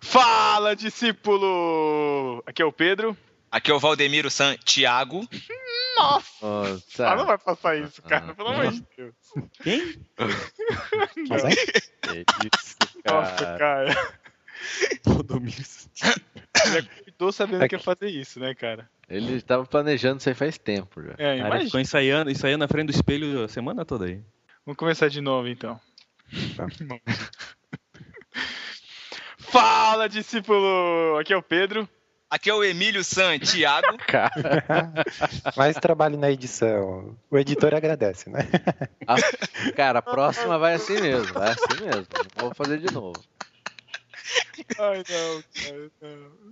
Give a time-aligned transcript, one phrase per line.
[0.00, 2.42] Fala, discípulo!
[2.46, 3.16] Aqui é o Pedro.
[3.50, 5.26] Aqui é o Valdemiro San Tiago.
[5.98, 6.26] Nossa!
[6.42, 7.08] Nossa.
[7.08, 8.34] Ah, não vai passar isso, cara.
[8.34, 9.14] Pelo amor de Deus.
[9.62, 9.94] Quem?
[10.18, 10.28] Não.
[11.48, 13.58] Que isso, Nossa, cara.
[13.58, 14.14] cara.
[15.06, 15.56] Valdomiro.
[16.66, 18.88] Ele acordou sabendo que ia fazer isso, né, cara?
[19.08, 21.12] Ele tava planejando isso aí faz tempo já.
[21.12, 21.64] É, Cara, imagina.
[21.66, 24.20] ficou ensaiando, ensaiando na frente do espelho a semana toda aí.
[24.64, 25.80] Vamos começar de novo, então.
[26.56, 26.66] Tá.
[29.50, 31.18] Fala, discípulo!
[31.18, 31.88] Aqui é o Pedro.
[32.28, 33.96] Aqui é o Emílio San Tiago.
[34.06, 34.92] Cara,
[35.56, 37.16] Mais trabalho na edição.
[37.30, 38.40] O editor agradece, né?
[39.06, 39.14] a,
[39.72, 41.32] cara, a próxima vai assim mesmo.
[41.32, 42.06] Vai assim mesmo.
[42.36, 43.14] Vou fazer de novo.
[44.78, 46.46] Ai, não, cara, não.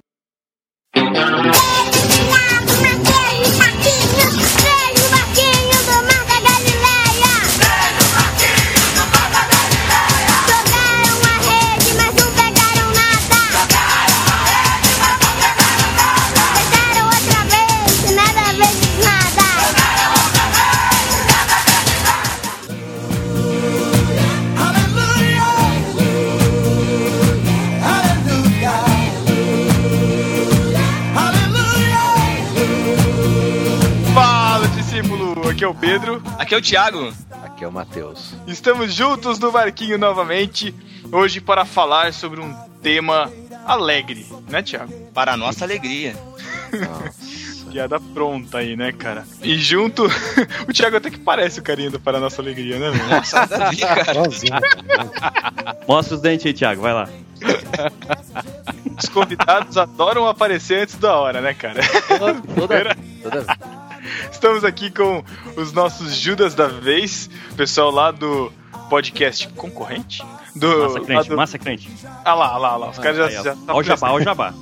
[35.75, 36.23] O Pedro.
[36.39, 37.13] Aqui é o Tiago.
[37.43, 38.35] Aqui é o Matheus.
[38.47, 40.75] Estamos juntos no barquinho novamente,
[41.11, 43.31] hoje para falar sobre um tema
[43.67, 44.93] alegre, né, Thiago?
[45.13, 46.15] Para a nossa alegria.
[46.73, 47.35] Nossa.
[47.75, 49.25] Piada pronta aí, né, cara?
[49.43, 50.05] E junto,
[50.69, 53.09] o Thiago até que parece o carinha do Para a Nossa Alegria, né, meu?
[53.09, 54.23] Nossa, nada cara.
[55.89, 57.09] Mostra os dentes aí, Thiago, vai lá.
[58.97, 61.81] Os convidados adoram aparecer antes da hora, né, cara?
[62.07, 63.47] Toda, toda, toda vez.
[64.31, 65.25] Estamos aqui com
[65.57, 68.53] os nossos Judas da vez, pessoal lá do
[68.91, 70.23] podcast concorrente?
[70.55, 71.91] Do, Massa crente, do- massa crente.
[72.25, 72.91] Ah lá, ah lá, ah lá.
[72.91, 73.43] Os caras já, Aí, ó.
[73.43, 74.55] já Ó o jabá, ó o jabá.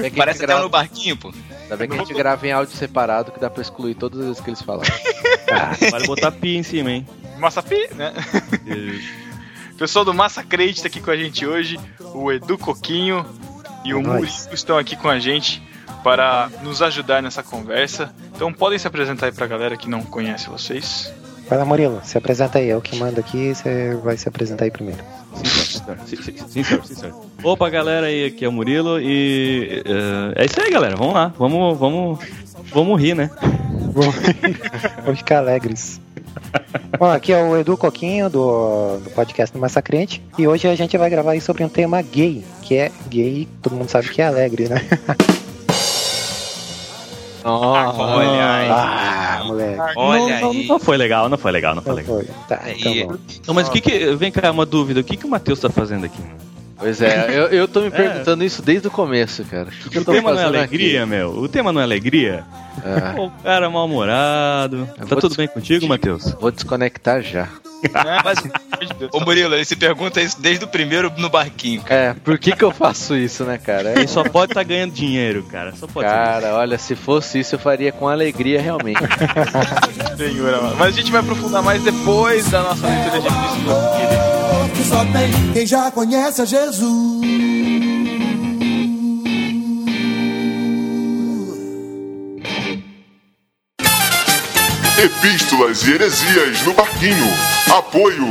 [0.00, 1.32] Bem que Parece até um grava, no barquinho, pô.
[1.62, 4.26] ainda bem que a gente grava em áudio separado que dá pra excluir todas as
[4.26, 4.90] vezes que eles falaram.
[5.90, 7.06] Vale botar pi em cima, hein?
[7.38, 8.14] Massa Pi, né?
[9.76, 11.78] Pessoal do Massa Crente tá aqui com a gente hoje,
[12.14, 13.26] o Edu Coquinho
[13.84, 15.60] e o É Murilo estão aqui com a gente
[16.04, 18.14] para nos ajudar nessa conversa.
[18.36, 21.10] Então podem se apresentar aí pra galera que não conhece vocês.
[21.48, 22.68] Vai lá, Murilo, se apresenta aí.
[22.68, 25.02] Eu que mando aqui, você vai se apresentar aí primeiro.
[25.42, 27.20] Sincero, sincero, sincero, sincero.
[27.42, 30.94] Opa, galera, aí aqui é o Murilo e eh, é isso aí, galera.
[30.94, 32.18] Vamos lá, vamos, vamos,
[32.72, 33.30] vamos rir, né?
[35.02, 36.00] Vamos ficar alegres.
[36.98, 40.96] Bom, aqui é o Edu Coquinho do, do podcast do Massacrente e hoje a gente
[40.96, 44.26] vai gravar aí sobre um tema gay, que é gay, todo mundo sabe que é
[44.26, 44.80] alegre, né?
[47.44, 48.68] Olha aí.
[48.70, 49.80] Ah, moleque.
[49.96, 50.58] Olha não, aí.
[50.66, 52.16] Não, não foi legal, não foi legal, não foi Não legal.
[52.16, 52.26] foi.
[52.48, 53.18] Tá, então.
[53.46, 54.14] Não, mas o que que.
[54.16, 55.00] Vem cá, uma dúvida.
[55.00, 56.22] O que que o Matheus tá fazendo aqui?
[56.76, 59.68] Pois é, eu, eu tô me perguntando isso desde o começo, cara.
[59.68, 61.30] O que, que eu O tô tema não é alegria, meu.
[61.30, 62.44] O tema não é alegria.
[62.74, 63.16] aqui?
[63.16, 64.88] É, o cara mal-humorado.
[65.08, 66.32] Tá tudo bem contigo, Matheus?
[66.40, 67.48] vou desconectar já.
[68.24, 69.10] Mas, Pelo amor de Deus.
[69.12, 71.82] ô Murilo, ele se pergunta isso desde o primeiro no barquinho.
[71.82, 72.00] cara.
[72.00, 73.92] É, por que que eu faço isso, né, cara?
[73.92, 75.72] Ele só pode estar ganhando dinheiro, cara.
[75.76, 76.14] Só pode ser.
[76.14, 79.00] Cara, olha, se fosse isso eu faria com alegria realmente.
[80.16, 80.76] Senhor amado.
[80.76, 84.70] Mas a gente vai aprofundar mais depois da nossa leitura de epístola.
[84.74, 87.24] que só tem quem já conhece a Jesus.
[94.96, 97.26] Epístolas e heresias no barquinho.
[97.76, 98.28] Apoio.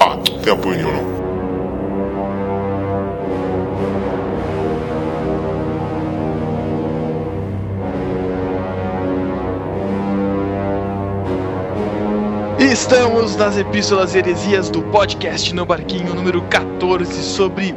[0.00, 1.14] Ah, tem apoio nenhum não.
[12.58, 17.74] Estamos nas epístolas e heresias do podcast no barquinho número 14 sobre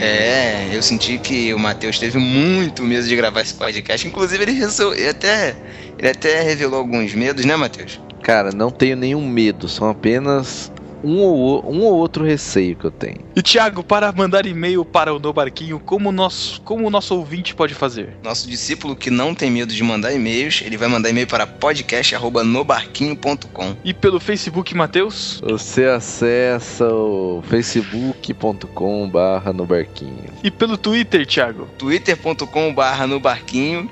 [0.00, 4.06] É, eu senti que o Matheus teve muito medo de gravar esse podcast.
[4.06, 4.94] Inclusive, ele, resol...
[4.94, 5.56] ele até,
[5.98, 8.00] ele até revelou alguns medos, né, Matheus?
[8.22, 10.70] Cara, não tenho nenhum medo, são apenas
[11.06, 13.18] um ou, um ou outro receio que eu tenho.
[13.34, 17.14] E Thiago, para mandar e-mail para o No Barquinho, como o nosso, como o nosso
[17.14, 18.16] ouvinte pode fazer?
[18.22, 23.76] Nosso discípulo que não tem medo de mandar e-mails, ele vai mandar e-mail para podcast.nobarquinho.com.
[23.84, 25.40] E pelo Facebook, Matheus?
[25.42, 30.24] Você acessa o facebook.com barra no barquinho.
[30.42, 31.68] E pelo Twitter, Thiago?
[31.78, 33.88] twitter.com.br no barquinho.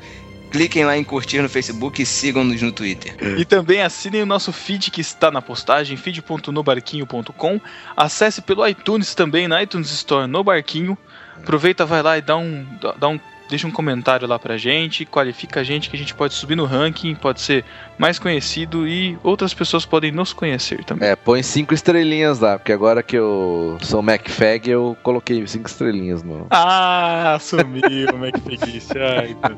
[0.54, 3.16] Cliquem lá em curtir no Facebook e sigam-nos no Twitter.
[3.36, 7.60] E também assinem o nosso feed que está na postagem, feed.nobarquinho.com.
[7.96, 10.96] Acesse pelo iTunes também, na iTunes Store no Barquinho.
[11.36, 12.64] Aproveita, vai lá e dá um,
[12.96, 13.18] dá- um
[13.48, 16.64] deixa um comentário lá pra gente, qualifica a gente que a gente pode subir no
[16.64, 17.64] ranking, pode ser
[17.98, 21.08] mais conhecido e outras pessoas podem nos conhecer também.
[21.08, 26.22] É, põe cinco estrelinhas lá, porque agora que eu sou MacFag, eu coloquei cinco estrelinhas
[26.22, 26.46] no.
[26.50, 27.82] Ah, sumiu
[28.12, 28.18] o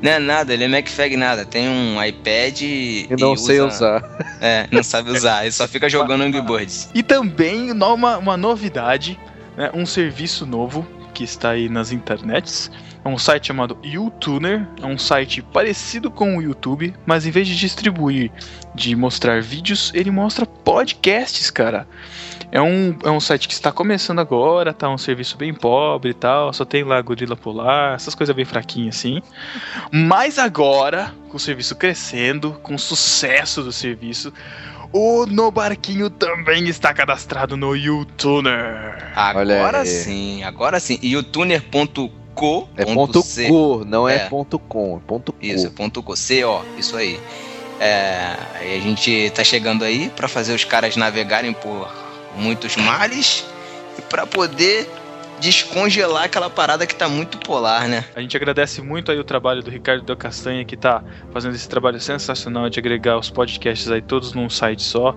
[0.01, 1.45] Não é nada, ele é MacFag nada.
[1.45, 3.07] Tem um iPad e.
[3.09, 4.03] E não usa- sei usar.
[4.41, 5.43] É, não sabe usar.
[5.43, 6.89] Ele só fica jogando Angry Birds.
[6.93, 9.19] E também uma, uma novidade,
[9.55, 10.85] né, um serviço novo
[11.17, 12.69] que está aí nas internets.
[13.03, 14.67] É um site chamado YouTuner.
[14.79, 18.31] É um site parecido com o YouTube, mas em vez de distribuir,
[18.75, 21.87] de mostrar vídeos, ele mostra podcasts, cara.
[22.51, 26.13] É um, é um site que está começando agora, tá um serviço bem pobre e
[26.13, 29.19] tal, só tem lá Gorila Polar, essas coisas bem fraquinhas assim.
[29.91, 34.31] Mas agora, com o serviço crescendo, com o sucesso do serviço,
[34.91, 39.13] o No Barquinho também está cadastrado no YouTuner.
[39.35, 40.99] Olha Agora sim, agora sim.
[41.01, 42.69] E o tuner.co.
[42.77, 43.47] É ponto C.
[43.47, 44.19] co, não é, É.
[44.29, 45.39] ponto com, é ponto co.
[45.41, 46.15] Isso, ponto co.
[46.15, 47.19] C, ó, isso aí.
[47.79, 51.87] É, a gente tá chegando aí pra fazer os caras navegarem por
[52.35, 53.45] muitos mares
[53.97, 54.89] e pra poder
[55.39, 58.05] descongelar aquela parada que tá muito polar, né?
[58.15, 61.67] A gente agradece muito aí o trabalho do Ricardo Del Castanha, que tá fazendo esse
[61.67, 65.15] trabalho sensacional de agregar os podcasts aí todos num site só.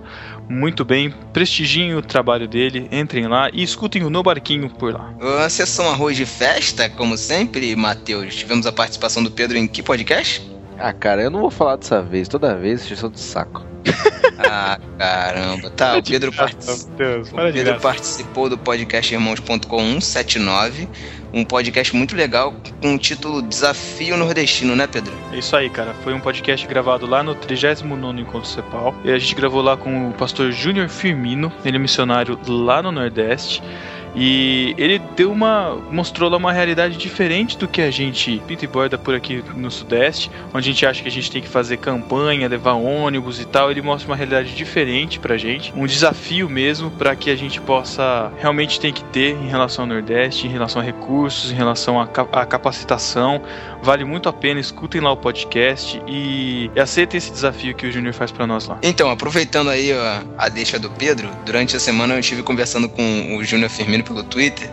[0.49, 5.13] Muito bem, prestigiem o trabalho dele, entrem lá e escutem o No Barquinho por lá.
[5.43, 8.35] A sessão arroz de festa, como sempre, Matheus.
[8.35, 10.50] Tivemos a participação do Pedro em que podcast?
[10.81, 13.63] Ah, cara, eu não vou falar dessa vez, toda vez, encheção de saco.
[14.39, 15.69] Ah, caramba.
[15.71, 20.87] Tá, o Pedro, partic- Deus, o Pedro participou do podcast Irmãos.com 179,
[21.33, 25.13] um podcast muito legal com o título Desafio Nordestino, né, Pedro?
[25.31, 25.93] É isso aí, cara.
[26.03, 28.95] Foi um podcast gravado lá no 39º Encontro Cepal.
[29.03, 32.91] E a gente gravou lá com o pastor Júnior Firmino, ele é missionário lá no
[32.91, 33.61] Nordeste.
[34.15, 35.75] E ele deu uma.
[35.89, 39.71] mostrou lá uma realidade diferente do que a gente pinta e borda por aqui no
[39.71, 43.45] Sudeste, onde a gente acha que a gente tem que fazer campanha, levar ônibus e
[43.45, 43.71] tal.
[43.71, 48.31] Ele mostra uma realidade diferente pra gente, um desafio mesmo para que a gente possa
[48.37, 52.45] realmente tem que ter em relação ao Nordeste, em relação a recursos, em relação à
[52.45, 53.41] capacitação.
[53.81, 58.13] Vale muito a pena, escutem lá o podcast e aceitem esse desafio que o Júnior
[58.13, 58.77] faz pra nós lá.
[58.83, 63.37] Então, aproveitando aí ó, a deixa do Pedro, durante a semana eu estive conversando com
[63.37, 64.69] o Júnior Firmino pelo Twitter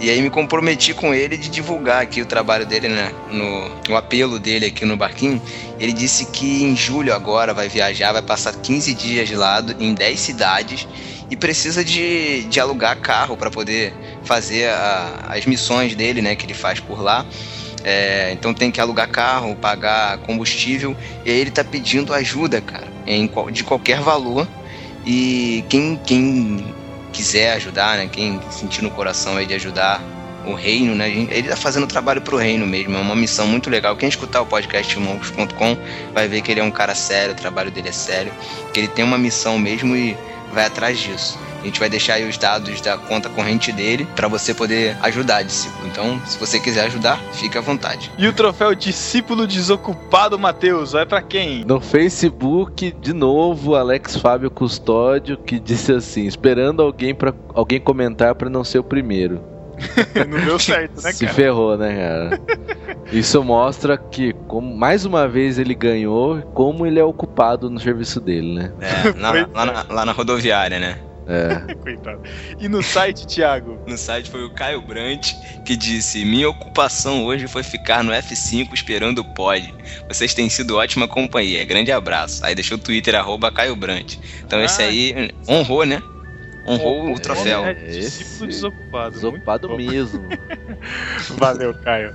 [0.00, 3.96] e aí me comprometi com ele de divulgar aqui o trabalho dele, né, no, o
[3.96, 5.40] apelo dele aqui no barquinho.
[5.78, 9.94] Ele disse que em julho agora vai viajar, vai passar 15 dias de lado em
[9.94, 10.88] 10 cidades
[11.30, 13.94] e precisa de, de alugar carro para poder
[14.24, 17.24] fazer a- as missões dele, né, que ele faz por lá.
[17.84, 20.96] É, então tem que alugar carro, pagar combustível.
[21.24, 24.48] E aí ele tá pedindo ajuda, cara, em, de qualquer valor.
[25.04, 26.74] E quem, quem
[27.12, 28.08] quiser ajudar, né?
[28.10, 30.02] Quem sentir no coração aí de ajudar
[30.46, 31.08] o reino, né?
[31.08, 32.96] Ele tá fazendo trabalho pro reino mesmo.
[32.96, 33.96] É uma missão muito legal.
[33.96, 35.76] Quem escutar o podcast irmãos.com
[36.12, 38.32] vai ver que ele é um cara sério, o trabalho dele é sério,
[38.72, 40.16] que ele tem uma missão mesmo e
[40.52, 41.38] vai atrás disso.
[41.60, 45.42] A gente vai deixar aí os dados da conta corrente dele para você poder ajudar,
[45.42, 45.86] discípulo.
[45.86, 48.10] Então, se você quiser ajudar, fique à vontade.
[48.18, 51.64] E o troféu Discípulo Desocupado Matheus, vai pra quem?
[51.64, 58.34] No Facebook, de novo, Alex Fábio Custódio, que disse assim, esperando alguém para alguém comentar
[58.34, 59.40] pra não ser o primeiro.
[60.28, 61.34] Não deu certo, né, Se cara?
[61.34, 62.40] ferrou, né, cara?
[63.12, 67.78] Isso mostra que, como, mais uma vez, ele ganhou e como ele é ocupado no
[67.78, 68.72] serviço dele, né?
[68.80, 70.98] É, na- lá, na, lá na rodoviária, né?
[71.26, 71.74] É.
[71.76, 72.20] Coitado.
[72.58, 73.78] E no site, Thiago?
[73.86, 78.72] No site foi o Caio Brandt que disse: Minha ocupação hoje foi ficar no F5
[78.72, 79.72] esperando o pod.
[80.08, 81.64] Vocês têm sido ótima companhia.
[81.64, 82.44] Grande abraço.
[82.44, 84.18] Aí deixou o Twitter, arroba Caio Brandt.
[84.44, 84.86] Então esse Ah.
[84.86, 86.02] aí honrou, né?
[86.66, 87.64] Honrou o troféu.
[87.66, 89.14] É, discípulo Esse- Desocupado.
[89.14, 90.24] Desocupado mesmo.
[91.38, 92.14] Valeu, Caio.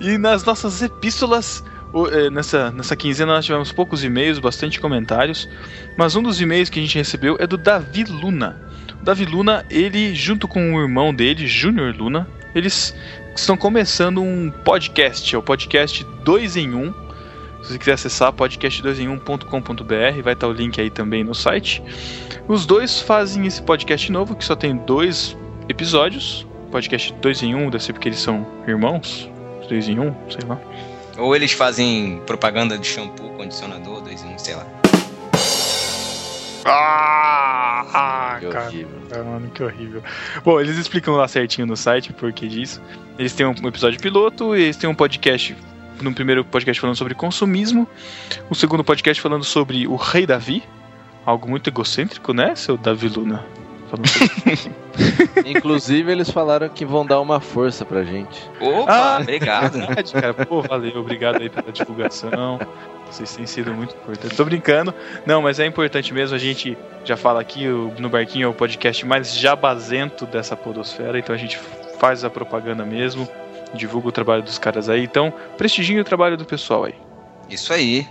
[0.00, 1.64] E nas nossas epístolas,
[2.12, 5.48] eh, nessa, nessa quinzena nós tivemos poucos e-mails, bastante comentários,
[5.96, 8.60] mas um dos e-mails que a gente recebeu é do Davi Luna.
[9.00, 12.94] O Davi Luna, ele, junto com o irmão dele, Júnior Luna, eles
[13.36, 16.92] estão começando um podcast, é o podcast 2 em 1.
[17.62, 21.82] Se você quiser acessar podcast2em1.com.br, vai estar o link aí também no site.
[22.46, 25.36] Os dois fazem esse podcast novo, que só tem dois
[25.68, 26.46] episódios.
[26.70, 29.33] Podcast 2 em 1, deve ser porque eles são irmãos.
[29.68, 30.58] 2 em 1, sei lá.
[31.16, 34.66] Ou eles fazem propaganda de shampoo, condicionador, dois em um, sei lá.
[36.66, 38.98] Ah, Que horrível.
[39.12, 40.02] Ah, mano, que horrível.
[40.44, 42.82] Bom, eles explicam lá certinho no site o porquê disso.
[43.18, 45.56] Eles têm um episódio piloto, eles têm um podcast.
[46.00, 47.86] No primeiro podcast falando sobre consumismo,
[48.50, 50.64] o segundo podcast falando sobre o rei Davi,
[51.24, 53.44] algo muito egocêntrico, né, seu Davi Luna?
[53.96, 55.44] Pra.
[55.44, 58.48] Inclusive, eles falaram que vão dar uma força pra gente.
[58.60, 59.72] Opa, Ah, obrigado.
[59.78, 60.34] verdade, cara.
[60.34, 62.58] Pô, valeu, obrigado aí pela divulgação.
[63.10, 64.36] Vocês têm sido muito importantes.
[64.36, 64.94] Tô brincando.
[65.26, 66.34] Não, mas é importante mesmo.
[66.34, 71.18] A gente já fala aqui, o No Barquinho é o podcast mais jabazento dessa podosfera,
[71.18, 71.58] então a gente
[71.98, 73.28] faz a propaganda mesmo,
[73.74, 75.04] divulga o trabalho dos caras aí.
[75.04, 76.94] Então, prestigiem o trabalho do pessoal aí.
[77.48, 78.06] Isso aí.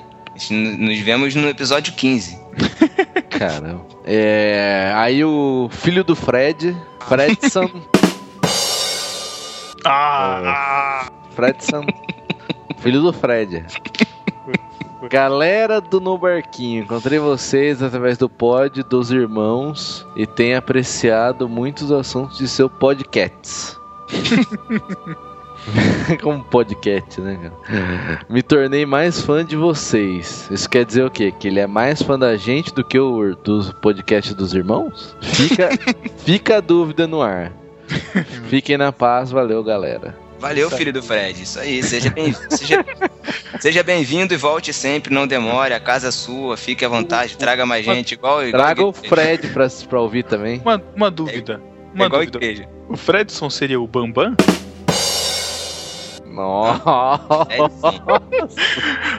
[0.49, 2.39] Nos vemos no episódio 15.
[3.37, 3.85] Caramba.
[4.03, 4.91] É.
[4.95, 6.75] Aí o filho do Fred,
[7.07, 7.69] Fredson.
[9.85, 11.09] Ah!
[11.31, 11.85] Fredson.
[12.77, 13.65] Filho do Fred.
[15.09, 21.91] Galera do No Barquinho, encontrei vocês através do pod dos irmãos e tenho apreciado muitos
[21.91, 23.77] assuntos de seu podcast.
[26.21, 28.19] Como podcast, né, cara?
[28.29, 30.47] Me tornei mais fã de vocês.
[30.51, 31.33] Isso quer dizer o quê?
[31.37, 35.15] Que ele é mais fã da gente do que o do podcast dos irmãos?
[35.21, 35.69] Fica,
[36.25, 37.51] fica a dúvida no ar.
[38.49, 40.15] Fiquem na paz, valeu, galera.
[40.39, 41.41] Valeu, filho do Fred.
[41.41, 41.81] Isso aí.
[41.81, 42.37] Seja bem-vindo.
[42.49, 42.85] Seja,
[43.61, 45.13] seja bem-vindo e volte sempre.
[45.13, 45.73] Não demore.
[45.73, 46.57] A casa é sua.
[46.57, 47.37] Fique à vontade.
[47.37, 48.13] Traga mais gente.
[48.15, 48.91] Igual, igual Traga o.
[48.91, 50.59] Fred pra, pra ouvir também.
[50.59, 51.61] Uma, uma dúvida.
[51.63, 52.37] É Uma igual dúvida.
[52.39, 52.67] igreja.
[52.89, 54.35] O Fredson seria o Bambam?
[56.33, 56.81] Nossa.
[57.49, 57.57] É.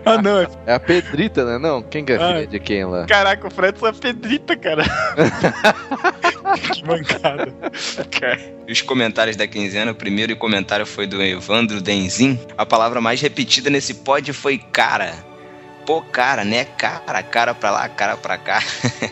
[0.05, 0.41] Ah, não.
[0.41, 1.59] é- É a Pedrita, né?
[1.59, 2.29] Não, quem que é Ah.
[2.29, 3.07] filha de quem lá?
[3.07, 4.83] Caraca, o Fredson é Pedrita, cara.
[6.73, 7.53] que mancada.
[8.67, 12.39] E Os comentários da quinzena, o primeiro comentário foi do Evandro Denzin.
[12.59, 15.13] A palavra mais repetida nesse pod foi cara.
[15.87, 16.65] Pô, cara, né?
[16.65, 18.63] Cara, cara pra lá, cara pra cá.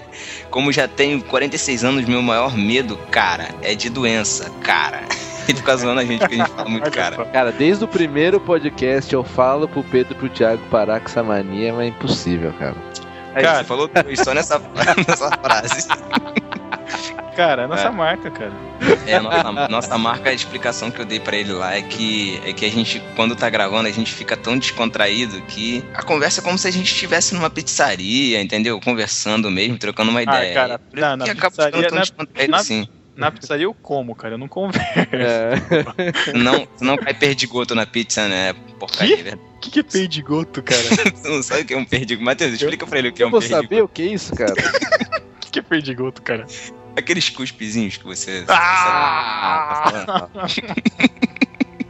[0.51, 5.01] Como já tenho 46 anos, meu maior medo, cara, é de doença, cara.
[5.49, 7.25] Ele fica zoando a gente porque a gente fala muito cara.
[7.27, 11.23] Cara, desde o primeiro podcast eu falo pro Pedro e pro Thiago parar com essa
[11.23, 12.77] mania, mas é impossível, cara.
[13.35, 13.59] Aí Cara.
[13.59, 14.59] você falou dois só nessa,
[15.09, 15.89] nessa frase.
[17.35, 17.91] Cara, é nossa É.
[17.91, 18.53] marca, cara.
[19.07, 22.53] É, nossa, nossa marca, a explicação que eu dei pra ele lá é que, é
[22.53, 26.45] que a gente, quando tá gravando, a gente fica tão descontraído que a conversa é
[26.45, 28.79] como se a gente estivesse numa pizzaria, entendeu?
[28.81, 30.53] Conversando mesmo, trocando uma ideia.
[30.53, 32.87] cara, Por isso na- na que acaba pizzaria, tão na- descontraído na- assim.
[33.15, 34.35] Na pizzaria eu como, cara.
[34.35, 34.81] Eu não converso.
[35.13, 36.33] É.
[36.33, 38.55] Não, não cai perdigoto na pizza, né?
[38.79, 39.39] Porcaria.
[39.57, 40.81] O que, que é perdigoto, cara?
[41.15, 42.25] Você não sabe o que é um perdigoto.
[42.25, 43.65] Matheus, explica pra ele o que é Eu um vou perdigoto.
[43.69, 44.53] saber o que é isso, cara.
[44.53, 44.57] O
[45.41, 46.47] que, que é perdigoto, cara?
[46.97, 48.45] Aqueles cuspezinhos que você.
[48.49, 50.29] Ah!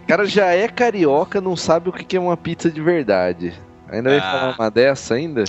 [0.02, 3.54] O cara já é carioca, não sabe o que é uma pizza de verdade.
[3.88, 4.22] Ainda vai Ah.
[4.22, 5.44] falar uma dessa ainda?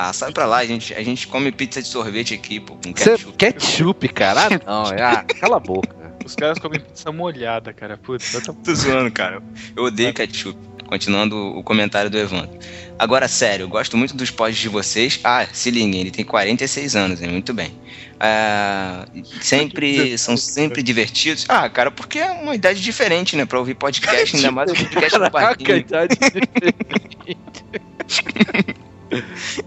[0.00, 2.94] Ah, sai pra lá, a gente, a gente come pizza de sorvete aqui, pô, com
[2.96, 3.32] Cê- ketchup.
[3.36, 4.42] ketchup, cara?
[4.42, 4.84] Ah, não.
[5.04, 5.88] Ah, cala a boca.
[6.24, 7.96] Os caras comem pizza molhada, cara.
[7.96, 8.52] Putz, outra...
[8.62, 9.42] Tô zoando, cara.
[9.76, 10.56] Eu odeio ketchup.
[10.86, 12.56] Continuando o comentário do Evandro.
[12.96, 15.18] Agora, sério, eu gosto muito dos posts de vocês.
[15.24, 17.30] Ah, se liguem, ele tem 46 anos, hein?
[17.30, 17.72] Muito bem.
[18.20, 19.04] Ah,
[19.40, 21.44] sempre, são sempre divertidos.
[21.48, 23.44] Ah, cara, porque é uma idade diferente, né?
[23.44, 25.76] Pra ouvir podcast, ainda mais podcast do Caraca, Barquinho.
[25.78, 27.36] idade diferente.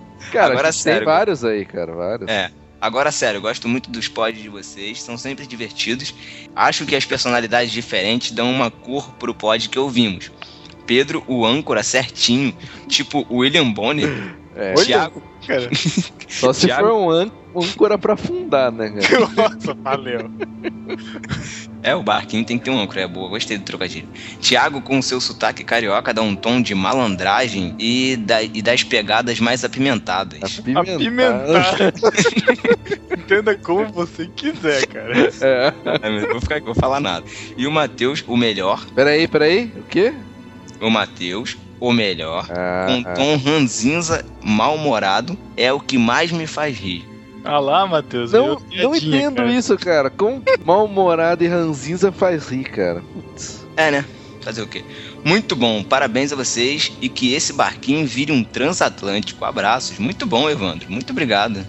[0.32, 1.06] Cara, Agora, gente tem sério.
[1.06, 2.30] vários aí, cara, vários.
[2.30, 2.50] É.
[2.80, 6.16] Agora, sério, eu gosto muito dos pods de vocês, são sempre divertidos.
[6.56, 10.32] Acho que as personalidades diferentes dão uma cor pro pod que ouvimos.
[10.88, 12.56] Pedro, o âncora, certinho.
[12.88, 14.10] Tipo William Bonner.
[14.54, 14.74] É.
[14.74, 15.70] Thiago, cara.
[16.30, 19.28] Só se Thiago- for um ân- âncora pra afundar, né, cara?
[19.36, 20.32] Nossa, valeu.
[21.84, 24.08] É, o barquinho tem que ter um âncora, é boa, gostei do trocadilho.
[24.40, 29.40] Tiago, com seu sotaque carioca, dá um tom de malandragem e, da- e das pegadas
[29.40, 30.60] mais apimentadas.
[30.60, 30.94] Apimentar.
[30.96, 31.78] Apimentar.
[33.18, 35.14] Entenda como você quiser, cara.
[35.42, 35.74] É.
[36.02, 37.26] É, vou, ficar, vou falar nada.
[37.58, 38.86] E o Matheus, o melhor.
[38.96, 40.14] Peraí, peraí, o quê?
[40.80, 42.48] O Matheus, o melhor.
[42.50, 47.06] Ah, Com tom ranzinza, mal-humorado, é o que mais me faz rir.
[47.44, 48.32] Ah lá, Matheus.
[48.32, 49.52] não, não entendo cara.
[49.52, 50.10] isso, cara.
[50.12, 53.02] Como mal-humorado e ranzinza faz rir, cara.
[53.14, 53.66] Putz.
[53.76, 54.06] É, né?
[54.42, 54.86] Fazer o quê?
[55.26, 59.44] Muito bom, parabéns a vocês e que esse barquinho vire um transatlântico.
[59.44, 59.98] Abraços.
[59.98, 60.92] Muito bom, Evandro.
[60.92, 61.66] Muito obrigado.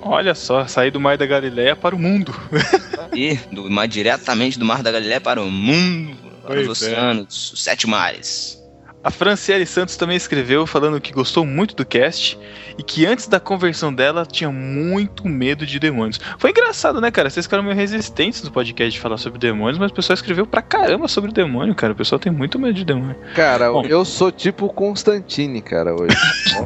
[0.00, 2.34] Olha só, sair do Mar da Galileia para o mundo.
[3.14, 6.16] E do mar, diretamente do Mar da Galileia para o mundo,
[6.46, 6.70] para os é.
[6.70, 8.61] oceanos, os sete mares.
[9.04, 12.38] A Franciele Santos também escreveu falando que gostou muito do cast
[12.78, 16.20] e que antes da conversão dela tinha muito medo de demônios.
[16.38, 17.28] Foi engraçado, né, cara?
[17.28, 20.62] Vocês ficaram meio resistentes no podcast de falar sobre demônios, mas o pessoal escreveu pra
[20.62, 21.92] caramba sobre demônio, cara.
[21.92, 23.16] O pessoal tem muito medo de demônio.
[23.34, 23.84] Cara, Bom.
[23.84, 26.16] eu sou tipo Constantine, cara, hoje.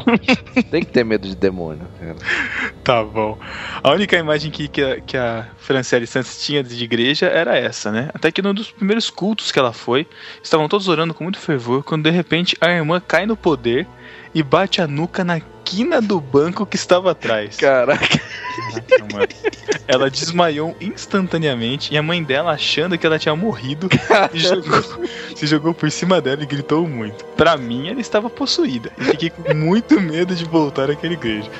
[0.70, 2.16] Tem que ter medo de demônio, cara.
[2.84, 3.38] Tá bom.
[3.82, 7.90] A única imagem que, que, a, que a Franciele Santos tinha de igreja era essa,
[7.90, 8.08] né?
[8.14, 10.06] Até que num dos primeiros cultos que ela foi,
[10.40, 13.84] estavam todos orando com muito fervor, quando de repente a irmã cai no poder
[14.32, 17.56] e bate a nuca na quina do banco que estava atrás.
[17.56, 18.20] Caraca.
[19.88, 23.88] Ela desmaiou instantaneamente e a mãe dela, achando que ela tinha morrido,
[24.30, 27.24] se jogou, se jogou por cima dela e gritou muito.
[27.36, 31.50] Pra mim, ela estava possuída e fiquei com muito medo de voltar àquela igreja.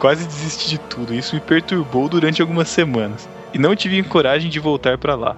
[0.00, 1.14] Quase desisti de tudo.
[1.14, 5.36] Isso me perturbou durante algumas semanas e não tive coragem de voltar pra lá.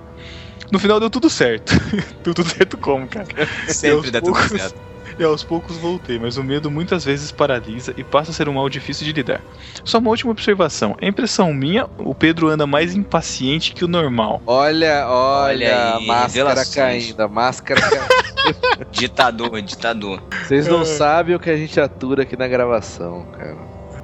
[0.71, 1.73] No final deu tudo certo.
[2.25, 3.27] deu tudo certo como, cara?
[3.69, 4.75] Sempre dá tudo poucos- certo.
[5.17, 8.55] E aos poucos voltei, mas o medo muitas vezes paralisa e passa a ser um
[8.55, 9.41] mal difícil de lidar.
[9.85, 10.97] Só uma última observação.
[11.01, 14.43] É impressão minha, o Pedro anda mais impaciente que o normal.
[14.45, 16.75] Olha, olha, aí, máscara revelações.
[16.75, 18.89] caindo, a máscara caindo.
[18.91, 20.21] Ditador, ditador.
[20.49, 23.57] Vocês não sabem o que a gente atura aqui na gravação, cara.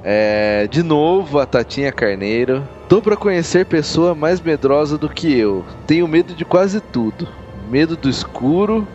[0.03, 2.67] É, de novo, a Tatinha Carneiro.
[2.89, 5.65] Tô pra conhecer pessoa mais medrosa do que eu.
[5.87, 7.29] Tenho medo de quase tudo.
[7.69, 8.89] Medo do escuro,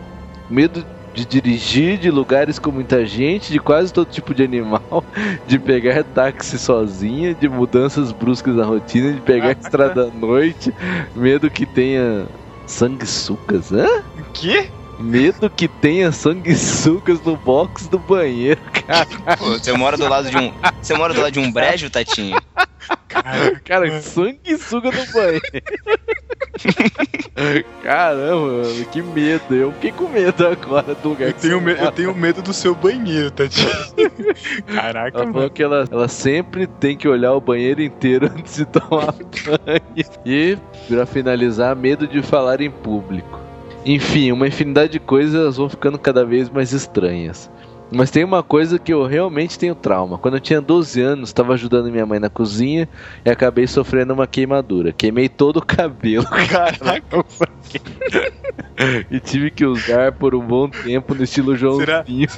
[0.50, 0.84] medo
[1.14, 4.82] de dirigir de lugares com muita gente, de quase todo tipo de animal,
[5.46, 10.74] de pegar táxi sozinha, de mudanças bruscas na rotina, de pegar estrada à noite,
[11.14, 12.26] medo que tenha
[12.66, 13.86] sanguessucas, hã?
[14.18, 14.68] O quê?
[14.98, 19.06] Medo que tenha sanguessugas no box do banheiro, cara.
[19.36, 20.52] Pô, você mora do lado de um.
[20.80, 22.38] Você mora do lado de um brejo, Tatinho?
[23.64, 25.40] Cara, sanguessuga no banheiro.
[27.82, 29.54] Caramba, mano, que medo.
[29.54, 32.52] Eu fiquei com medo agora do lugar Eu que tenho, me- eu tenho medo do
[32.54, 33.66] seu banheiro, Tati.
[34.74, 35.32] Caraca, Ela mano.
[35.34, 39.80] falou que ela, ela sempre tem que olhar o banheiro inteiro antes de tomar banho.
[40.24, 40.56] E,
[40.88, 43.40] pra finalizar, medo de falar em público.
[43.86, 47.48] Enfim, uma infinidade de coisas vão ficando cada vez mais estranhas.
[47.88, 50.18] Mas tem uma coisa que eu realmente tenho trauma.
[50.18, 52.88] Quando eu tinha 12 anos, estava ajudando minha mãe na cozinha
[53.24, 54.92] e acabei sofrendo uma queimadura.
[54.92, 56.26] Queimei todo o cabelo.
[56.50, 57.24] Caraca,
[59.08, 62.28] e tive que usar por um bom tempo no estilo Será- Joãozinho.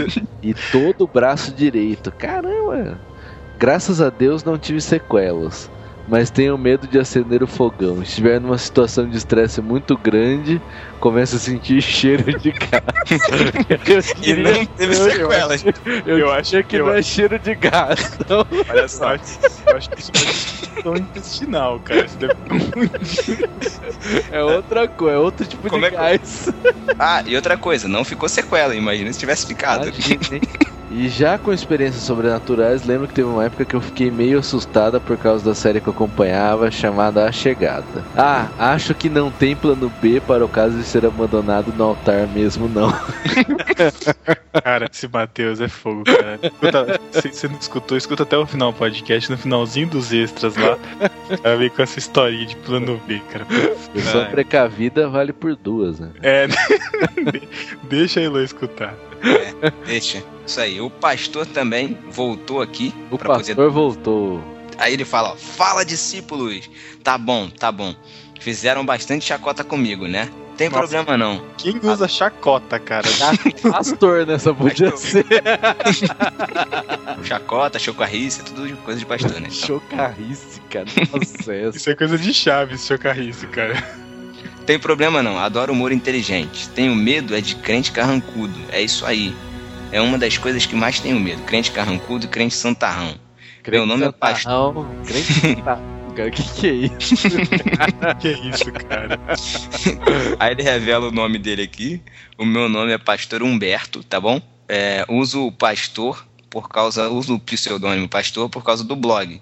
[0.43, 2.13] E todo o braço direito.
[2.13, 3.01] Caramba!
[3.59, 5.71] Graças a Deus não tive sequelas.
[6.09, 7.97] Mas tenho medo de acender o fogão.
[7.97, 10.59] Se estiver numa situação de estresse muito grande,
[10.99, 12.83] começo a sentir cheiro de gás.
[13.87, 15.65] eu E não teve sequelas.
[16.07, 18.17] Eu, Eu acho que eu não é cheiro de gás.
[18.29, 18.47] Não.
[18.71, 19.15] Olha só.
[19.15, 22.07] Eu acho que isso pode ser questão intestinal, cara.
[22.07, 22.35] Isso deve
[24.31, 26.49] É outra coisa, é outro tipo Como de é que- gás.
[26.99, 29.89] Ah, e outra coisa, não ficou sequela, imagina se tivesse ficado.
[29.89, 30.41] Imagina?
[30.91, 34.99] E já com experiências sobrenaturais, lembro que teve uma época que eu fiquei meio assustada
[34.99, 38.05] por causa da série que eu acompanhava, chamada A Chegada.
[38.17, 42.27] Ah, acho que não tem plano B para o caso de ser abandonado no altar
[42.29, 42.91] mesmo, não.
[44.65, 46.39] Cara, esse Matheus é fogo, cara.
[47.13, 49.31] Você não escutou, escuta até o final do podcast.
[49.31, 50.77] No finalzinho dos extras lá,
[51.45, 53.47] ela vem com essa historinha de plano B, cara.
[53.93, 56.11] Pessoa precavida vale por duas, né?
[56.23, 56.47] É,
[57.31, 57.49] de-
[57.89, 58.95] deixa a Elo escutar.
[59.87, 60.23] Deixa.
[60.47, 60.81] Isso aí.
[60.81, 62.95] O pastor também voltou aqui.
[63.11, 64.43] O pastor voltou.
[64.79, 66.71] Aí ele fala, ó, fala discípulos.
[67.03, 67.95] Tá bom, tá bom.
[68.41, 70.31] Fizeram bastante chacota comigo, né?
[70.57, 70.81] Tem Nossa.
[70.81, 71.45] problema não.
[71.57, 73.07] Quem usa chacota, cara?
[73.71, 74.39] Pastor, né?
[74.39, 75.25] Só podia ser.
[77.23, 79.49] Chacota, chocarrice, tudo de coisa de pastor, né?
[79.49, 80.87] Então, Chocarrice, cara.
[81.13, 81.55] Nossa.
[81.77, 83.77] Isso é coisa de Chaves, chocarrice, cara.
[84.69, 85.39] Tem problema não.
[85.39, 86.69] Adoro humor inteligente.
[86.69, 88.61] Tenho medo é de crente carrancudo.
[88.71, 89.35] É isso aí.
[89.91, 91.41] É uma das coisas que mais tenho medo.
[91.45, 93.15] Crente carrancudo e crente santarrão.
[93.67, 94.75] Meu nome é pastor.
[94.75, 95.05] Santarrão.
[95.07, 95.99] Crente santarrão.
[96.15, 97.15] Cara, que que é isso?
[98.21, 99.19] Que isso, cara?
[100.39, 102.03] Aí ele revela o nome dele aqui.
[102.37, 104.39] O meu nome é Pastor Humberto, tá bom?
[104.69, 107.09] É, uso o pastor por causa.
[107.09, 109.41] Uso o pseudônimo pastor por causa do blog.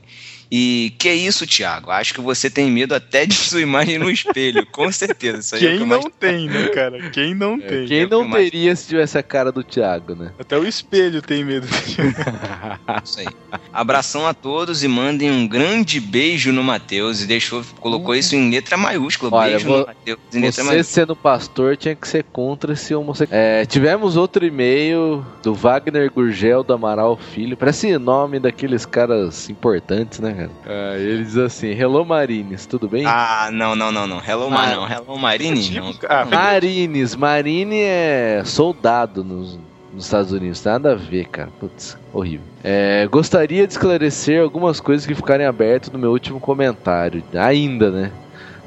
[0.51, 1.91] E que isso, Thiago?
[1.91, 5.39] Acho que você tem medo até de sua imagem no espelho, com certeza.
[5.39, 7.11] Isso aí é que Quem eu mais- não tem, né, cara?
[7.11, 7.87] Quem não tem?
[7.87, 10.31] Quem é não que mais- teria se tivesse a cara do Thiago, né?
[10.39, 11.67] Até o espelho tem medo.
[13.05, 13.27] Isso aí.
[13.73, 17.23] Abração a todos e mandem um grande beijo no Matheus.
[17.23, 19.31] E deixou, colocou isso em letra maiúscula.
[19.35, 20.85] Olha, beijo vou- no Matheus em letra Você maiúscula.
[20.85, 23.39] sendo pastor tinha que ser contra esse homossexual.
[23.41, 27.57] É, tivemos outro e-mail do Wagner Gurgel do Amaral Filho.
[27.57, 30.51] Parece nome daqueles caras importantes, né, cara?
[30.67, 33.05] Ah, ele diz assim: Hello Marines, tudo bem?
[33.07, 34.19] Ah, não, não, não, não.
[34.25, 34.51] Hello, Ah.
[34.51, 34.89] Ma não.
[34.91, 35.93] Hello, Marine, não.
[35.93, 39.59] Tipo, ah, Marines, Marine é soldado nos,
[39.93, 41.49] nos Estados Unidos, nada a ver, cara.
[41.59, 42.47] Putz, horrível.
[42.63, 47.23] É, gostaria de esclarecer algumas coisas que ficarem abertas no meu último comentário.
[47.35, 48.13] Ainda, né?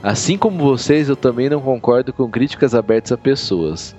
[0.02, 3.94] Assim como vocês, eu também não concordo com críticas abertas a pessoas.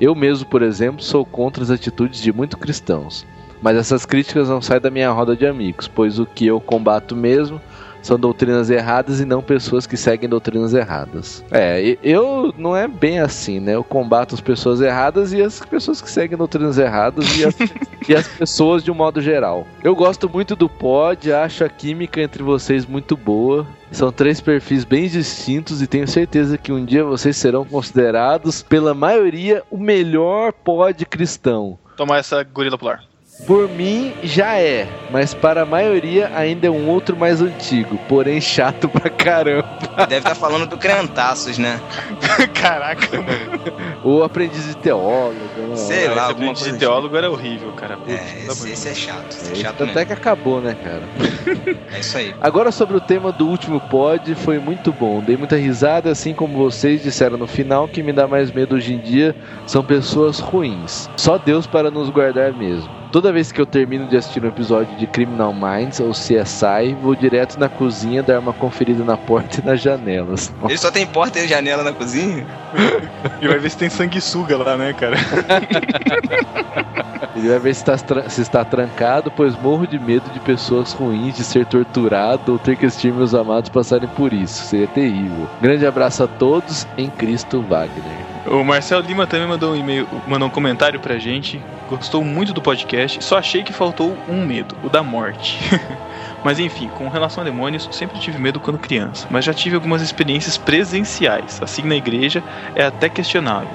[0.00, 3.26] Eu mesmo, por exemplo, sou contra as atitudes de muitos cristãos.
[3.64, 7.16] Mas essas críticas não saem da minha roda de amigos, pois o que eu combato
[7.16, 7.58] mesmo
[8.02, 11.42] são doutrinas erradas e não pessoas que seguem doutrinas erradas.
[11.50, 13.74] É, eu não é bem assim, né?
[13.74, 17.56] Eu combato as pessoas erradas e as pessoas que seguem doutrinas erradas e as,
[18.06, 19.66] e as pessoas de um modo geral.
[19.82, 23.66] Eu gosto muito do pod, acho a química entre vocês muito boa.
[23.90, 28.92] São três perfis bem distintos e tenho certeza que um dia vocês serão considerados pela
[28.92, 31.78] maioria o melhor pod cristão.
[31.96, 33.13] Tomar essa gorila polar.
[33.46, 38.40] Por mim já é, mas para a maioria ainda é um outro mais antigo, porém
[38.40, 39.68] chato pra caramba.
[40.08, 41.78] Deve estar falando do Crentaços, né?
[42.54, 43.74] Caraca, mano.
[44.02, 45.34] O aprendiz de teólogo,
[45.68, 45.76] né?
[45.76, 47.96] Sei lá, coisa de teólogo era horrível, cara.
[47.96, 49.26] Putz, É, esse, esse é chato.
[49.30, 50.00] Esse é É, chato Tanto mesmo.
[50.00, 51.02] é que acabou, né, cara?
[51.92, 52.34] É isso aí.
[52.40, 55.20] Agora sobre o tema do último pod, foi muito bom.
[55.20, 58.94] Dei muita risada, assim como vocês disseram no final, que me dá mais medo hoje
[58.94, 59.34] em dia
[59.66, 61.08] são pessoas ruins.
[61.16, 62.88] Só Deus para nos guardar mesmo.
[63.12, 67.14] Toda vez que eu termino de assistir um episódio de Criminal Minds ou CSI, vou
[67.14, 70.52] direto na cozinha dar uma conferida na porta e nas janelas.
[70.64, 72.46] Ele só tem porta e janela na cozinha?
[73.40, 75.16] E vai ver se tem sanguessuga lá, né, cara?
[77.36, 81.36] Ele vai ver se está, se está trancado, pois morro de medo de pessoas ruins,
[81.36, 84.66] de ser torturado ou ter que assistir meus amados passarem por isso.
[84.66, 85.48] Seria terrível.
[85.60, 88.33] Grande abraço a todos em Cristo Wagner.
[88.46, 91.60] O Marcel Lima também mandou um e-mail, mandou um comentário pra gente.
[91.88, 95.58] Gostou muito do podcast, só achei que faltou um medo, o da morte.
[96.44, 100.02] mas enfim, com relação a demônios, sempre tive medo quando criança, mas já tive algumas
[100.02, 102.42] experiências presenciais, assim na igreja
[102.74, 103.68] é até questionável.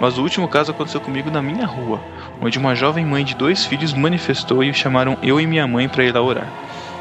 [0.00, 2.00] Mas o último caso aconteceu comigo na minha rua,
[2.40, 6.04] onde uma jovem mãe de dois filhos manifestou e chamaram eu e minha mãe para
[6.04, 6.48] ir lá orar.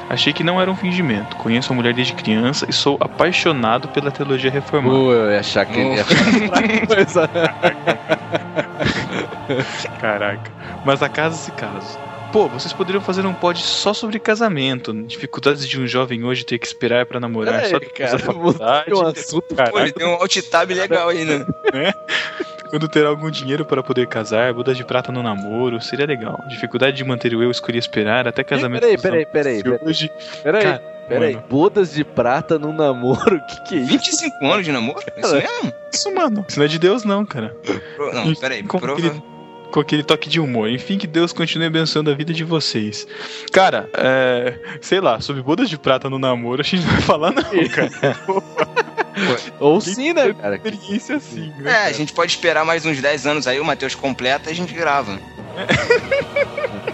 [0.09, 1.35] Achei que não era um fingimento.
[1.37, 4.95] Conheço a mulher desde criança e sou apaixonado pela teologia reformada.
[4.95, 7.27] Pô, eu ia achar que ele ia falar coisa.
[9.99, 10.51] Caraca.
[10.85, 11.97] Mas a casa se caso.
[12.33, 16.57] Pô, vocês poderiam fazer um pod só sobre casamento, dificuldades de um jovem hoje ter
[16.57, 20.35] que esperar pra namorar Peraí, só cara, faculdade, o assunto, Pô, ele tem um alt
[20.49, 21.45] tab legal aí, né?
[22.73, 26.43] Quando ter algum dinheiro para poder casar, bodas de prata no namoro, seria legal.
[26.47, 28.81] Dificuldade de manter o eu escolhi esperar, até casamento.
[28.81, 29.79] Peraí, peraí, peraí, peraí.
[29.83, 30.09] Hoje,
[30.41, 31.33] Peraí, Cara, peraí.
[31.35, 31.45] mano.
[31.47, 33.35] Bodas de prata num namoro?
[33.37, 33.89] O que, que é isso?
[33.91, 34.99] 25 anos de namoro?
[35.15, 35.73] Isso mesmo?
[35.93, 36.45] isso, mano.
[36.49, 37.55] Isso não é de Deus, não, cara.
[37.95, 38.63] Pro- Não, peraí.
[38.63, 38.97] Com Prova...
[38.99, 39.23] aquele,
[39.71, 40.67] com aquele toque de humor.
[40.67, 43.05] Enfim, que Deus continue abençoando a vida de vocês.
[43.51, 47.31] Cara, é, sei lá, sobre bodas de prata no namoro, a gente não vai falar,
[47.31, 47.89] não, cara.
[49.59, 50.55] Ou sim, né, cara?
[50.55, 51.69] Experiência assim, né?
[51.69, 51.85] É, cara?
[51.87, 54.73] a gente pode esperar mais uns 10 anos aí, o Matheus completa e a gente
[54.73, 55.19] grava.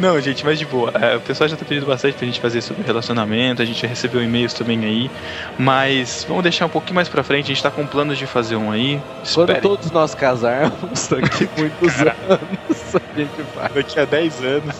[0.00, 0.92] Não, gente, mas de boa.
[1.00, 3.88] É, o pessoal já tá pedindo bastante pra gente fazer sobre relacionamento, a gente já
[3.88, 5.10] recebeu e-mails também aí.
[5.58, 8.56] Mas vamos deixar um pouquinho mais pra frente, a gente tá com planos de fazer
[8.56, 9.00] um aí.
[9.32, 13.68] Quando Espere, todos nós casarmos, daqui muitos anos, a gente vai.
[13.68, 14.76] daqui a 10 anos.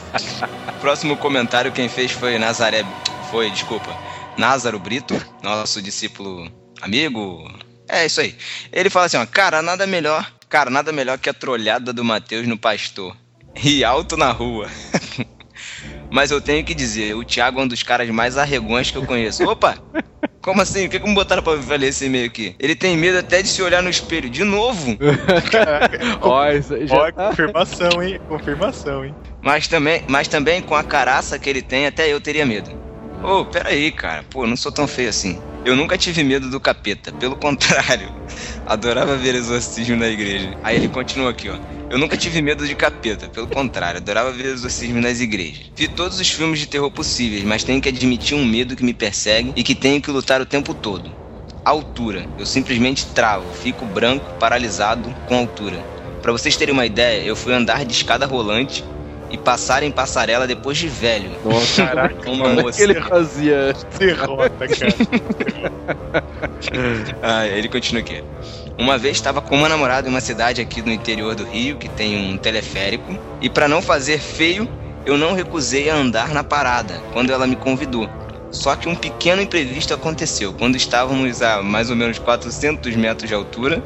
[0.80, 2.84] Próximo comentário quem fez foi Nazaré.
[3.30, 3.90] Foi, desculpa.
[4.36, 7.50] Názaro Brito, nosso discípulo amigo.
[7.88, 8.34] É isso aí.
[8.72, 10.30] Ele fala assim, ó, cara, nada melhor.
[10.48, 13.16] Cara, nada melhor que a trolhada do Matheus no pastor.
[13.62, 14.68] E alto na rua.
[16.10, 19.06] Mas eu tenho que dizer, o Thiago é um dos caras mais arregões que eu
[19.06, 19.44] conheço.
[19.48, 19.78] Opa!
[20.42, 20.86] Como assim?
[20.86, 22.54] O que, que me botaram pra valer esse e-mail aqui?
[22.58, 24.28] Ele tem medo até de se olhar no espelho.
[24.28, 24.98] De novo!
[26.20, 27.28] Ó, isso aí já Ó, tá.
[27.28, 28.20] confirmação, hein?
[28.28, 29.14] Confirmação, hein?
[29.40, 32.81] Mas também, mas também com a caraça que ele tem, até eu teria medo.
[33.22, 34.24] Ô, peraí, cara.
[34.24, 35.40] Pô, não sou tão feio assim.
[35.64, 37.12] Eu nunca tive medo do capeta.
[37.12, 38.12] Pelo contrário.
[38.66, 40.56] Adorava ver exorcismo na igreja.
[40.62, 41.58] Aí ele continua aqui, ó.
[41.88, 43.28] Eu nunca tive medo de capeta.
[43.28, 45.70] Pelo contrário, adorava ver exorcismo nas igrejas.
[45.76, 48.94] Vi todos os filmes de terror possíveis, mas tenho que admitir um medo que me
[48.94, 51.14] persegue e que tenho que lutar o tempo todo.
[51.64, 52.28] Altura.
[52.36, 55.86] Eu simplesmente travo, fico branco, paralisado com altura.
[56.20, 58.84] Pra vocês terem uma ideia, eu fui andar de escada rolante
[59.32, 61.30] e passar em passarela depois de velho.
[61.44, 62.76] Nossa, Caraca, Uma moça.
[62.76, 63.74] que ele fazia?
[63.98, 66.22] derrota, cara.
[67.22, 68.22] Ah, ele continua aqui.
[68.78, 71.88] Uma vez estava com uma namorada em uma cidade aqui no interior do Rio que
[71.88, 74.68] tem um teleférico e para não fazer feio,
[75.04, 78.08] eu não recusei a andar na parada quando ela me convidou.
[78.50, 80.52] Só que um pequeno imprevisto aconteceu.
[80.52, 83.82] Quando estávamos a mais ou menos 400 metros de altura,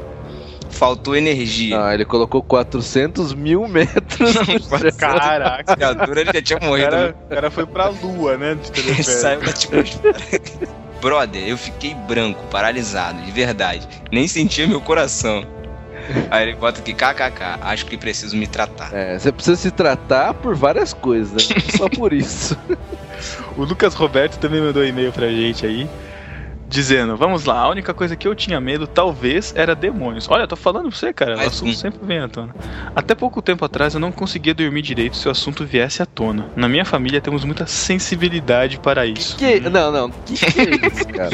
[0.69, 1.81] faltou energia.
[1.81, 4.33] Ah, ele colocou 400 mil metros.
[4.97, 5.87] Caraca.
[5.87, 6.89] Altura ele já tinha O morrido.
[6.91, 8.57] cara, o cara foi pra lua, né?
[8.73, 10.17] De saiu da atmosfera.
[11.01, 13.87] Brother, eu fiquei branco, paralisado, de verdade.
[14.11, 15.45] Nem sentia meu coração.
[16.31, 18.93] Aí ele bota aqui, kkk, acho que preciso me tratar.
[18.93, 21.55] É, você precisa se tratar por várias coisas, né?
[21.75, 22.57] Só por isso.
[23.57, 25.89] O Lucas Roberto também mandou um e-mail pra gente aí.
[26.67, 30.27] Dizendo: Vamos lá, a única coisa que eu tinha medo talvez era demônios.
[30.29, 31.73] Olha, tô falando pra você, cara, o Mais assunto um.
[31.75, 32.53] sempre vem à tona.
[32.95, 36.47] Até pouco tempo atrás eu não conseguia dormir direito se o assunto viesse à tona.
[36.55, 39.37] Na minha família temos muita sensibilidade para isso.
[39.37, 40.09] Que, não, não.
[40.09, 41.31] Que que é isso, cara?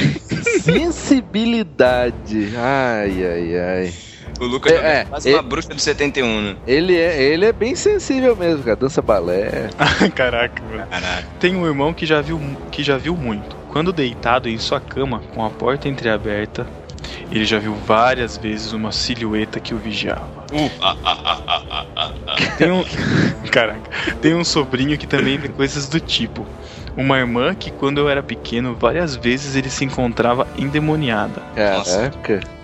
[1.13, 2.54] Sensibilidade.
[2.58, 3.93] Ai, ai, ai.
[4.39, 6.56] O Lucas É, é, é, quase é- uma bruxa do 71, né?
[6.65, 8.76] Ele é, ele é bem sensível mesmo, cara.
[8.76, 9.69] Dança balé.
[10.15, 10.88] Caraca, mano.
[10.89, 11.28] Caraca.
[11.39, 12.39] Tem um irmão que já viu
[12.72, 13.56] que já viu muito.
[13.73, 16.67] Quando deitado em sua cama, com a porta entreaberta,
[17.31, 20.29] ele já viu várias vezes uma silhueta que o vigiava.
[22.55, 22.83] Tem um.
[23.51, 23.89] Caraca.
[24.21, 26.45] Tem um sobrinho que também vê coisas do tipo.
[26.95, 31.41] Uma irmã que, quando eu era pequeno, várias vezes ele se encontrava endemoniada.
[31.55, 31.81] Caraca.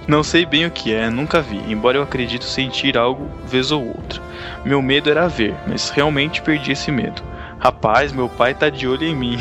[0.07, 3.83] Não sei bem o que é, nunca vi, embora eu acredito sentir algo vez ou
[3.83, 4.21] outra.
[4.63, 7.21] Meu medo era ver, mas realmente perdi esse medo.
[7.59, 9.37] Rapaz, meu pai tá de olho em mim.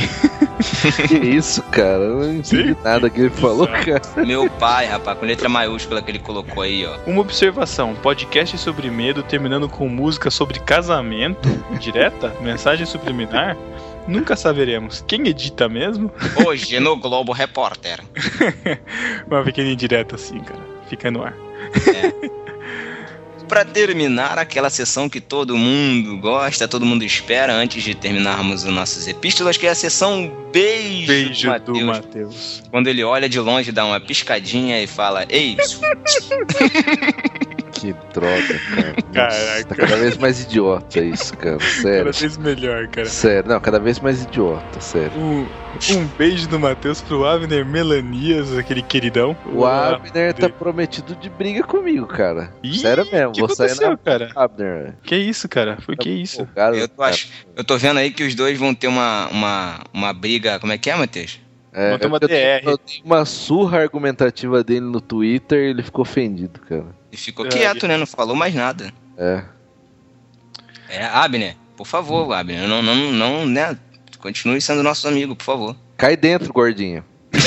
[1.07, 2.03] Que isso, cara?
[2.03, 4.03] Eu não entendi nada que ele falou, cara.
[4.27, 6.99] Meu pai, rapaz, com letra maiúscula que ele colocou aí, ó.
[7.07, 13.57] Uma observação: podcast sobre medo terminando com música sobre casamento, direta, mensagem subliminar.
[14.07, 15.05] Nunca saberemos.
[15.07, 16.11] Quem edita mesmo?
[16.45, 18.01] Hoje no Globo Repórter.
[19.29, 20.61] Uma pequena indireta assim, cara.
[20.89, 21.35] Fica no ar.
[23.49, 28.73] Pra terminar aquela sessão que todo mundo gosta, todo mundo espera antes de terminarmos as
[28.73, 32.05] nossas epístolas, que é a sessão Beijo, Beijo do do Mateus.
[32.05, 32.63] Matheus.
[32.71, 35.57] Quando ele olha de longe, dá uma piscadinha e fala: Ei,
[37.79, 38.95] Que droga, cara.
[39.15, 39.65] Nossa, Caraca.
[39.65, 41.59] Tá cada vez mais idiota isso, cara.
[41.59, 42.13] Cada Sério.
[42.13, 43.09] vez melhor, cara.
[43.09, 45.13] Sério, não, cada vez mais idiota, sério.
[45.17, 45.47] Um,
[45.93, 49.37] um beijo do Matheus pro Avner Melanias, aquele queridão.
[49.53, 52.53] O Abner tá prometido de briga comigo, cara.
[52.63, 54.31] Ih, Sério mesmo, O que vou sair na cara?
[54.35, 54.95] Abner.
[55.03, 55.79] Que isso, cara?
[55.81, 56.47] Foi que isso?
[56.55, 57.27] Cara, eu tô, ach...
[57.57, 60.59] eu tô vendo aí que os dois vão ter uma, uma, uma briga.
[60.59, 61.41] Como é que é, Matheus?
[61.81, 62.67] É, Vou tomar eu tenho- DR.
[62.71, 66.87] Eu tenho uma surra argumentativa dele no Twitter e ele ficou ofendido, cara.
[67.13, 67.97] E ficou É, quieto, né?
[67.97, 68.93] Não falou mais nada.
[69.17, 69.45] É.
[70.89, 73.79] É, Abner, por favor, Abner, não, não, não, né?
[74.19, 75.77] Continue sendo nosso amigo, por favor.
[75.97, 77.05] Cai dentro, gordinho.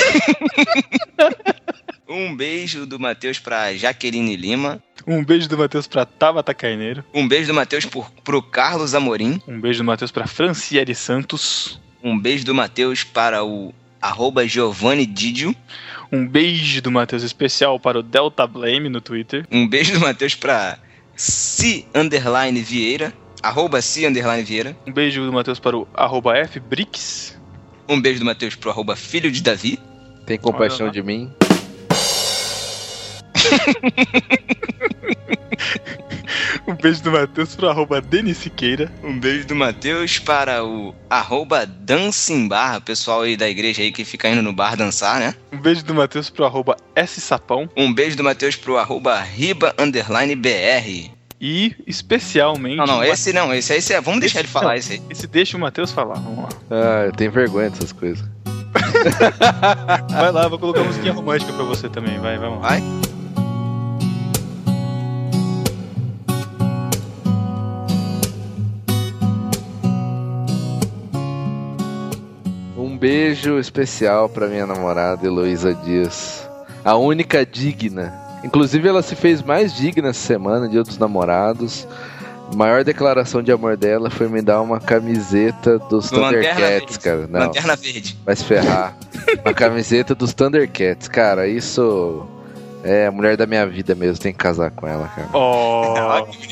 [2.14, 4.84] Um beijo do Matheus pra Jaqueline Lima.
[5.08, 7.06] Um beijo do Matheus pra Tabata Carneiro.
[7.14, 9.42] Um beijo do Matheus por, pro Carlos Amorim.
[9.48, 11.80] Um beijo do Matheus pra Franciele Santos.
[12.04, 15.56] Um beijo do Matheus para o arroba Giovanni Didio.
[16.12, 19.46] Um beijo do Matheus especial para o Delta Blame no Twitter.
[19.52, 20.78] Um beijo do Matheus pra
[21.16, 23.14] C underline Vieira.
[23.42, 24.76] Arroba C underline Vieira.
[24.86, 27.40] Um beijo do Matheus para o arroba FBrix.
[27.88, 29.80] Um beijo do Matheus pro arroba Filho de Davi.
[30.26, 31.32] Tem compaixão de mim.
[36.72, 38.90] Um beijo do Matheus pro arroba Denis Siqueira.
[39.04, 43.92] Um beijo do Matheus para o arroba Dancing Bar, o pessoal aí da igreja aí
[43.92, 45.36] que fica indo no bar dançar, né?
[45.52, 47.70] Um beijo do Matheus pro arroba S Sapão.
[47.76, 51.12] Um beijo do Matheus pro arroba Riba underline BR.
[51.42, 52.78] E especialmente.
[52.78, 55.02] Não, não, esse não, esse aí, esse é, vamos deixar ele falar esse aí.
[55.10, 56.20] Esse deixa o Matheus falar.
[56.20, 56.50] Vamos lá.
[56.70, 58.26] Ah, eu tenho vergonha dessas coisas.
[60.10, 62.18] Vai lá, vou colocar musiquinha romântica pra você também.
[62.20, 62.70] Vai, vamos lá.
[62.70, 62.82] Vai.
[73.02, 76.48] Beijo especial pra minha namorada Heloísa Dias.
[76.86, 78.14] A única digna.
[78.44, 81.88] Inclusive, ela se fez mais digna essa semana, Dia dos Namorados.
[82.52, 87.26] A maior declaração de amor dela foi me dar uma camiseta dos Thundercats, cara.
[87.28, 88.16] Não, Lanterna Verde.
[88.24, 88.96] vai se ferrar.
[89.44, 91.48] uma camiseta dos Thundercats, cara.
[91.48, 92.28] Isso
[92.84, 94.18] é a mulher da minha vida mesmo.
[94.22, 95.30] Tem que casar com ela, cara.
[95.34, 95.94] Oh,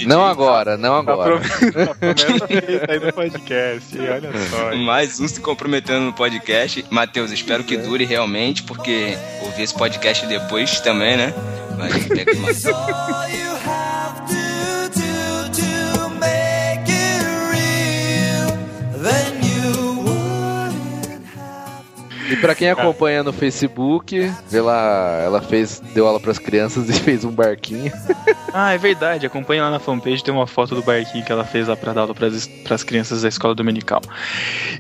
[0.08, 1.39] Não agora, não a agora.
[1.39, 4.00] promessa feita aí no podcast.
[4.00, 4.76] Olha só.
[4.76, 6.86] Mais um se comprometendo no podcast.
[6.89, 11.34] Matheus, espero que dure realmente, porque ouvir esse podcast depois também, né?
[11.78, 13.79] Vai pegar uma...
[22.30, 26.94] E pra quem acompanha no Facebook, vê lá, ela fez, deu aula pras crianças e
[27.02, 27.92] fez um barquinho.
[28.54, 29.26] Ah, é verdade.
[29.26, 32.02] Acompanhe lá na fanpage, tem uma foto do barquinho que ela fez lá pra dar
[32.02, 34.02] aula pras, pras crianças da escola dominical.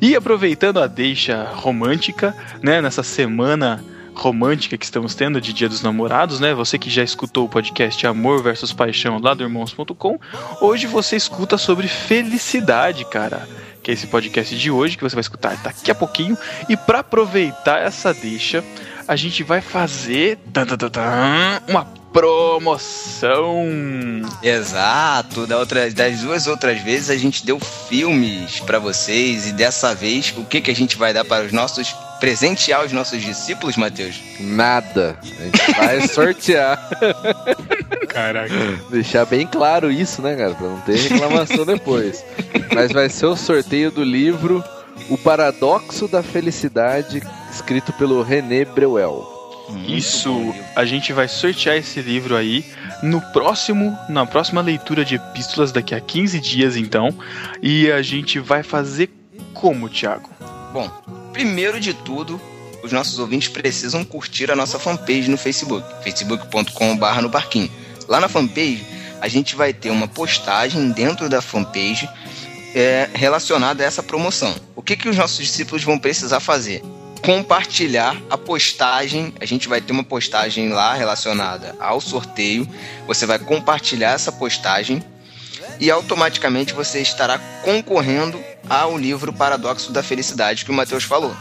[0.01, 3.83] E aproveitando a deixa romântica, né, nessa semana
[4.19, 6.53] romântica que estamos tendo de Dia dos Namorados, né?
[6.53, 10.19] Você que já escutou o podcast Amor versus Paixão lá do irmãos.com,
[10.61, 13.47] hoje você escuta sobre felicidade, cara.
[13.81, 16.37] Que é esse podcast de hoje que você vai escutar daqui a pouquinho.
[16.67, 18.63] E pra aproveitar essa deixa,
[19.07, 23.65] a gente vai fazer tan, tan, tan, tan, uma promoção.
[24.41, 25.47] Exato.
[25.47, 30.33] Da outra, das duas outras vezes a gente deu filmes pra vocês e dessa vez
[30.35, 34.19] o que, que a gente vai dar para os nossos presentear os nossos discípulos, Matheus?
[34.39, 35.17] Nada.
[35.21, 36.89] A gente vai sortear.
[38.09, 38.53] Caraca.
[38.89, 40.53] Deixar bem claro isso, né, cara?
[40.55, 42.25] Pra não ter reclamação depois.
[42.73, 44.63] Mas vai ser o sorteio do livro
[45.09, 49.39] O Paradoxo da Felicidade, escrito pelo René Breuel.
[49.87, 52.65] Isso, a gente vai sortear esse livro aí
[53.03, 57.13] no próximo, na próxima leitura de epístolas daqui a 15 dias, então.
[57.61, 59.11] E a gente vai fazer
[59.53, 60.29] como, Thiago?
[60.73, 60.89] Bom,
[61.31, 62.41] primeiro de tudo,
[62.83, 67.69] os nossos ouvintes precisam curtir a nossa fanpage no Facebook, facebook.com.br no barquinho.
[68.09, 68.83] Lá na fanpage,
[69.21, 72.09] a gente vai ter uma postagem dentro da fanpage
[72.73, 74.55] é, relacionada a essa promoção.
[74.75, 76.81] O que, que os nossos discípulos vão precisar fazer?
[77.23, 79.31] Compartilhar a postagem.
[79.39, 82.67] A gente vai ter uma postagem lá relacionada ao sorteio.
[83.05, 85.03] Você vai compartilhar essa postagem
[85.79, 91.35] e automaticamente você estará concorrendo ao livro Paradoxo da Felicidade que o Matheus falou.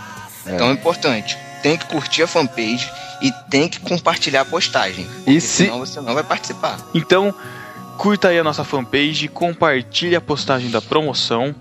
[0.47, 2.91] Então é importante, tem que curtir a fanpage
[3.23, 5.07] e tem que compartilhar a postagem.
[5.27, 6.79] E se- senão você não vai participar.
[6.95, 7.35] Então,
[7.97, 11.55] curta aí a nossa fanpage, compartilhe a postagem da promoção.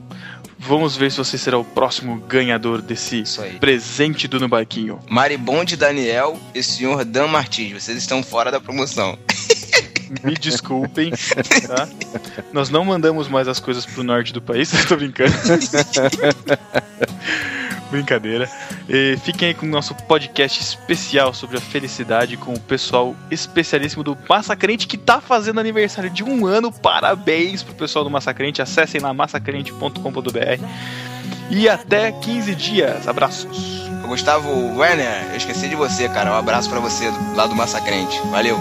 [0.60, 3.24] Vamos ver se você será o próximo ganhador desse
[3.60, 5.00] presente do No Barquinho.
[5.08, 9.18] Maribonde Daniel e o senhor Dan Martins, vocês estão fora da promoção.
[10.24, 11.12] Me desculpem,
[11.68, 11.88] tá?
[12.54, 15.34] Nós não mandamos mais as coisas pro norte do país, tô brincando.
[17.90, 18.50] Brincadeira.
[18.88, 24.04] E fiquem aí com o nosso podcast especial sobre a felicidade com o pessoal especialíssimo
[24.04, 26.72] do Massacrente que tá fazendo aniversário de um ano.
[26.72, 28.62] Parabéns pro pessoal do Massacrente.
[28.62, 30.64] Acessem lá massacrente.com.br.
[31.50, 33.08] E até 15 dias.
[33.08, 33.88] Abraços.
[34.08, 36.32] Gustavo Werner, eu esqueci de você, cara.
[36.32, 38.20] Um abraço pra você lá do Massacrente.
[38.30, 38.58] Valeu.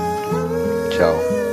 [0.90, 1.45] Tchau.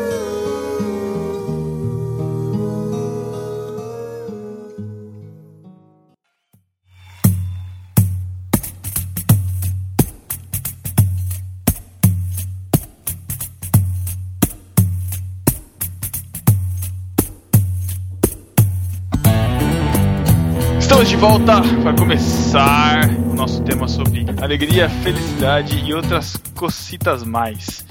[21.23, 27.85] Volta para começar o nosso tema sobre alegria, felicidade e outras cocitas mais.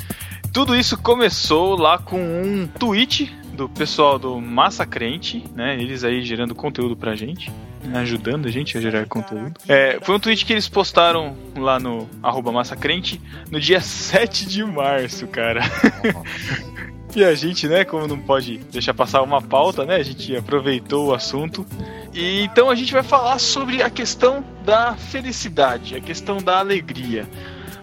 [0.53, 5.81] Tudo isso começou lá com um tweet do pessoal do Massacrente, né?
[5.81, 7.51] Eles aí gerando conteúdo pra gente,
[7.83, 8.01] né?
[8.01, 9.55] ajudando a gente a gerar conteúdo.
[9.67, 13.19] É, foi um tweet que eles postaram lá no arroba Massacrente
[13.51, 15.63] no dia 7 de março, cara.
[17.15, 21.09] E a gente, né, como não pode deixar passar uma pauta, né, a gente aproveitou
[21.09, 21.67] o assunto.
[22.13, 27.29] E então a gente vai falar sobre a questão da felicidade, a questão da alegria.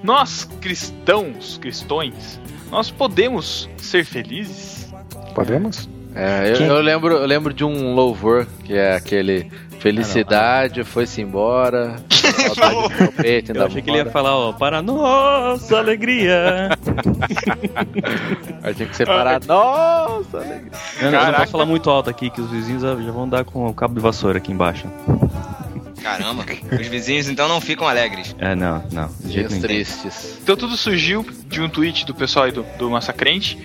[0.02, 2.40] Nós cristãos, cristões,
[2.72, 4.92] nós podemos ser felizes?
[5.36, 5.88] Podemos?
[6.16, 11.96] É, eu, eu lembro, eu lembro de um louvor que é aquele Felicidade foi-se embora.
[12.56, 16.70] trompete, Eu achei que ele ia falar, ó, para nossa alegria.
[18.62, 19.42] Aí tinha que separar.
[19.46, 20.72] Nossa, alegria.
[21.00, 21.40] Eu não, não Caraca.
[21.40, 24.02] posso falar muito alto aqui, que os vizinhos já vão dar com o cabo de
[24.02, 24.86] vassoura aqui embaixo.
[26.04, 26.46] Caramba,
[26.80, 28.36] os vizinhos então não ficam alegres.
[28.40, 29.10] É, não, não.
[29.22, 30.38] Dias tristes.
[30.42, 33.58] Então tudo surgiu de um tweet do pessoal aí do, do Massacrente,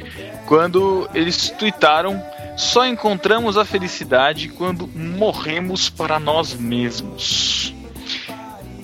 [0.46, 2.22] quando eles tweetaram
[2.56, 7.74] só encontramos a felicidade quando morremos para nós mesmos.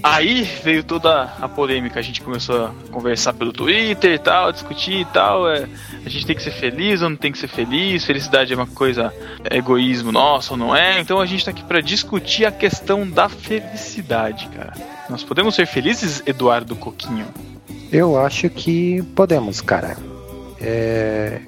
[0.02, 5.00] Aí veio toda a polêmica, a gente começou a conversar pelo Twitter e tal, discutir
[5.00, 5.48] e tal.
[5.48, 5.68] É,
[6.04, 8.04] a gente tem que ser feliz ou não tem que ser feliz?
[8.04, 9.12] Felicidade é uma coisa,
[9.44, 11.00] é egoísmo nosso ou não é?
[11.00, 14.72] Então a gente tá aqui para discutir a questão da felicidade, cara.
[15.10, 17.26] Nós podemos ser felizes, Eduardo Coquinho?
[17.92, 19.98] Eu acho que podemos, cara.
[20.58, 21.42] É...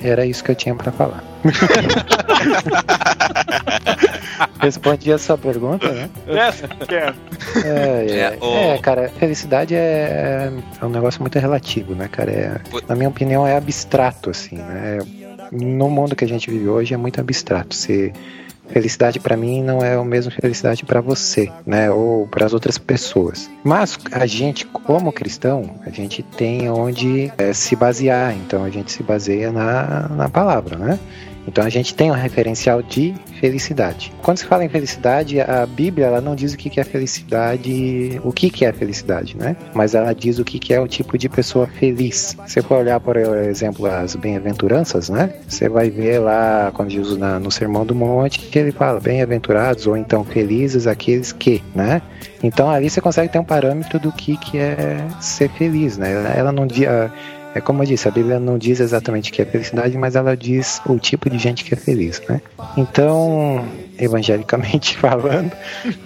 [0.00, 1.27] Era isso que eu tinha pra falar.
[4.60, 6.10] Respondi a sua pergunta, né?
[6.26, 6.48] É,
[7.64, 12.30] é, É, o- é, cara, felicidade é, é um negócio muito relativo, né, cara?
[12.30, 14.98] É, na minha opinião, é abstrato, assim, né?
[15.50, 17.74] No mundo que a gente vive hoje é muito abstrato.
[17.74, 18.12] Se
[18.68, 21.90] felicidade pra mim não é o mesmo felicidade pra você, né?
[21.90, 23.50] Ou para as outras pessoas.
[23.64, 28.34] Mas a gente, como cristão, a gente tem onde é, se basear.
[28.36, 30.98] Então a gente se baseia na, na palavra, né?
[31.48, 34.12] Então a gente tem um referencial de felicidade.
[34.22, 38.32] Quando se fala em felicidade, a Bíblia ela não diz o que é felicidade, o
[38.32, 39.56] que é felicidade, né?
[39.74, 42.36] Mas ela diz o que é o tipo de pessoa feliz.
[42.46, 45.30] Se for olhar, por exemplo, as bem-aventuranças, né?
[45.48, 49.86] Você vai ver lá quando Jesus na- no Sermão do Monte que ele fala bem-aventurados
[49.86, 52.02] ou então felizes aqueles que, né?
[52.42, 56.34] Então ali você consegue ter um parâmetro do que que é ser feliz, né?
[56.36, 57.10] Ela não di- a-
[57.54, 60.36] É como eu disse, a Bíblia não diz exatamente o que é felicidade, mas ela
[60.36, 62.40] diz o tipo de gente que é feliz, né?
[62.76, 63.66] Então,
[63.98, 65.52] evangelicamente falando,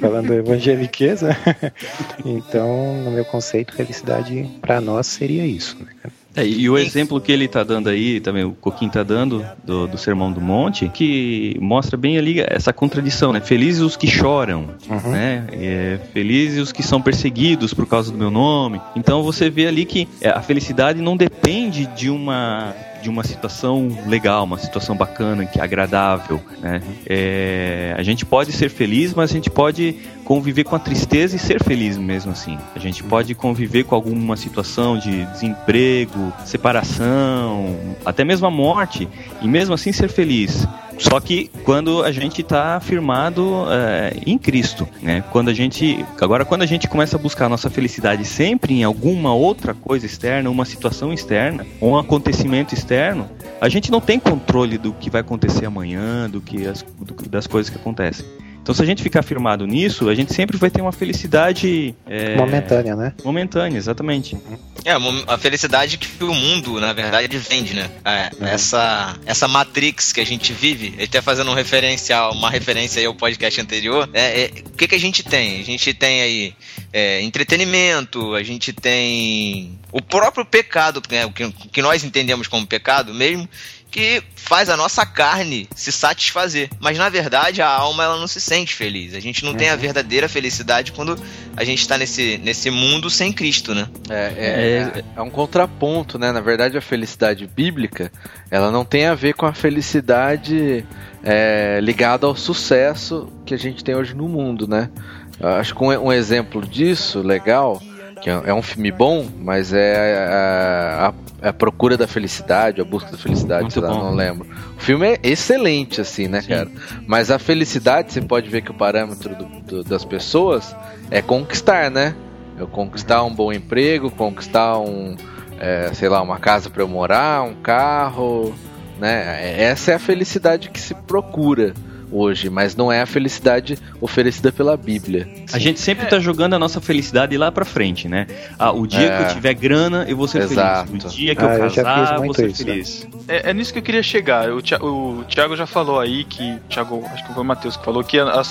[0.00, 1.36] falando evangeliqueza,
[2.24, 6.10] então, no meu conceito, felicidade para nós seria isso, né?
[6.34, 9.86] É, e o exemplo que ele tá dando aí, também o Coquinho tá dando, do,
[9.86, 13.40] do Sermão do Monte, que mostra bem ali essa contradição, né?
[13.40, 15.10] Felizes os que choram, Uhum.
[15.12, 15.46] né?
[15.52, 18.80] É, felizes os que são perseguidos por causa do meu nome.
[18.96, 23.88] Então você vê ali que é, a felicidade não depende de uma de uma situação
[24.07, 26.80] legal, uma situação bacana, que é agradável, né?
[27.05, 31.38] É, a gente pode ser feliz, mas a gente pode conviver com a tristeza e
[31.38, 32.57] ser feliz mesmo assim.
[32.74, 39.09] A gente pode conviver com alguma situação de desemprego, separação, até mesmo a morte,
[39.42, 40.66] e mesmo assim ser feliz.
[40.99, 45.22] Só que quando a gente está firmado é, em Cristo, né?
[45.30, 48.84] Quando a gente, agora quando a gente começa a buscar a nossa felicidade sempre em
[48.84, 53.28] alguma outra coisa externa, uma situação externa, um acontecimento externo,
[53.61, 57.47] a gente não tem controle do que vai acontecer amanhã, do que as, do- das
[57.47, 58.24] coisas que acontecem.
[58.62, 62.36] Então, se a gente ficar firmado nisso, a gente sempre vai ter uma felicidade é,
[62.36, 63.12] Momentânea, né?
[63.24, 64.38] momentânea, exatamente.
[64.84, 64.92] É,
[65.26, 67.90] a felicidade que o mundo, na verdade, vende, né?
[68.04, 73.00] É, essa, essa Matrix que a gente vive, ele tá fazendo um referencial, uma referência
[73.00, 75.60] aí ao podcast anterior, é, é, o que, que a gente tem?
[75.60, 76.54] A gente tem aí
[76.92, 82.46] é, entretenimento, a gente tem o próprio pecado, né, o que, o que nós entendemos
[82.46, 83.48] como pecado mesmo,
[83.93, 86.70] que faz a nossa carne se satisfazer.
[86.80, 89.14] Mas na verdade a alma ela não se sente feliz.
[89.14, 91.16] A gente não tem a verdadeira felicidade quando
[91.55, 93.86] a gente está nesse, nesse mundo sem Cristo, né?
[94.09, 96.32] É, é, é, é um contraponto, né?
[96.32, 98.11] Na verdade, a felicidade bíblica,
[98.51, 100.86] ela não tem a ver com a felicidade
[101.22, 104.90] é, ligada ao sucesso que a gente tem hoje no mundo, né?
[105.38, 107.82] Eu acho que um, um exemplo disso, legal,
[108.22, 111.08] que é é um filme bom, mas é a,
[111.42, 113.98] a- a procura da felicidade, a busca da felicidade, Muito sei lá, bom.
[114.04, 114.46] não lembro.
[114.76, 116.48] O filme é excelente, assim, né, Sim.
[116.50, 116.70] cara?
[117.06, 120.74] Mas a felicidade, você pode ver que o parâmetro do- do- das pessoas
[121.10, 122.14] é conquistar, né?
[122.56, 125.16] Eu conquistar um bom emprego, conquistar um,
[125.58, 128.54] é, sei lá, uma casa para eu morar, um carro,
[129.00, 129.60] né?
[129.60, 131.74] Essa é a felicidade que se procura
[132.12, 135.26] hoje, mas não é a felicidade oferecida pela Bíblia.
[135.52, 138.26] A gente sempre tá jogando a nossa felicidade lá pra frente, né?
[138.58, 139.16] Ah, o dia É.
[139.16, 140.88] que eu tiver grana, eu vou ser Exato.
[140.90, 141.04] feliz.
[141.04, 143.08] O dia que Ah, eu casar, eu vou ser isso, feliz.
[143.26, 144.50] É, é nisso que eu queria chegar.
[144.50, 146.58] O, Thi- o Thiago já falou aí que.
[146.68, 148.42] Thiago, acho que foi o Matheus que falou que a,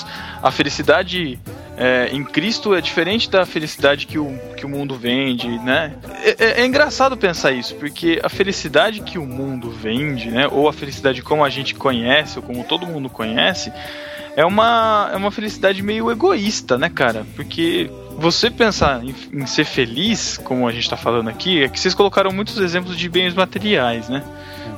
[0.42, 1.40] a felicidade
[1.84, 5.96] é, em Cristo é diferente da felicidade que o, que o mundo vende, né?
[6.24, 10.48] É, é- é engraçado pensar isso, porque a felicidade que o mundo vende, né?
[10.48, 13.74] Ou a felicidade como a gente conhece, ou como todo mundo conhece,
[14.36, 17.26] é uma, é uma felicidade meio egoísta, né, cara?
[17.36, 21.80] Porque você pensar em, em ser feliz, como a gente tá falando aqui, é que
[21.80, 24.24] vocês colocaram muitos exemplos de bens materiais, né?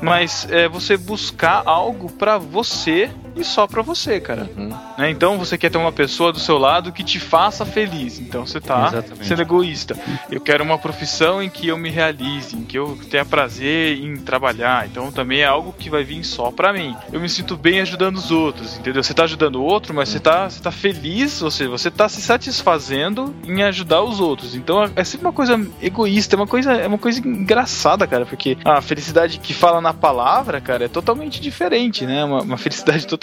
[0.01, 4.49] Mas é você buscar algo pra você e só pra você, cara.
[4.55, 4.69] Uhum.
[4.97, 5.09] Né?
[5.09, 8.19] Então você quer ter uma pessoa do seu lado que te faça feliz.
[8.19, 9.25] Então você tá Exatamente.
[9.25, 9.97] sendo egoísta.
[10.29, 14.15] Eu quero uma profissão em que eu me realize, em que eu tenha prazer em
[14.17, 14.87] trabalhar.
[14.87, 16.95] Então também é algo que vai vir só pra mim.
[17.11, 19.03] Eu me sinto bem ajudando os outros, entendeu?
[19.03, 22.07] Você tá ajudando o outro, mas você tá, você tá feliz, ou seja, você tá
[22.07, 24.55] se satisfazendo em ajudar os outros.
[24.55, 28.57] Então é sempre uma coisa egoísta, é uma coisa, é uma coisa engraçada, cara, porque
[28.63, 32.23] a felicidade que fala na palavra, cara, é totalmente diferente, né?
[32.23, 33.22] Uma, uma felicidade totalmente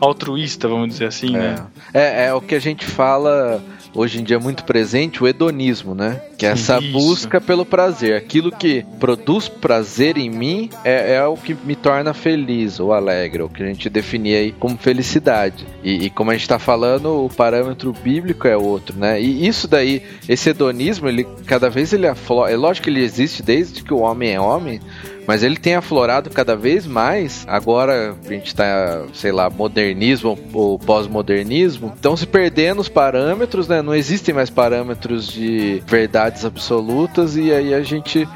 [0.00, 1.66] altruísta, vamos dizer assim, né?
[1.92, 3.62] É, é o que a gente fala
[3.94, 6.20] hoje em dia muito presente, o hedonismo, né?
[6.38, 6.92] Que é essa Isso.
[6.92, 8.14] busca pelo prazer.
[8.16, 13.42] Aquilo que produz prazer em mim é, é o que me torna feliz ou alegre,
[13.42, 15.66] o que a gente definia aí como felicidade.
[15.82, 19.20] E, e como a gente tá falando, o parâmetro bíblico é outro, né?
[19.20, 22.52] E isso daí, esse hedonismo, ele cada vez ele aflora.
[22.52, 24.80] É lógico que ele existe desde que o homem é homem,
[25.26, 27.44] mas ele tem aflorado cada vez mais.
[27.46, 33.82] Agora a gente tá, sei lá, modernismo ou pós-modernismo, estão se perdendo os parâmetros, né?
[33.82, 38.28] Não existem mais parâmetros de verdades absolutas e aí a gente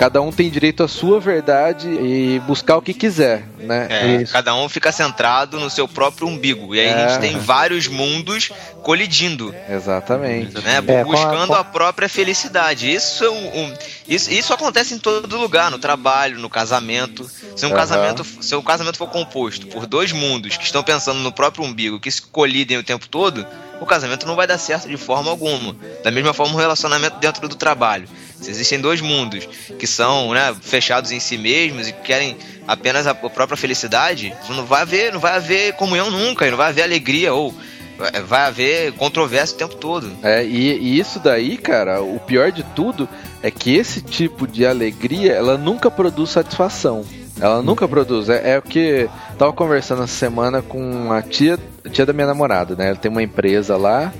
[0.00, 3.86] cada um tem direito à sua verdade e buscar o que quiser, né?
[3.90, 4.32] É, Isso.
[4.32, 6.74] cada um fica centrado no seu próprio umbigo.
[6.74, 7.08] E aí a É.
[7.10, 8.50] gente tem vários mundos
[8.82, 10.54] colidindo, Exatamente.
[10.64, 10.82] né?
[10.86, 12.90] É, a- buscando com- a, própria felicidade.
[12.90, 13.74] Isso, é um- um-
[14.08, 17.30] isso, isso acontece em todo lugar, no trabalho, no casamento.
[17.54, 17.76] Se um, Aham.
[17.76, 18.24] casamento.
[18.40, 22.10] se um casamento for composto por dois mundos que estão pensando no próprio umbigo, que
[22.10, 23.46] se colidem o tempo todo,
[23.82, 25.76] o casamento não vai dar certo de forma alguma.
[26.02, 28.08] Da mesma forma, o relacionamento dentro do trabalho.
[28.46, 29.46] Existem dois mundos
[29.78, 32.36] que são né, fechados em si mesmos e que querem
[32.66, 36.82] apenas a própria felicidade, não vai haver, não vai haver comunhão nunca, não vai haver
[36.82, 37.54] alegria ou
[37.98, 40.10] vai- vai haver controvérsia o tempo todo.
[40.22, 43.08] É, e, e isso daí, cara, o pior de tudo
[43.42, 47.04] é que esse tipo de alegria, ela nunca produz satisfação.
[47.40, 48.28] Ela nunca produz.
[48.28, 51.58] É, é o que tava conversando essa semana com a tia,
[51.90, 52.88] tia da minha namorada, né?
[52.88, 54.12] Ela tem uma empresa lá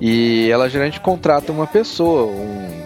[0.00, 2.81] e ela geralmente contrata uma pessoa, um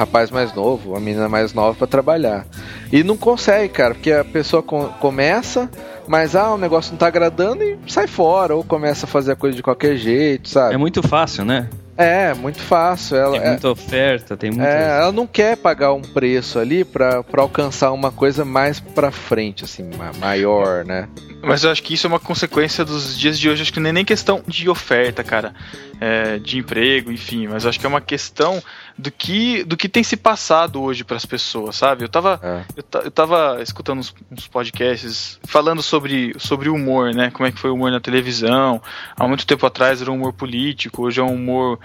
[0.00, 2.46] rapaz mais novo, uma menina mais nova pra trabalhar.
[2.90, 5.70] E não consegue, cara, porque a pessoa co- começa,
[6.08, 9.36] mas ah, o negócio não tá agradando e sai fora, ou começa a fazer a
[9.36, 10.74] coisa de qualquer jeito, sabe?
[10.74, 11.68] É muito fácil, né?
[11.98, 13.14] É, muito fácil.
[13.18, 14.66] Ela, Tem é- muita oferta, tem muita.
[14.66, 19.10] é, ela não quer pagar um preço ali pra, pra alcançar uma coisa mais pra
[19.10, 21.08] frente, assim, ma- maior, né?
[21.42, 23.62] Mas eu acho que isso é uma consequência dos dias de hoje.
[23.62, 25.54] Acho que não é nem questão de oferta, cara,
[26.00, 27.46] é, de emprego, enfim.
[27.48, 28.62] Mas eu acho que é uma questão
[29.00, 32.04] do que, do que tem se passado hoje pras pessoas, sabe?
[32.04, 32.64] Eu tava, É.
[32.76, 37.30] eu, eu tava escutando uns, uns podcasts falando sobre, sobre humor, né?
[37.30, 38.80] Como é que foi o humor na televisão.
[39.16, 41.78] Há muito tempo atrás era um humor político, hoje é um humor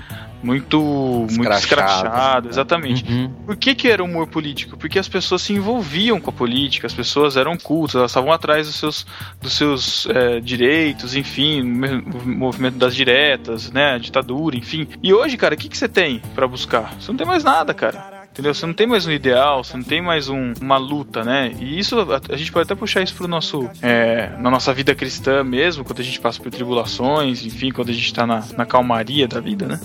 [0.43, 1.57] muito, muito Escrachado.
[1.59, 2.49] escrachado.
[2.49, 3.03] Exatamente.
[3.11, 3.29] Uhum.
[3.45, 4.77] Por que, que era humor político?
[4.77, 8.67] Porque as pessoas se envolviam com a política, as pessoas eram cultas, elas estavam atrás
[8.67, 9.05] dos seus,
[9.41, 14.87] dos seus eh, direitos, enfim, o movimento das diretas, né, a ditadura, enfim.
[15.01, 16.93] E hoje, cara, o que, que você tem pra buscar?
[17.05, 18.25] Você não tem mais nada, cara.
[18.31, 18.53] Entendeu?
[18.53, 21.53] Você não tem mais um ideal, você não tem mais um- uma luta, né?
[21.59, 24.93] E isso, a, a gente pode até puxar isso pro nosso, é, na nossa vida
[24.93, 28.65] cristã mesmo, quando a gente passa por tribulações, enfim, quando a gente tá na, na
[28.65, 29.79] calmaria da vida, né?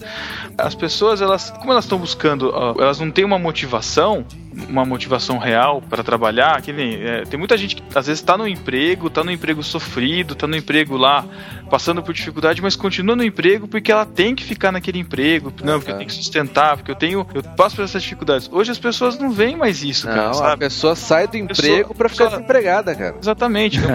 [0.58, 2.50] As pessoas, elas, como elas estão buscando,
[2.80, 4.24] elas não têm uma motivação,
[4.68, 8.36] uma motivação real para trabalhar, que nem, é, tem muita gente que às vezes tá
[8.36, 11.24] no emprego, tá no emprego sofrido, tá no emprego lá
[11.70, 15.78] passando por dificuldade, mas continua no emprego porque ela tem que ficar naquele emprego, não,
[15.78, 18.48] porque eu tenho que sustentar, porque eu tenho, eu passo por essas dificuldades.
[18.52, 20.61] Hoje as pessoas não veem mais isso, cara, Não, a sabe?
[20.64, 23.16] pessoa sai do emprego pra ficar desempregada, cara.
[23.20, 23.78] Exatamente.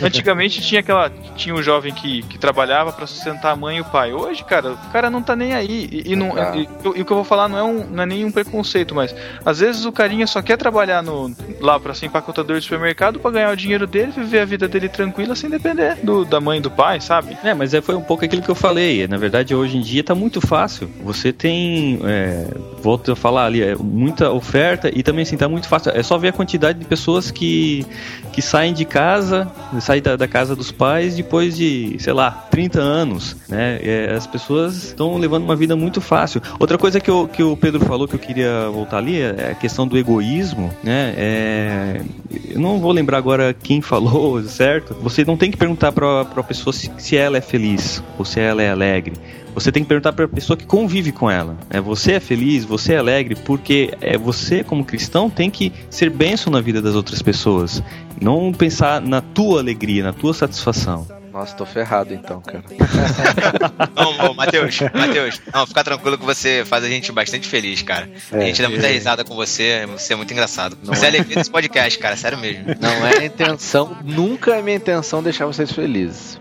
[0.00, 1.10] Então, antigamente tinha aquela.
[1.36, 4.12] Tinha um jovem que, que trabalhava pra sustentar a mãe e o pai.
[4.12, 5.88] Hoje, cara, o cara não tá nem aí.
[5.90, 6.54] E, e não, Tá.
[6.56, 9.14] e, e o que eu vou falar não é, um, não é nenhum preconceito, mas
[9.44, 13.30] às vezes o carinha só quer trabalhar no, lá pra ser empacotador de supermercado pra
[13.30, 16.70] ganhar o dinheiro dele, viver a vida dele tranquila sem depender do, da mãe do
[16.70, 17.36] pai, sabe?
[17.42, 19.06] É, mas é, foi um pouco aquilo que eu falei.
[19.06, 20.90] Na verdade, hoje em dia tá muito fácil.
[21.02, 22.46] Você tem, é,
[22.82, 25.92] volto a falar ali, é, muita oferta e também assim, tá muito fácil.
[25.94, 27.86] É só ver a quantidade de pessoas que,
[28.32, 29.50] que saem de casa,
[29.80, 33.78] saem da, da casa dos pais depois de, sei lá, 30 anos, né?
[33.82, 36.40] É, as pessoas estão levando uma vida muito fácil.
[36.58, 39.54] Outra coisa que, eu, que o Pedro falou que eu queria voltar ali é a
[39.54, 41.14] questão do egoísmo, né?
[41.16, 42.02] É,
[42.50, 44.94] eu não vou lembrar agora quem falou, certo?
[45.02, 48.40] Você não tem que perguntar pra, pra pessoa se, se ela é feliz ou se
[48.40, 49.14] ela é alegre.
[49.54, 51.56] Você tem que perguntar para a pessoa que convive com ela.
[51.68, 56.10] É, você é feliz, você é alegre, porque é, você, como cristão, tem que ser
[56.10, 57.82] bênção na vida das outras pessoas.
[58.20, 61.19] Não pensar na tua alegria, na tua satisfação.
[61.32, 62.64] Nossa, tô ferrado então, cara.
[63.94, 68.08] Não, ô, Matheus, Matheus, não, fica tranquilo que você faz a gente bastante feliz, cara.
[68.32, 68.46] A É.
[68.46, 70.76] gente dá muita risada com você, você é muito engraçado.
[70.82, 71.08] Não você é é.
[71.10, 72.64] alegria desse podcast, cara, sério mesmo.
[72.80, 76.38] Não é a intenção, nunca é minha intenção deixar vocês felizes.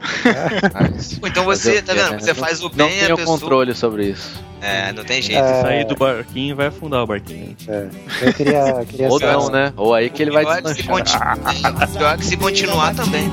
[0.73, 2.11] Mas Pô, Então você, tá vendo?
[2.11, 2.19] né?
[2.19, 3.39] Você Não- faz o Não bem e a tenho pessoa.
[3.39, 4.31] controle sobre isso.
[4.61, 5.41] É, não tem jeito.
[5.41, 5.61] É.
[5.61, 7.55] Sair do barquinho vai afundar o barquinho.
[7.67, 7.87] É,
[8.21, 9.71] eu queria, queria Ou não, né?
[9.77, 10.89] Ou aí que ele vai é continu-
[11.97, 13.29] Pior é que se continuar também.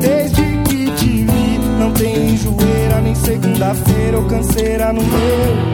[0.00, 5.20] Desde que te vi, não tem enjoeira, nem segunda-feira ou canseira no meu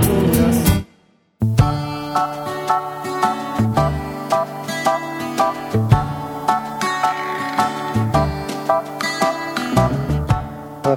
[0.06, 0.86] coração.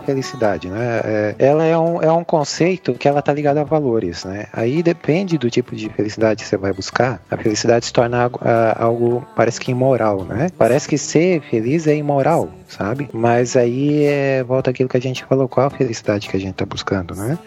[0.10, 1.02] Felicidade, né?
[1.04, 4.48] É, ela é um, é um conceito que ela tá ligada a valores, né?
[4.52, 7.22] Aí depende do tipo de felicidade que você vai buscar.
[7.30, 10.50] A felicidade se torna algo, ah, algo parece que imoral, né?
[10.58, 13.08] Parece que ser feliz é imoral, sabe?
[13.14, 16.56] Mas aí é, volta aquilo que a gente falou, qual a felicidade que a gente
[16.56, 17.38] tá buscando, né?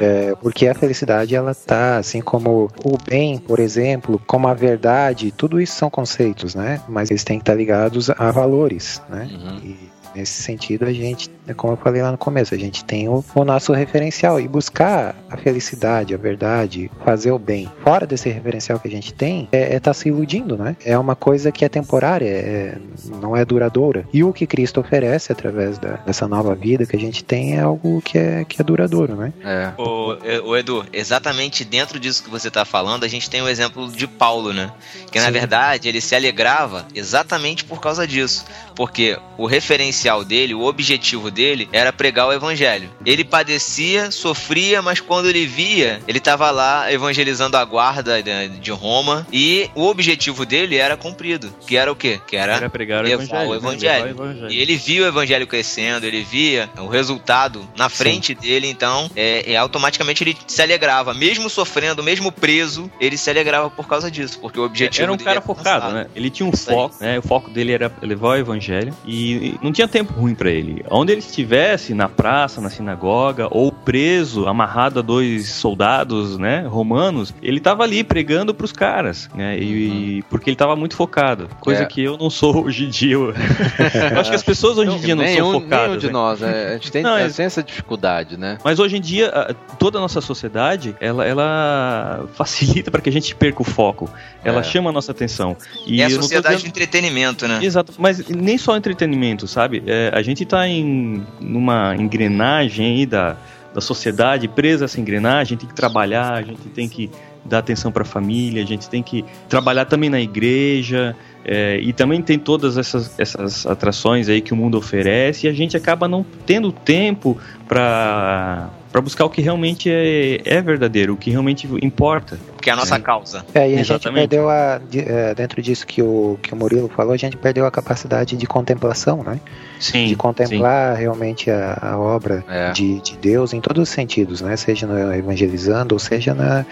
[0.00, 5.30] É, porque a felicidade ela tá assim como o bem, por exemplo, como a verdade,
[5.30, 6.80] tudo isso são conceitos, né?
[6.88, 9.28] Mas eles têm que estar ligados a valores, né?
[9.30, 9.58] Uhum.
[9.62, 13.08] E nesse sentido a gente, é como eu falei lá no começo, a gente tem
[13.08, 17.70] o, o nosso referencial e buscar a felicidade, a verdade, fazer o bem.
[17.82, 20.76] Fora desse referencial que a gente tem, é estar se iludindo, né?
[20.84, 22.78] É uma coisa que é temporária, é-
[23.20, 24.06] não é duradoura.
[24.12, 27.60] E o que Cristo oferece através da- dessa nova vida que a gente tem é
[27.60, 29.32] algo que é, que é duradouro, né?
[29.44, 29.72] É.
[29.80, 33.48] Ô, é, ô, Edu, exatamente dentro disso que você tá falando, a gente tem o
[33.48, 34.70] exemplo de Paulo, né?
[35.10, 35.32] Que na Sim.
[35.32, 38.44] verdade ele se alegrava exatamente por causa disso.
[38.74, 42.88] Porque o referencial inicial dele, o objetivo dele, era pregar o evangelho.
[43.04, 49.26] Ele padecia, sofria, mas quando ele via, ele estava lá evangelizando a guarda de- Roma
[49.32, 52.20] e o objetivo dele era cumprido, que era o quê?
[52.26, 53.48] Que era, Era pregar o evangelho.
[53.48, 53.56] o né?
[53.56, 54.04] evangelho.
[54.04, 54.52] Levar o evangelho.
[54.52, 59.52] E ele via o evangelho crescendo, ele via o resultado na frente dele, então é,
[59.52, 64.38] é, automaticamente ele se alegrava, mesmo sofrendo, mesmo preso, ele se alegrava por causa disso,
[64.40, 66.06] porque o objetivo Era um dele cara era focado, né?
[66.14, 67.18] Ele tinha um Isso foco, né?
[67.18, 70.84] O foco dele era levar o evangelho e e não tinha tempo ruim pra ele.
[70.90, 77.32] Onde ele estivesse, na praça, na sinagoga, ou preso, amarrado a dois soldados, né, romanos,
[77.42, 79.58] ele tava ali pregando pros caras, né?
[79.58, 81.86] E porque ele tava muito focado, coisa É.
[81.86, 83.14] que eu não sou hoje em dia.
[83.14, 83.32] Eu,
[84.20, 85.86] acho que as pessoas hoje em dia não nenhum, são focadas.
[85.88, 86.12] nenhum de né?
[86.12, 86.66] nós, né?
[86.68, 88.58] A gente tem, Não, é- tem essa dificuldade, né?
[88.62, 89.32] Mas hoje em dia,
[89.78, 94.10] toda a nossa sociedade, ela, ela facilita para que a gente perca o foco.
[94.44, 94.62] Ela É.
[94.62, 95.56] chama a nossa atenção.
[95.86, 97.60] E É a sociedade dizendo- do entretenimento, né?
[97.62, 99.82] Exato, mas nem só entretenimento, sabe?
[99.86, 103.36] É, a gente tá em numa engrenagem aí da,
[103.72, 107.10] da sociedade, presa a essa engrenagem, tem que trabalhar, a gente tem que
[107.44, 111.14] dar atenção para a família, a gente tem que trabalhar também na igreja,
[111.48, 115.52] é, e também tem todas essas, essas atrações aí que o mundo oferece, e a
[115.52, 117.38] gente acaba não tendo tempo
[117.68, 122.38] para para buscar o que realmente é, é verdadeiro, o que realmente importa.
[122.62, 123.44] Que é a nossa causa.
[123.54, 124.78] É, e a gente perdeu a.
[124.78, 128.38] de- é, dentro disso que o, que o Murilo falou, a gente perdeu a capacidade
[128.38, 129.38] de contemplação, né?
[129.78, 130.06] Sim.
[130.06, 132.72] de contemplar realmente a, a obra É.
[132.72, 134.56] de, de Deus em todos os sentidos, né?
[134.56, 136.64] Seja no evangelizando, ou seja na,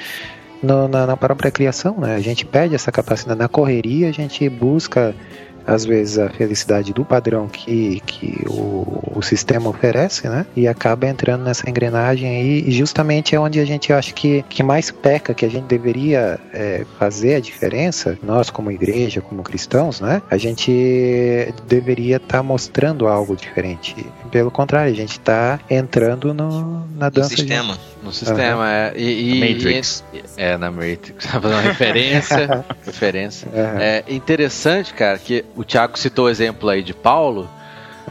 [0.63, 2.15] no- na, na própria criação, né?
[2.15, 3.39] A gente perde essa capacidade.
[3.39, 5.15] Na correria, a gente busca,
[5.67, 10.47] às vezes, a felicidade do padrão que, que o, o sistema oferece, né?
[10.57, 14.63] E acaba entrando nessa engrenagem aí, e justamente é onde a gente acha que, que
[14.63, 20.01] mais peca, que a gente deveria é, fazer a diferença, nós como igreja, como cristãos,
[20.01, 20.23] né?
[20.31, 23.95] A gente deveria estar mostrando algo diferente.
[24.31, 27.31] Pelo contrário, a gente está entrando no, na dança.
[27.31, 27.79] sistema.
[28.03, 28.93] No sistema, é.
[28.97, 30.05] E, e- Matrix.
[30.13, 31.25] e- é, na Matrix.
[31.27, 32.65] Fazendo uma referência.
[32.85, 33.49] referência.
[33.51, 33.59] De...
[33.59, 33.81] Aham.
[33.81, 37.49] É interessante, cara, que o Thiago citou o exemplo aí de Paulo.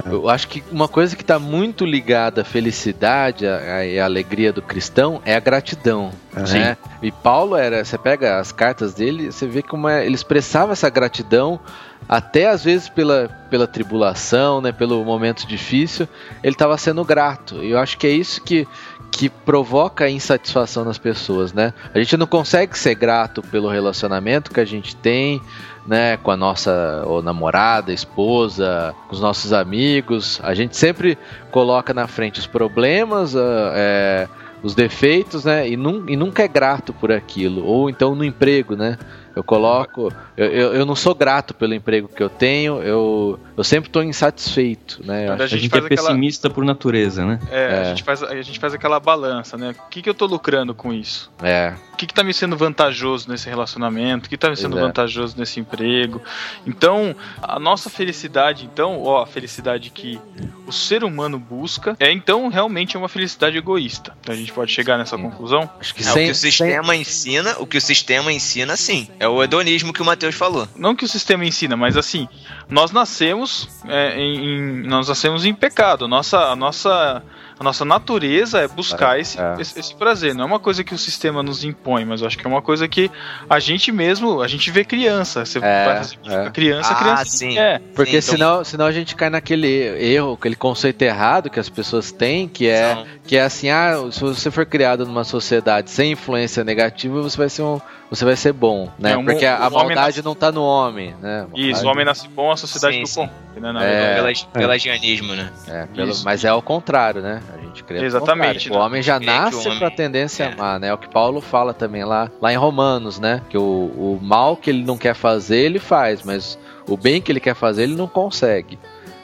[0.05, 4.61] Eu acho que uma coisa que está muito ligada à felicidade e à alegria do
[4.61, 6.11] cristão é a gratidão.
[6.45, 6.59] Sim.
[6.59, 6.77] Né?
[7.01, 10.89] E Paulo era, você pega as cartas dele, você vê como é, ele expressava essa
[10.89, 11.59] gratidão
[12.07, 16.07] até às vezes pela, pela tribulação, né, pelo momento difícil,
[16.43, 17.63] ele estava sendo grato.
[17.63, 18.67] E eu acho que é isso que,
[19.11, 21.73] que provoca a insatisfação nas pessoas, né?
[21.93, 25.41] A gente não consegue ser grato pelo relacionamento que a gente tem,
[25.85, 30.39] né, com a nossa ou namorada, esposa, com os nossos amigos.
[30.43, 31.17] A gente sempre
[31.51, 34.27] coloca na frente os problemas, ah, é,
[34.61, 37.65] os defeitos, né, e, e nunca é grato por aquilo.
[37.65, 38.97] Ou então no emprego, né?
[39.35, 40.11] Eu coloco.
[40.37, 44.03] Eu, eu, eu não sou grato pelo emprego que eu tenho, eu, eu sempre estou
[44.03, 45.29] insatisfeito, né?
[45.29, 47.39] A A gente gente faz é aquela- pessimista por natureza, né?
[47.51, 47.79] É, É.
[47.81, 49.75] A, gente faz, a gente faz aquela balança, né?
[49.85, 51.31] O que, que eu tô lucrando com isso?
[51.41, 54.25] É, O que, que tá me sendo vantajoso nesse relacionamento?
[54.25, 54.81] O que tá me sendo é.
[54.81, 56.21] vantajoso nesse emprego?
[56.65, 60.19] Então, a nossa felicidade, então, ó, a felicidade que
[60.67, 64.13] o ser humano busca é então realmente uma felicidade egoísta.
[64.21, 65.23] Então a gente pode chegar nessa Sim.
[65.23, 65.69] conclusão?
[65.79, 69.07] acho que É, o sem, que o sistema ensina, o que o sistema ensina, sim.
[69.23, 70.67] É o hedonismo que o Matheus falou.
[70.75, 72.27] Não que o sistema ensina, mas assim,
[72.69, 74.35] nós nascemos é, em,
[74.83, 76.07] em- nós nascemos em pecado.
[76.07, 77.23] Nossa, a nossa
[77.59, 79.55] a nossa natureza é buscar esse, É.
[79.59, 80.33] esse, esse prazer.
[80.33, 82.63] Não é uma coisa que o sistema nos impõe, mas eu acho que é uma
[82.63, 83.11] coisa que
[83.47, 85.45] a gente mesmo, a gente vê criança.
[85.45, 86.49] Você É, é.
[86.49, 87.57] criança, Ah, criança sim.
[87.57, 87.79] é.
[87.95, 91.69] Porque Sim, então- senão, senão a gente cai naquele erro, aquele conceito errado que as
[91.69, 96.11] pessoas têm, que é, que é assim, ah, se você for criado numa sociedade sem
[96.13, 97.79] influência negativa, você vai ser um,
[98.13, 99.13] você vai ser bom, né?
[99.13, 101.47] É, um- Porque a, a maldade nasce- não tá no homem, né?
[101.55, 103.21] Isso, o homem nasce bom, a sociedade Sim, sim.
[103.21, 103.29] bom.
[103.59, 104.13] Né, na É.
[104.15, 104.47] verdade.
[104.53, 105.51] Pelagianismo, né?
[105.67, 107.41] É, pelo- mas é ao contrário, né?
[107.53, 108.69] A gente crê Exatamente.
[108.71, 110.47] O homem já nasce homem- com a tendência é.
[110.47, 110.87] a amar, né?
[110.89, 113.41] É o que Paulo fala também lá, lá em Romanos, né?
[113.49, 116.57] Que o, o mal que ele não quer fazer, ele faz, mas
[116.87, 118.77] o bem que ele quer fazer, ele não consegue.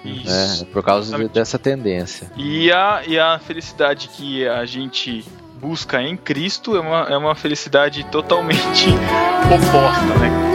[0.05, 0.63] Isso.
[0.63, 0.69] né?
[0.71, 1.33] Por causa Exatamente.
[1.33, 2.31] dessa tendência.
[2.37, 5.25] E a, e a felicidade que a gente
[5.59, 8.87] busca em Cristo é uma, é uma felicidade totalmente
[9.53, 10.49] oposta, né?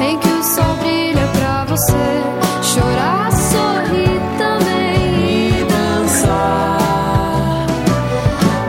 [0.00, 1.92] em que o sol brilha pra você
[2.62, 6.78] chorar, sorrir também e dançar.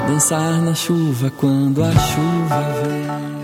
[0.07, 3.34] Dançar na chuva quando a chuva vem.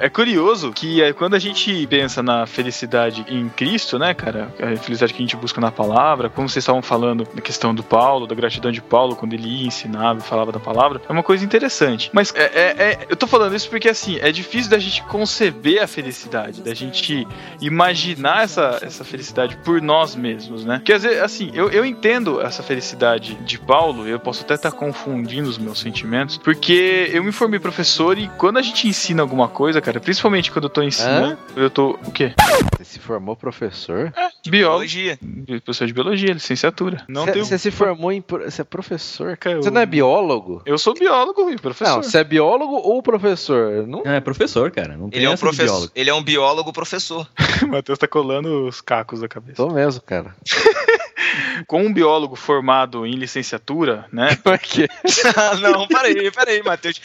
[0.00, 4.52] É curioso que é, quando a gente pensa na felicidade em Cristo, né, cara?
[4.60, 7.82] A felicidade que a gente busca na palavra, como vocês estavam falando da questão do
[7.82, 11.22] Paulo, da gratidão de Paulo, quando ele ia, ensinava e falava da palavra, é uma
[11.22, 12.10] coisa interessante.
[12.12, 15.82] Mas é, é- é- eu tô falando isso porque, assim, é difícil da gente conceber
[15.82, 17.26] a felicidade, da gente
[17.60, 20.78] imaginar essa, essa felicidade por nós mesmos, né?
[20.78, 24.72] Porque, às vezes, assim, eu, eu entendo essa felicidade de Paulo, eu posso até estar
[24.72, 29.48] confundindo os meus sentimentos, porque eu me formei professor e quando a gente ensina alguma
[29.48, 31.90] coisa, cara, principalmente quando eu tô ensinando, eu tô.
[32.04, 32.32] O quê?
[32.78, 34.12] Você se formou professor?
[34.46, 34.84] Biólogo.
[34.84, 35.18] Biologia.
[35.64, 37.04] Professor de biologia, licenciatura.
[37.08, 37.58] Não Você tenho.
[37.58, 38.22] se formou em.
[38.26, 39.36] Você é professor?
[39.36, 40.62] Cara, Você eu- não é biólogo?
[40.66, 41.96] Eu sou biólogo e professor.
[41.96, 43.86] Não, você é biólogo ou professor?
[43.86, 44.02] Não...
[44.04, 44.96] É professor, cara.
[44.96, 45.92] Não tem Ele é, um de professor, biólogo.
[45.94, 47.26] ele é um biólogo professor.
[47.62, 49.56] o Matheus tá colando os cacos da cabeça.
[49.56, 50.34] Tô mesmo, cara.
[51.66, 54.36] Com um biólogo formado em licenciatura, né?
[54.62, 54.88] Que é?
[55.36, 57.00] Ah, não, peraí, peraí, Matheus.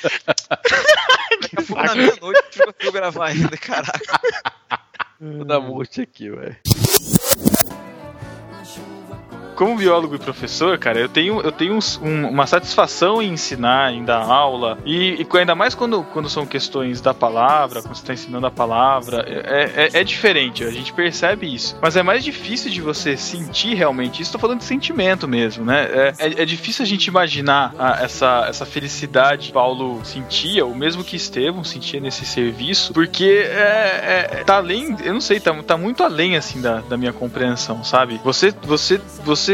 [1.41, 3.99] Daqui a pouco na meia-noite eu vou gravar ainda, caraca.
[5.19, 6.57] Vou dar mute aqui, velho.
[9.60, 14.05] Como biólogo e professor, cara, eu tenho, eu tenho um- uma satisfação em ensinar, em
[14.05, 14.78] dar aula.
[14.86, 18.51] E, e ainda mais quando, quando são questões da palavra, quando você está ensinando a
[18.51, 21.76] palavra, é, é, é diferente, a gente percebe isso.
[21.82, 24.32] Mas é mais difícil de você sentir realmente isso.
[24.32, 25.89] Tô falando de sentimento mesmo, né?
[25.91, 30.74] É, é, é difícil a gente imaginar a- essa, essa felicidade que Paulo sentia, ou
[30.74, 35.53] mesmo que Estevão sentia nesse serviço, porque é, é- tá além, eu não sei, tá,
[35.64, 38.22] tá muito além assim da, da minha compreensão, sabe?
[38.24, 39.49] Você, você, você,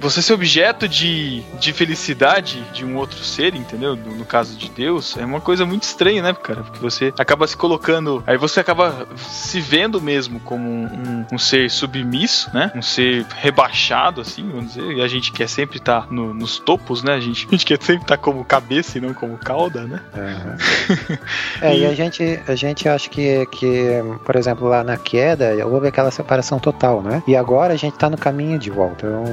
[0.00, 3.96] você ser objeto de, de felicidade de um outro ser, entendeu?
[3.96, 6.62] No, no caso de Deus, é uma coisa muito estranha, né, cara?
[6.62, 11.38] Porque você acaba se colocando, aí você acaba se vendo mesmo como um, um- um
[11.38, 12.70] ser submisso, né?
[12.74, 14.92] Um ser rebaixado, assim, vamos dizer.
[14.96, 17.14] E a gente quer sempre estar no- nos topos, né?
[17.14, 20.00] A gente, a gente quer sempre estar como cabeça e não como cauda, né?
[21.62, 23.88] É, e a gente, a gente acha que, que,
[24.24, 27.22] por exemplo, lá na queda, houve aquela separação total, né?
[27.26, 29.06] E agora a gente tá no caminho de volta.
[29.06, 29.24] Então,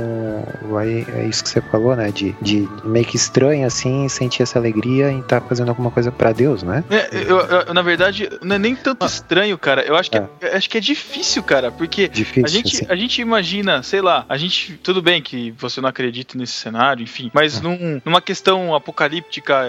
[0.77, 2.11] aí é isso que você falou, né?
[2.11, 6.31] De, de meio que estranho, assim, sentir essa alegria em estar fazendo alguma coisa pra
[6.31, 6.83] Deus, né?
[6.89, 9.81] É, eu, eu- na verdade, não é nem tanto estranho, cara.
[9.83, 12.95] Eu acho que é, eu acho que é difícil, cara, porque Difícil, a gente, a
[12.95, 14.79] gente imagina, sei lá, a gente.
[14.83, 19.67] Tudo bem que você não acredita nesse cenário, enfim, mas num- numa questão apocalíptica,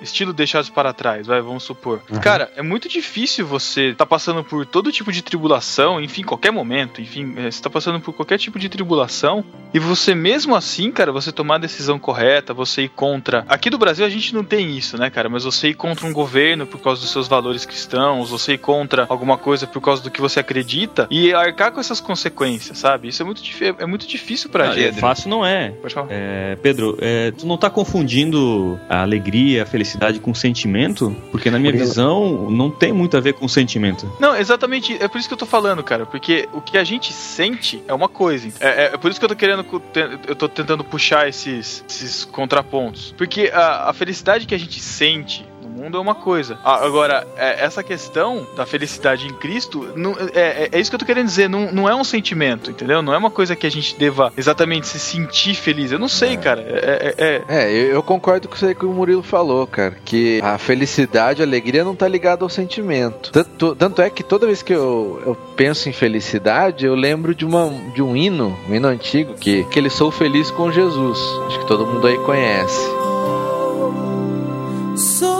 [0.00, 2.02] estilo deixados para trás, vai, vamos supor.
[2.10, 2.20] Uhum.
[2.20, 7.00] Cara, é muito difícil você tá passando por todo tipo de tribulação, enfim, qualquer momento,
[7.00, 11.10] enfim, eh, você tá passando por qualquer tipo de tribulação, e você mesmo assim, cara,
[11.12, 13.44] você tomar a decisão correta, você ir contra.
[13.48, 15.28] Aqui do Brasil a gente não tem isso, né, cara?
[15.28, 19.06] Mas você ir contra um governo por causa dos seus valores cristãos, você ir contra
[19.08, 23.08] alguma coisa por causa do que você acredita e arcar com essas consequências, sabe?
[23.08, 24.84] Isso é muito, dif- é muito difícil pra gente.
[24.88, 25.70] é fácil não é.
[25.70, 26.06] Pode falar.
[26.10, 31.14] É, Pedro, é, tu não tá confundindo a alegria, a felicidade com sentimento?
[31.30, 34.10] Porque na minha visão não tem muito a ver com sentimento.
[34.20, 34.96] Não, exatamente.
[35.00, 36.04] É por isso que eu tô falando, cara.
[36.04, 38.48] Porque o que a gente sente é uma coisa.
[38.60, 39.61] É, é- é por isso que eu tô querendo.
[39.64, 43.14] Cu- te- Eu tô tentando puxar esses, esses contrapontos.
[43.16, 46.58] Porque a, a felicidade que a gente sente mundo é uma coisa.
[46.64, 50.94] A- Agora, é, essa questão da felicidade em Cristo, não- é, é- é isso que
[50.94, 51.48] eu tô querendo dizer.
[51.48, 53.00] Não, não é um sentimento, entendeu?
[53.02, 55.90] Não é uma coisa que a gente deva exatamente se sentir feliz.
[55.92, 56.60] Eu não sei, cara.
[56.60, 59.96] É, é- é- É, eu, concordo com isso aí que o Murilo falou, cara.
[60.04, 63.30] Que a felicidade, a alegria não tá ligada ao sentimento.
[63.32, 67.44] Tanto, tanto é que toda vez que eu, eu penso em felicidade, eu lembro de,
[67.44, 71.18] uma, de um hino, um hino antigo, que, que ele sou feliz com Jesus.
[71.46, 72.80] Acho que todo mundo aí conhece.
[74.96, 75.31] Sou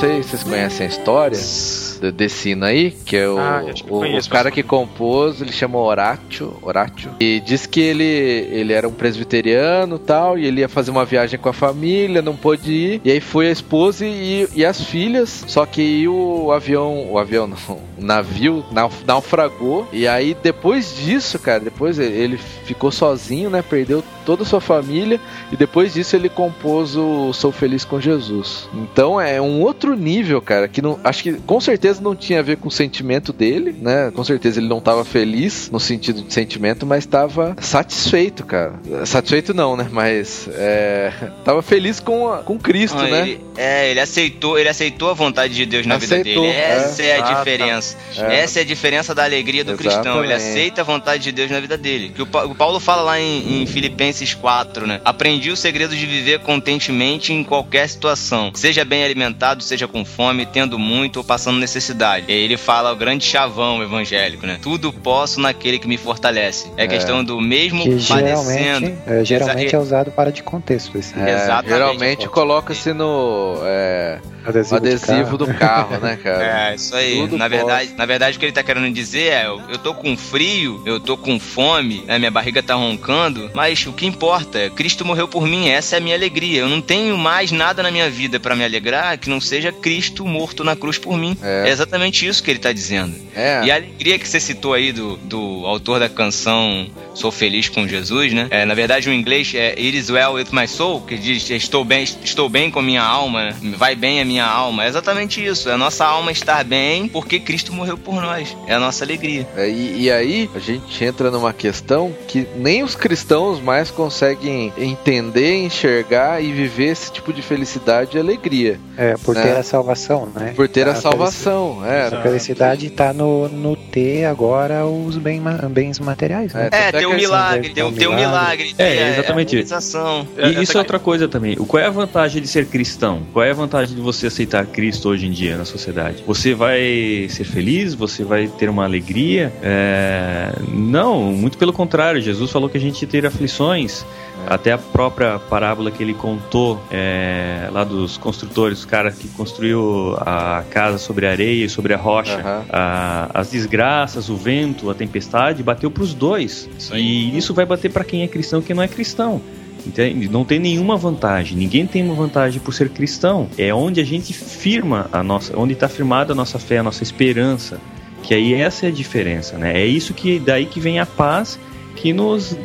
[0.00, 3.84] sei se vocês conhecem a história de- desse hino aí, que é o, Ah, que
[3.92, 8.88] o- o cara que compôs, ele chama Horatio, Horatio, e diz que ele, ele era
[8.88, 13.00] um presbiteriano tal, e ele ia fazer uma viagem com a família, não pôde ir,
[13.04, 17.46] e aí foi a esposa e, e as filhas, só que o avião, o avião
[17.46, 23.62] não, o navio nauf- naufragou, e aí depois disso, cara, depois ele ficou sozinho, né,
[23.62, 25.18] perdeu toda a sua família
[25.50, 28.68] e depois disso ele compôs o Sou Feliz com Jesus.
[28.72, 32.42] Então é um outro nível, cara, que não, acho que com certeza não tinha a
[32.42, 34.12] ver com o sentimento dele, né?
[34.14, 38.74] Com certeza ele não estava feliz no sentido de sentimento, mas estava satisfeito, cara.
[39.04, 39.88] Satisfeito não, né?
[39.90, 41.12] Mas é,
[41.44, 43.20] tava feliz com, a- com Cristo, Ah, né?
[43.22, 46.62] ele, é, ele aceitou, ele aceitou a vontade de Deus na Aceitou, vida dele.
[46.62, 47.34] Essa é, a é.
[47.34, 47.96] diferença.
[48.16, 48.36] É.
[48.42, 50.22] Essa é a diferença da alegria do cristão.
[50.22, 50.50] Ele Exatamente.
[50.50, 52.10] aceita a vontade de Deus na vida dele.
[52.14, 55.00] Que o, o Paulo fala lá em, em Filipenses 4, né?
[55.04, 58.50] Aprendi o segredo de viver contentemente em qualquer situação.
[58.54, 62.26] Seja bem alimentado, seja com fome, tendo muito ou passando necessidade.
[62.28, 64.58] E aí ele fala o grande chavão evangélico, né?
[64.62, 66.70] Tudo posso naquele que me fortalece.
[66.76, 66.86] É, É.
[66.88, 68.80] questão do mesmo Que padecendo.
[68.86, 71.68] geralmente, é, geralmente é usado para de contexto esse É, Exatamente.
[71.68, 75.38] geralmente coloca-se no é, adesivo, de adesivo carro.
[75.38, 76.70] do carro, né, cara?
[76.70, 77.16] É, isso aí.
[77.16, 77.56] Tudo Na pode.
[77.56, 80.82] verdade, na verdade, o que ele tá querendo dizer é: eu, eu tô com frio,
[80.86, 85.04] eu tô com fome, né, minha barriga tá roncando, mas o que importa é Cristo
[85.04, 86.60] morreu por mim, essa é a minha alegria.
[86.60, 90.24] Eu não tenho mais nada na minha vida pra me alegrar que não seja Cristo
[90.24, 91.36] morto na cruz por mim.
[91.42, 91.68] É.
[91.68, 93.14] É, exatamente isso que ele tá dizendo.
[93.34, 93.62] É.
[93.64, 97.86] E a alegria que você citou aí do, do autor da canção Sou Feliz com
[97.86, 98.46] Jesus, né?
[98.50, 101.84] É, na verdade, o inglês é It is well with my soul, que diz estou
[101.84, 103.56] bem, estou bem com minha alma, né?
[103.76, 104.84] vai bem a minha alma.
[104.84, 105.68] É exatamente isso.
[105.68, 108.56] É a nossa alma estar bem porque Cristo morreu por nós.
[108.66, 109.46] É a nossa alegria.
[109.56, 114.72] É, E, e aí a gente entra numa questão que nem os cristãos mais conseguem
[114.78, 118.78] entender, enxergar e viver esse tipo de felicidade e alegria.
[118.96, 119.42] É, por né?
[119.42, 120.52] ter a salvação, né?
[120.54, 121.84] Por ter a, A salvação.
[121.84, 126.68] É, A felicidade está no, no ter agora os bem, bens materiais, né?
[126.72, 128.74] É, É, tem um milagre, tem um, tem um milagre.
[128.78, 129.48] É, exatamente.
[129.54, 130.28] A realização.
[130.38, 131.56] E isso é outra coisa também.
[131.58, 133.22] O- Qual é a vantagem de ser cristão?
[133.32, 136.22] Qual é a vantagem de você aceitar Cristo hoje em dia na sociedade?
[136.26, 137.94] Você vai ser feliz?
[137.94, 139.52] Você vai ter uma alegria?
[139.62, 142.20] É, Não, muito pelo contrário.
[142.20, 144.04] Jesus falou que a gente ter aflições.
[144.46, 150.16] Até a própria parábola que ele contou é, lá dos construtores, o cara que construiu
[150.18, 152.64] a casa sobre a areia e sobre a rocha, Aham.
[152.70, 156.70] a- as desgraças, o vento, a tempestade, bateu para os dois.
[156.94, 159.42] E isso vai bater para quem é cristão e quem não é cristão.
[159.86, 160.28] Entende?
[160.28, 161.56] Não tem nenhuma vantagem.
[161.56, 163.48] Ninguém tem uma vantagem por ser cristão.
[163.56, 167.02] É onde a gente firma a nossa, onde está firmada a nossa fé, a nossa
[167.02, 167.80] esperança.
[168.22, 169.80] Que aí essa é a diferença, né?
[169.80, 171.58] É isso que daí que vem a paz
[171.96, 172.56] que nos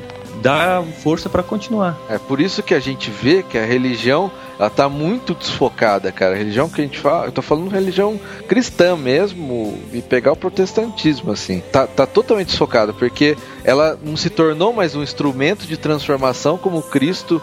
[0.42, 1.98] dá força para continuar.
[2.10, 6.36] É por isso que a gente vê que a religião ela tá muito desfocada, cara.
[6.36, 10.36] A religião que a gente fala, eu tô falando religião cristã mesmo e pegar o
[10.36, 11.62] protestantismo assim.
[11.72, 16.82] Tá, tá totalmente desfocada porque ela não se tornou mais um instrumento de transformação como
[16.82, 17.42] Cristo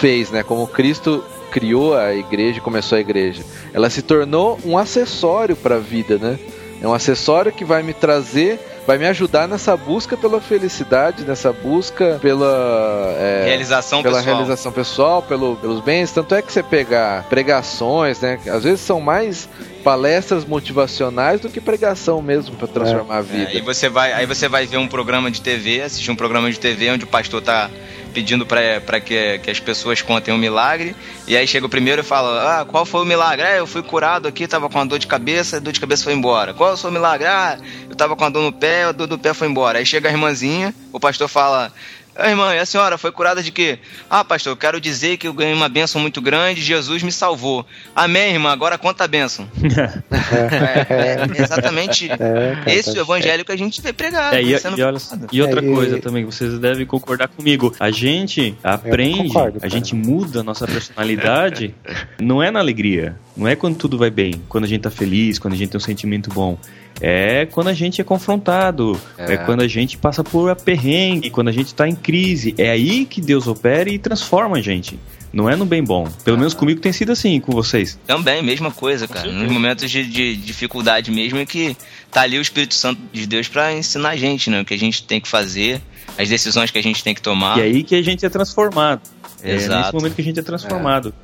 [0.00, 0.42] fez, né?
[0.42, 3.42] Como Cristo criou a igreja começou a igreja.
[3.74, 6.38] Ela se tornou um acessório para a vida, né?
[6.80, 8.58] É um acessório que vai me trazer,
[8.90, 14.34] vai me ajudar nessa busca pela felicidade, nessa busca pela é, Realização pela pessoal.
[14.36, 16.10] realização pessoal, pelo- pelos bens.
[16.10, 18.40] Tanto é que você pegar pregações, né?
[18.48, 19.48] Às vezes são mais
[19.84, 23.50] palestras motivacionais do que pregação mesmo para transformar a É, vida.
[23.50, 26.58] aí você vai, aí você vai ver um programa de TV, assistir um programa de
[26.58, 27.70] TV onde o pastor tá
[28.10, 30.94] pedindo para que, que as pessoas contem um milagre,
[31.26, 33.46] e aí chega o primeiro e fala: "Ah, qual foi o milagre?
[33.46, 36.04] Ah, eu fui curado aqui, tava com uma dor de cabeça, a dor de cabeça
[36.04, 36.52] foi embora.
[36.52, 37.26] Qual é o milagre?
[37.26, 37.58] Ah,
[37.88, 39.78] eu tava com a dor no pé, a dor do pé foi embora".
[39.78, 43.50] Aí chega a irmãzinha, o pastor fala: "Ah, irmã, e a senhora foi curada de
[43.50, 47.10] quê?" "Ah, pastor, eu quero dizer que eu ganhei uma bênção muito grande, Jesus me
[47.12, 47.64] salvou."
[47.94, 49.48] "Amém, irmã, agora conta a bênção."
[50.90, 54.36] É, é exatamente É, cara, esse tá- o evangelho que a gente tem pregado.
[54.36, 54.98] É, e, sendo e olha,
[55.32, 57.74] e outra É, e- coisa também, vocês devem concordar comigo.
[57.80, 61.74] A gente aprende, concordo, a gente muda a nossa personalidade,
[62.20, 65.38] não é na alegria, não é quando tudo vai bem, quando a gente tá feliz,
[65.38, 66.58] quando a gente tem um sentimento bom.
[67.00, 69.36] É quando a gente é confrontado, é, É.
[69.38, 72.54] quando a gente passa por perrengue, quando a gente tá em crise.
[72.58, 74.98] É aí que Deus opera e transforma a gente.
[75.32, 76.08] Não é no bem bom.
[76.24, 77.98] Pelo menos comigo tem sido assim com vocês.
[78.06, 79.30] Também, mesma coisa, cara.
[79.30, 81.76] Nos momentos de, de dificuldade mesmo é que
[82.10, 84.60] tá ali o Espírito Santo de Deus pra ensinar a gente, né?
[84.60, 85.80] O que a gente tem que fazer,
[86.18, 87.58] as decisões que a gente tem que tomar.
[87.58, 89.00] E aí que a gente é transformado.
[89.42, 89.80] É Exato.
[89.80, 91.14] nesse momento que a gente é transformado.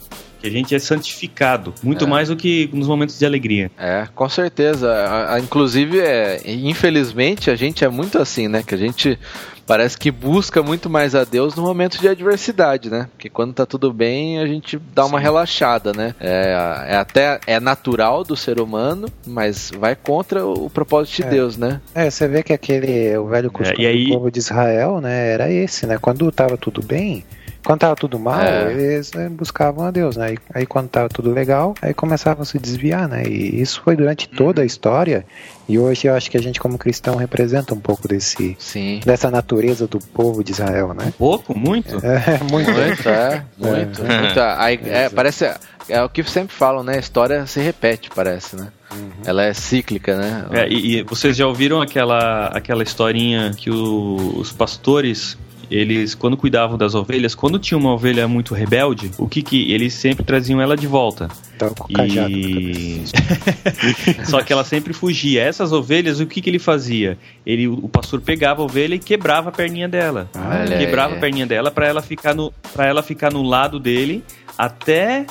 [0.51, 1.75] Que a gente é santificado.
[1.83, 2.09] Muito É.
[2.09, 3.71] mais do que nos momentos de alegria.
[3.79, 4.91] É, com certeza.
[4.93, 8.63] A- a- inclusive, é, infelizmente, a gente é muito assim, né?
[8.65, 9.19] Que a gente
[9.67, 13.09] parece que busca muito mais a Deus no momento de adversidade, né?
[13.13, 16.15] Porque quando tá tudo bem, a gente dá uma relaxada, né?
[16.21, 21.23] É, é até é natural do ser humano, mas vai contra o, o propósito de
[21.25, 21.29] É.
[21.31, 21.81] Deus, né?
[21.95, 25.33] É, você vê que aquele, o velho costume e aí- do povo de Israel, né,
[25.33, 25.99] era esse, né?
[26.01, 27.25] Quando tava tudo bem,
[27.67, 28.73] Quando tava tudo mal, É.
[28.73, 30.27] eles né, buscavam a Deus, né?
[30.29, 33.25] Aí, aí quando tava tudo legal, aí começavam a se desviar, né?
[33.27, 35.27] E isso foi durante toda a história.
[35.69, 39.01] E hoje eu acho que a gente, como cristão, representa um pouco desse, Sim.
[39.05, 41.13] dessa natureza do povo de Israel, né?
[41.19, 41.97] Pouco, muito.
[42.07, 42.71] É muito.
[42.71, 43.43] Muito, é.
[43.59, 44.01] Muito.
[44.05, 44.41] muito.
[44.59, 45.51] Aí, é, parece.
[45.89, 46.95] É o que sempre falam, né?
[46.97, 48.69] A história se repete, parece, né?
[49.25, 50.47] Ela é cíclica, né?
[50.53, 55.37] É, e, e vocês já ouviram aquela, aquela historinha que o- os pastores,
[55.71, 59.95] eles, quando cuidavam das ovelhas, quando tinha uma ovelha muito rebelde, o que que eles
[59.95, 61.29] sempre traziam ela de volta.
[61.59, 63.03] Tava com o cajado na E...
[64.25, 65.43] Só que ela sempre fugia.
[65.43, 67.19] Essas ovelhas, o que que ele fazia?
[67.45, 70.29] Ele, o pastor pegava a ovelha e quebrava a perninha dela.
[70.35, 71.19] Olha quebrava aí.
[71.19, 74.23] a perninha dela para ela ficar no para ela ficar no lado dele
[74.57, 75.27] até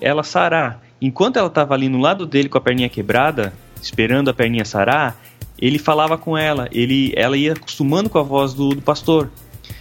[0.00, 0.82] ela sarar.
[1.00, 5.20] Enquanto ela tava ali no lado dele com a perninha quebrada, esperando a perninha sarar,
[5.58, 9.30] ele falava com ela, ele ela ia acostumando com a voz do, do pastor.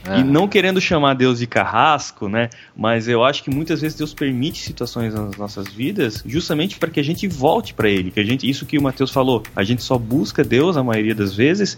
[0.05, 0.19] Ah.
[0.19, 2.49] E não querendo chamar Deus de carrasco, né?
[2.75, 6.99] Mas eu acho que muitas vezes Deus permite situações nas nossas vidas justamente para que
[6.99, 8.11] a gente volte para Ele.
[8.11, 11.15] Que a gente, isso que o Mateus falou, a gente só busca Deus a maioria
[11.15, 11.77] das vezes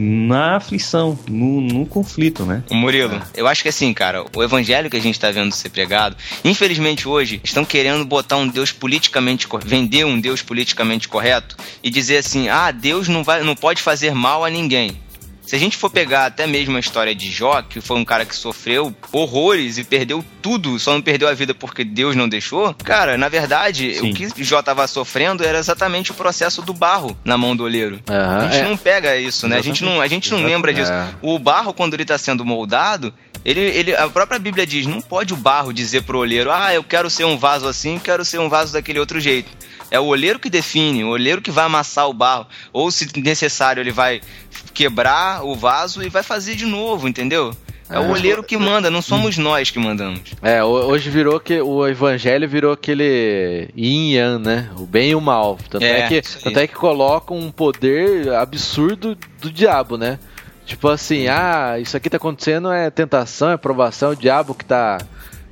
[0.00, 2.62] na aflição, no, no conflito, né?
[2.70, 6.16] Murilo, eu acho que assim, cara, o evangelho que a gente tá vendo ser pregado,
[6.44, 12.18] infelizmente hoje, estão querendo botar um Deus politicamente vender um Deus politicamente correto e dizer
[12.18, 14.96] assim: "Ah, Deus não vai não pode fazer mal a ninguém".
[15.48, 18.26] Se a gente for pegar até mesmo a história de Jó, que foi um cara
[18.26, 22.74] que sofreu horrores e perdeu tudo, só não perdeu a vida porque Deus não deixou,
[22.84, 24.10] cara, na verdade, Sim.
[24.10, 27.98] o que Jó tava sofrendo era exatamente o processo do barro na mão do oleiro.
[28.10, 28.68] Aham, A gente é.
[28.68, 29.56] não pega isso, né?
[29.56, 30.92] A gente não, a gente não lembra disso.
[30.92, 31.08] É.
[31.22, 35.32] O barro, quando ele está sendo moldado, ele, ele, a própria Bíblia diz: não pode
[35.32, 38.50] o barro dizer pro olheiro, ah, eu quero ser um vaso assim, quero ser um
[38.50, 39.48] vaso daquele outro jeito.
[39.90, 42.46] É o olheiro que define, o olheiro que vai amassar o barro.
[42.72, 44.20] Ou, se necessário, ele vai
[44.74, 47.54] quebrar o vaso e vai fazer de novo, entendeu?
[47.90, 48.08] É o É.
[48.10, 50.20] olheiro que manda, não somos nós que mandamos.
[50.42, 54.68] É, ho- hoje virou que o evangelho virou aquele yin yang, né?
[54.76, 55.56] O bem e o mal.
[55.70, 60.18] Tanto é, É, que, tanto é que colocam um poder absurdo do diabo, né?
[60.66, 64.66] Tipo assim, ah, isso aqui tá acontecendo é tentação, é provação, é o diabo que
[64.66, 64.98] tá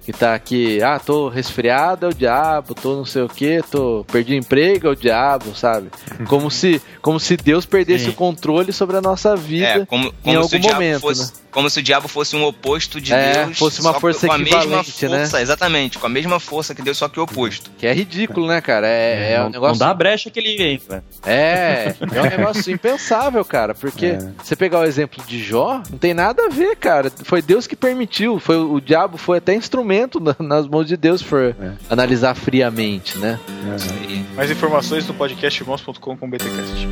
[0.07, 4.07] que tá aqui, ah, tô resfriado, é o diabo, tô não sei o que, tô
[4.11, 5.89] perdi emprego, é o diabo, sabe?
[6.29, 8.11] Como se como se Deus perdesse Sim.
[8.11, 9.67] o controle sobre a nossa vida.
[9.67, 13.01] É, como, como algum o diabo momento, fosse, como se o diabo fosse um oposto
[13.01, 13.59] de É, Deus.
[13.59, 14.83] fosse uma força com a mesma né?
[14.85, 17.71] força, Exatamente, com a mesma força que Deus, só que o oposto.
[17.79, 18.87] Que é ridículo, né, cara?
[18.87, 21.03] É, é um não, negócio não dá a brecha que ele entra.
[21.25, 23.75] É, é um negócio impensável, cara.
[23.75, 24.19] Porque É.
[24.45, 27.11] você pegar o exemplo de Jó, não tem nada a ver, cara.
[27.25, 28.39] Foi Deus que permitiu.
[28.39, 31.71] Foi o diabo foi até instrumento na- nas mãos de Deus, for É.
[31.89, 33.41] analisar friamente, né?
[33.49, 34.25] Aham.
[34.35, 36.87] Mais informações no podcast irmãos.com com BTcast.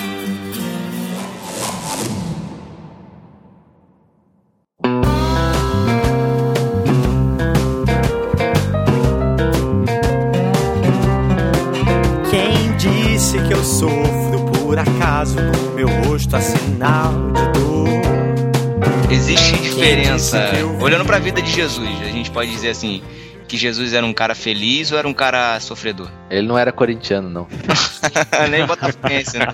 [13.30, 17.88] disse que eu sofro por acaso no meu rosto há sinal de dor?
[19.08, 20.50] Existe diferença.
[20.80, 23.00] Olhando pra vida de Jesus, a gente pode dizer assim:
[23.50, 26.08] que Jesus era um cara feliz ou era um cara sofredor?
[26.30, 27.48] Ele não era corintiano, não.
[28.48, 29.48] Nem botafoguense, né?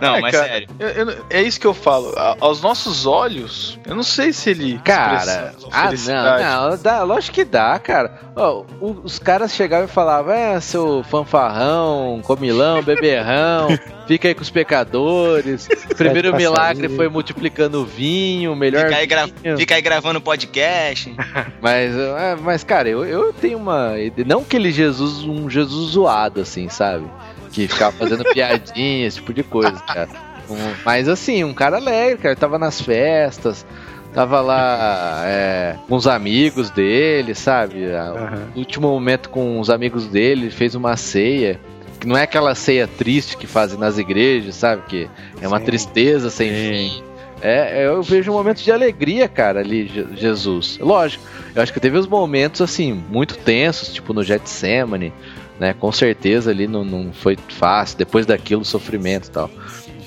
[0.00, 0.68] Não, É, mas cara, sério.
[0.78, 2.14] eu- eu- é isso que eu falo.
[2.16, 4.78] A- aos nossos olhos, eu não sei se ele.
[4.84, 8.20] Cara, ah, não, não, dá, lógico que dá, cara.
[8.36, 13.68] Ó, o- os caras chegavam e falavam, é, seu fanfarrão, comilão, beberrão,
[14.06, 15.68] fica aí com os pecadores.
[15.96, 19.56] Primeiro milagre foi multiplicando o vinho, melhor Fica aí, gra- vinho.
[19.58, 21.14] fica aí gravando podcast.
[21.60, 23.98] Mas, é, mas cara, eu, eu tenho uma.
[23.98, 27.04] ide- Não aquele Jesus, um Jesus zoado, assim, sabe?
[27.52, 30.08] Que ficava fazendo piadinha, esse tipo de coisa, cara.
[30.50, 32.36] Um- mas assim, um cara alegre, cara.
[32.36, 33.64] Tava nas festas,
[34.12, 37.84] tava lá é, com os amigos dele, sabe?
[37.92, 38.48] Aham.
[38.54, 41.58] No último momento com os amigos dele, ele fez uma ceia.
[42.00, 44.82] Que não é aquela ceia triste que fazem nas igrejas, sabe?
[44.88, 45.08] Que
[45.40, 45.64] é uma Sim.
[45.64, 47.02] tristeza sem fim.
[47.44, 50.78] É, eu vejo um momento de alegria, cara, ali, Je- Jesus.
[50.80, 51.22] Lógico,
[51.54, 55.12] eu acho que teve os momentos, assim, muito tensos, tipo no Getsemane,
[55.60, 55.74] né?
[55.74, 59.50] Com certeza ali não, não foi fácil, depois daquilo, o sofrimento e tal.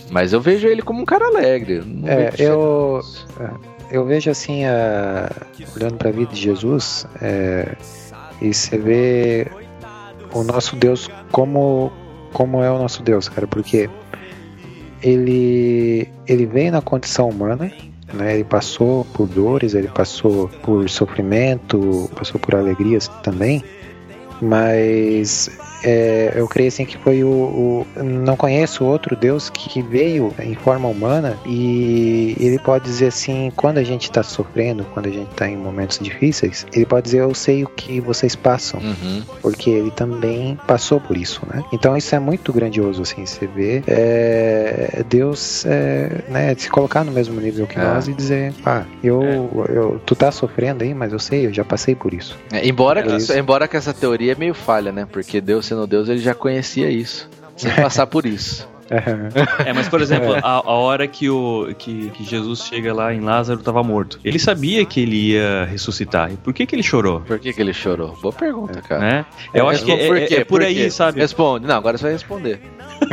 [0.10, 1.84] Mas eu vejo ele como um cara alegre.
[2.06, 3.60] É, eu- diferença.
[3.92, 5.30] Eu vejo assim, a-
[5.76, 7.76] olhando para a vida de Jesus, é,
[8.42, 9.48] e você vê
[10.34, 11.92] o nosso Deus como,
[12.34, 13.90] como é o nosso Deus, cara, porque
[15.02, 17.72] ele, ele veio na condição humana,
[18.14, 23.64] né, ele passou por dores, ele passou por sofrimento, passou por alegrias também,
[24.42, 25.50] mas
[25.84, 30.56] é, eu creio assim que foi o, o- Não conheço outro Deus que veio em
[30.56, 35.30] forma humana e ele pode dizer assim: quando a gente está sofrendo, quando a gente
[35.32, 39.22] está em momentos difíceis, ele pode dizer: Eu sei o que vocês passam, Uhum.
[39.42, 41.64] porque ele também passou por isso, né?
[41.72, 47.12] Então isso é muito grandioso, assim, você vê é, Deus é, né, se colocar no
[47.12, 47.82] mesmo nível que É.
[47.84, 51.64] nós e dizer: Ah, eu, eu, tu tá sofrendo aí, mas eu sei, eu já
[51.64, 52.38] passei por isso.
[52.52, 53.34] É, embora, É que, isso.
[53.34, 55.08] embora que essa teoria é meio falha, né?
[55.12, 57.30] Porque Deus sendo Deus, ele já conhecia isso.
[57.56, 58.68] Sem passar por isso.
[59.66, 63.20] É, mas por exemplo, a, a hora que, o, que, que Jesus chega lá em
[63.20, 64.20] Lázaro estava morto.
[64.24, 66.32] Ele sabia que ele ia ressuscitar.
[66.32, 67.22] E por que, que ele chorou?
[67.22, 68.18] Por que, que ele chorou?
[68.22, 69.02] Boa pergunta, cara.
[69.02, 69.26] Né?
[69.54, 70.90] Eu acho que é, Por é- é por Por aí, quê?
[70.90, 71.20] sabe?
[71.20, 71.68] Responde.
[71.68, 72.60] Não, agora você vai responder.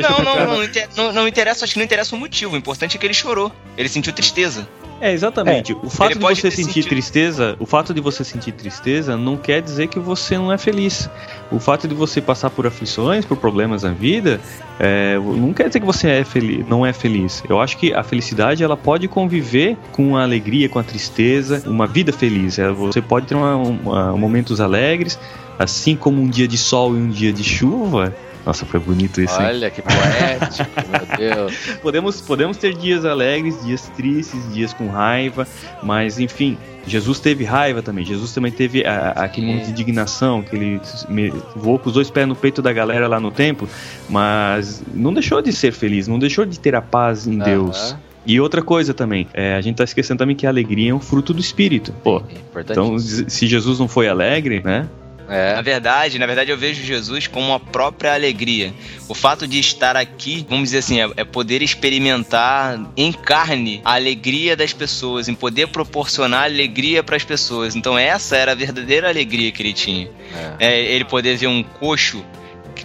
[0.00, 2.54] Não, não, não, não, não interessa, acho que não interessa o motivo.
[2.54, 3.50] O importante é que ele chorou.
[3.76, 4.68] Ele sentiu tristeza.
[5.00, 5.72] É, exatamente.
[5.82, 9.34] O fato Ele de você sentir sentido- tristeza, o fato de você sentir tristeza não
[9.38, 11.08] quer dizer que você não é feliz.
[11.50, 14.38] O fato de você passar por aflições, por problemas na vida,
[14.82, 17.44] é, não quer dizer que você é feliz, não é feliz.
[17.48, 21.86] Eu acho que a felicidade ela pode conviver com a alegria, com a tristeza, uma
[21.86, 22.58] vida feliz.
[22.58, 25.18] É, Você pode ter uma- uma- momentos alegres,
[25.58, 28.14] assim como um dia de sol e um dia de chuva.
[28.44, 29.38] Nossa, foi bonito isso.
[29.40, 29.46] hein?
[29.48, 31.54] Olha que poético, meu Deus.
[31.82, 35.46] podemos, podemos ter dias alegres, dias tristes, dias com raiva,
[35.82, 38.04] mas enfim, Jesus teve raiva também.
[38.04, 41.94] Jesus também teve a- a- aquele momento de indignação, que ele me- voou com os
[41.94, 43.68] dois pés no peito da galera lá no templo,
[44.08, 47.92] mas não deixou de ser feliz, não deixou de ter a paz em Deus.
[47.92, 48.00] Aham.
[48.26, 51.00] E outra coisa também, é, a gente tá esquecendo também que a alegria é um
[51.00, 51.90] fruto do espírito.
[52.04, 52.72] Pô, Importante.
[52.78, 54.86] então se Jesus não foi alegre, né?
[55.30, 55.62] Na é.
[55.62, 58.74] verdade, na verdade eu vejo Jesus como a própria alegria.
[59.08, 63.94] O fato de estar aqui, vamos dizer assim, é, é poder experimentar em carne a
[63.94, 67.76] alegria das pessoas, em poder proporcionar alegria para as pessoas.
[67.76, 70.10] Então essa era a verdadeira alegria que ele tinha.
[70.58, 70.70] é.
[70.70, 72.24] É, ele poder ver um coxo,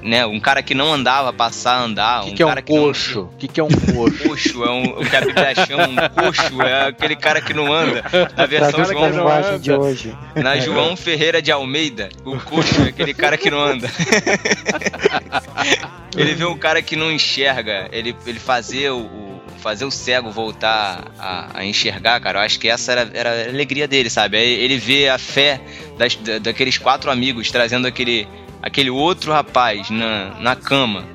[0.06, 2.56] né, um cara que não andava passar a andar, O que, um que é um
[2.56, 3.22] que não coxo?
[3.22, 4.28] O que, que é um coxo?
[4.30, 7.74] coxo, é um, o que a Bíblia chama um coxo, é aquele cara que não
[7.74, 8.03] anda.
[8.38, 10.16] Na versão João, linguagem de hoje.
[10.36, 13.89] na João Ferreira de Almeida, o coxo é aquele cara que não anda.
[16.16, 19.26] ele vê um cara que não enxerga, ele, ele fazer o, o-
[19.60, 23.49] fazer o cego voltar a, a enxergar, cara, eu acho que essa era, era a
[23.49, 24.38] alegria dele, sabe?
[24.38, 25.60] Ele vê a fé
[25.97, 28.28] das, da- daqueles quatro amigos trazendo aquele,
[28.66, 31.05] aquele outro rapaz na, na cama.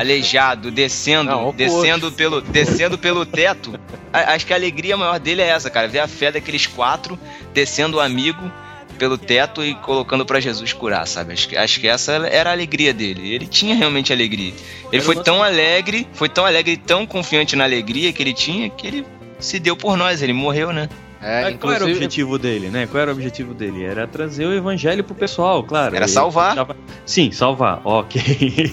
[0.00, 3.78] Aleijado, descendo, Não, descendo pelo, descendo pelo teto.
[4.12, 5.86] A- Acho que a alegria maior dele é essa, cara.
[5.86, 7.18] Ver a fé daqueles quatro
[7.54, 8.50] descendo o amigo
[8.98, 11.32] pelo teto e colocando pra Jesus curar, sabe?
[11.34, 13.32] Acho que, acho que essa era a alegria dele.
[13.34, 14.52] Ele tinha realmente alegria.
[14.90, 18.68] Ele foi tão alegre, foi tão alegre e tão confiante na alegria que ele tinha
[18.70, 19.06] que ele
[19.38, 20.22] se deu por nós.
[20.22, 20.88] Ele morreu, né?
[21.26, 22.86] É, Qual era o objetivo dele, né?
[22.86, 23.84] Qual era o objetivo dele?
[23.84, 25.94] Era trazer o evangelho pro pessoal, claro.
[25.96, 26.54] Era salvar.
[26.54, 28.72] tava- Sim, salvar, ok.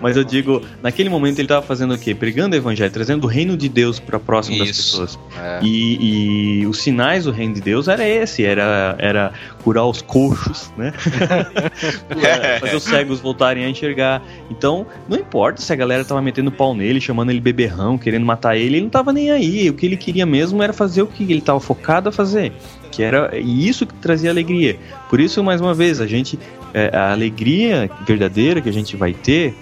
[0.00, 2.14] Mas eu digo, naquele momento ele tava fazendo o quê?
[2.14, 4.82] Pregando o evangelho, trazendo o reino de Deus para próximo das Isso.
[5.00, 5.18] pessoas.
[5.40, 5.58] é.
[5.62, 9.32] E, e os sinais do reino de Deus era esse, era, era
[9.68, 10.94] curar os coxos, né?
[12.10, 14.22] Curar- Fazer os cegos voltarem a enxergar.
[14.50, 18.56] Então, não importa se a galera tava metendo pau nele, chamando ele beberrão, querendo matar
[18.56, 19.68] ele, ele não tava nem aí.
[19.68, 22.50] O que ele queria mesmo era fazer o que ele tava focado a fazer.
[22.90, 24.78] Que era e isso que trazia alegria.
[25.10, 26.38] Por isso, mais uma vez, a gente.
[26.72, 29.54] é, a alegria verdadeira que a gente vai ter,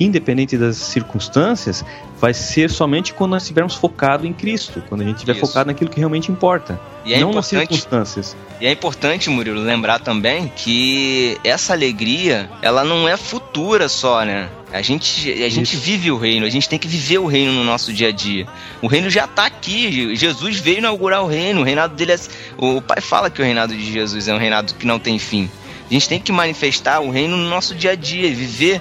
[0.00, 1.84] independente das circunstâncias,
[2.18, 5.46] vai ser somente quando nós estivermos focado em Cristo, quando a gente estiver Isso.
[5.46, 8.36] focado naquilo que realmente importa, E é não nas circunstâncias.
[8.60, 14.48] E é importante, Murilo, lembrar também que essa alegria, ela não é futura só, né?
[14.72, 17.64] A gente, a gente vive o reino, a gente tem que viver o reino no
[17.64, 18.46] nosso dia a dia.
[18.80, 22.18] O reino já está aqui, Jesus veio inaugurar o reino, o reinado dele é...
[22.56, 25.50] O pai fala que o reinado de Jesus é um reinado que não tem fim.
[25.90, 28.80] A gente tem que manifestar o reino no nosso dia a dia e viver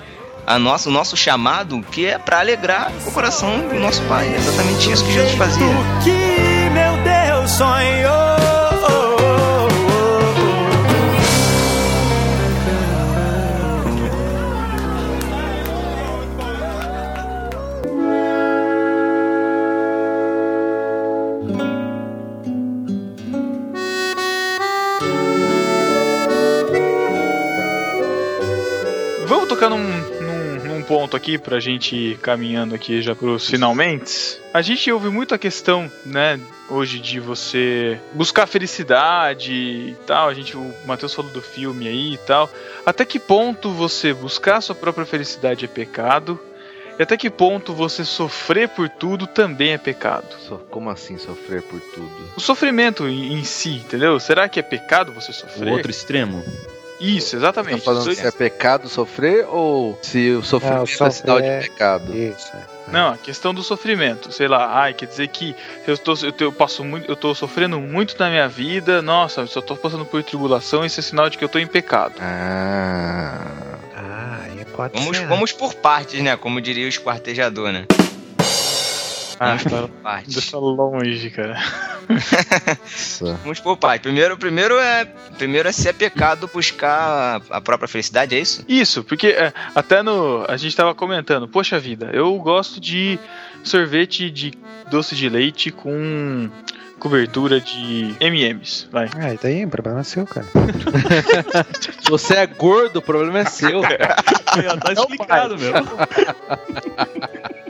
[0.50, 4.28] a nossa, o nosso chamado, que é para alegrar o coração do nosso pai.
[4.34, 5.64] É exatamente isso que Jesus fazia.
[5.64, 8.40] O que meu Deus sonhou.
[29.28, 30.09] Vamos tocar num, num, num
[30.90, 34.40] ponto aqui pra gente ir caminhando aqui já pros finalmente.
[34.52, 40.28] A gente ouve muito a questão, né, hoje de você buscar felicidade e tal.
[40.28, 42.50] A gente, o Matheus falou do filme aí e tal.
[42.84, 46.40] Até que ponto você buscar sua própria felicidade é pecado?
[46.98, 50.26] E até que ponto você sofrer por tudo também é pecado?
[50.72, 52.32] Como assim sofrer por tudo?
[52.36, 54.20] O sofrimento em, em si, entendeu?
[54.20, 55.72] Será que é pecado você O sofrer?
[55.72, 56.44] outro extremo.
[57.00, 57.82] Isso, Tá exatamente.
[57.82, 61.62] falando Dois- se é pecado sofrer ou se o sofrimento Não, é sinal de sofrer-
[61.72, 62.18] pecado?
[62.18, 62.52] Isso.
[62.56, 62.80] é.
[62.92, 64.32] Não, a questão do sofrimento.
[64.32, 65.56] Sei lá, ai, quer dizer que
[65.88, 69.42] eu, tô, eu, tô- eu passo muito, eu tô sofrendo muito na minha vida, nossa,
[69.42, 72.16] eu só tô passando por tribulação, isso é sinal de que eu tô em pecado.
[72.20, 73.46] Ah.
[73.96, 75.24] Ah, aí pode Vamos, ser.
[75.24, 75.30] né?
[75.30, 76.36] vamos por partes, né?
[76.36, 77.86] Como diria o esquartejador, né?
[79.40, 79.58] Ah,
[80.04, 80.34] partes.
[80.34, 81.58] deixa longe, cara.
[83.44, 84.04] Vamos por partes.
[84.04, 85.06] Primeiro, primeiro é,
[85.38, 88.66] primeiro é se é pecado buscar a, a própria felicidade, é isso?
[88.68, 90.46] Isso, porque é, até no.
[90.48, 93.18] A gente tava comentando, poxa vida, eu gosto de
[93.64, 94.54] sorvete de
[94.90, 96.50] doce de leite com
[97.00, 98.88] cobertura de MMs.
[98.92, 99.10] Vai.
[99.18, 100.46] Ah, e daí, o problema é seu, cara.
[101.80, 104.18] Se você é gordo, o problema é seu, cara.
[104.62, 105.74] Já tá explicado, meu.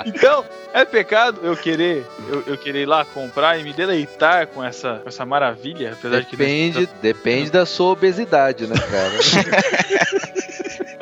[0.06, 4.64] Então, é pecado eu querer, eu, eu querer ir lá comprar e me deleitar com
[4.64, 9.14] essa, com essa maravilha, apesar de que Depende, depende da sua obesidade, né, cara?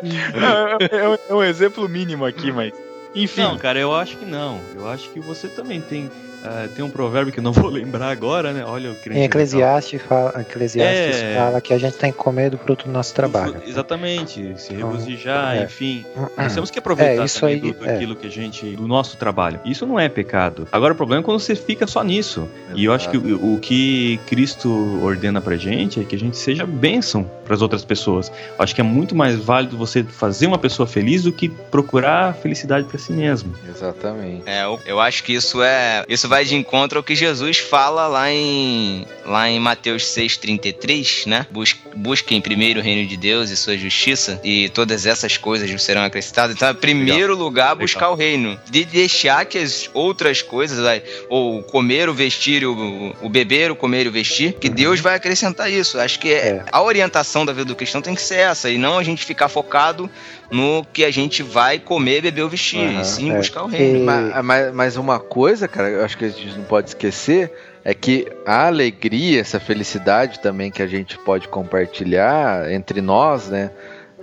[0.92, 2.74] é, é um- é um exemplo mínimo aqui, mas
[3.16, 3.42] enfim.
[3.42, 4.62] Não, cara, eu acho que não.
[4.76, 6.10] Eu acho que você também tem.
[6.48, 8.64] Ah, tem um provérbio que eu não vou lembrar agora, né?
[8.66, 9.20] Olha o crente.
[9.20, 11.36] Em Eclesiastes, fala, Eclesiastes É.
[11.36, 13.62] fala que a gente tem que comer do fruto do nosso trabalho.
[13.66, 15.64] Exatamente, se regozijar, é.
[15.64, 16.06] enfim.
[16.38, 17.94] Nós temos que aproveitar É, isso também aí, do, é.
[17.94, 18.76] daquilo que a gente.
[18.76, 19.60] do nosso trabalho.
[19.66, 20.68] Isso não é pecado.
[20.72, 22.48] Agora o problema é quando você fica só nisso.
[22.76, 26.38] E eu acho que o, o que Cristo ordena pra gente é que a gente
[26.38, 28.30] seja bênção pras outras pessoas.
[28.30, 32.34] Eu acho que é muito mais válido você fazer uma pessoa feliz do que procurar
[32.36, 33.54] felicidade pra si mesmo.
[33.68, 34.44] Exatamente.
[34.46, 36.04] É, eu, eu acho que isso é.
[36.08, 39.06] Isso vai de encontro ao que Jesus fala lá em.
[39.26, 41.46] lá em Mateus 6,33, né?
[41.52, 46.04] Bus, busquem primeiro o reino de Deus e sua justiça, e todas essas coisas serão
[46.04, 46.56] acrescentadas.
[46.56, 48.60] Então, em primeiro lugar, buscar o reino.
[48.70, 53.76] De deixar que as outras coisas, vai, ou comer, o vestir, o, o beber, o
[53.76, 56.00] comer e o vestir, que Deus vai acrescentar isso.
[56.00, 56.66] Acho que é, É.
[56.72, 59.50] a orientação da vida do cristão tem que ser essa, e não a gente ficar
[59.50, 60.10] focado
[60.50, 63.38] no que a gente vai comer, beber ou vestir, Aham, e sim é.
[63.38, 64.06] buscar o reino.
[64.06, 67.52] Mas, mas, mas uma coisa, cara, eu acho que a gente não pode esquecer
[67.84, 73.72] é que a alegria, essa felicidade também que a gente pode compartilhar entre nós, né?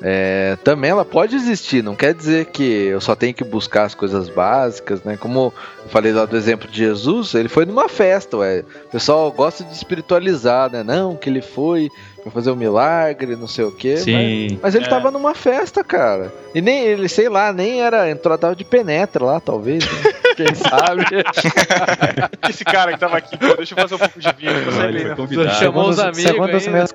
[0.02, 3.94] É, também ela pode existir, não quer dizer que eu só tenho que buscar as
[3.94, 5.16] coisas básicas, né?
[5.16, 5.52] Como
[5.84, 8.64] eu falei lá do exemplo de Jesus, ele foi numa festa, ué.
[8.86, 10.82] O pessoal gosta de espiritualizar, né?
[10.82, 11.88] Não, que ele foi
[12.22, 13.96] pra fazer um milagre, não sei o quê.
[13.98, 14.58] Sim.
[14.62, 14.88] Mas ele É.
[14.88, 16.32] tava numa festa, cara.
[16.54, 18.10] E nem ele, sei lá, nem era.
[18.10, 19.84] Entrou, tava de penetra lá, talvez.
[19.84, 20.12] né?
[20.36, 21.04] Quem sabe?
[22.48, 25.14] Esse cara que tava aqui, pô, deixa eu fazer um pouco de foi né?
[25.14, 25.54] convidado.
[25.54, 26.92] Chamou os segundo, amigos segundo os meus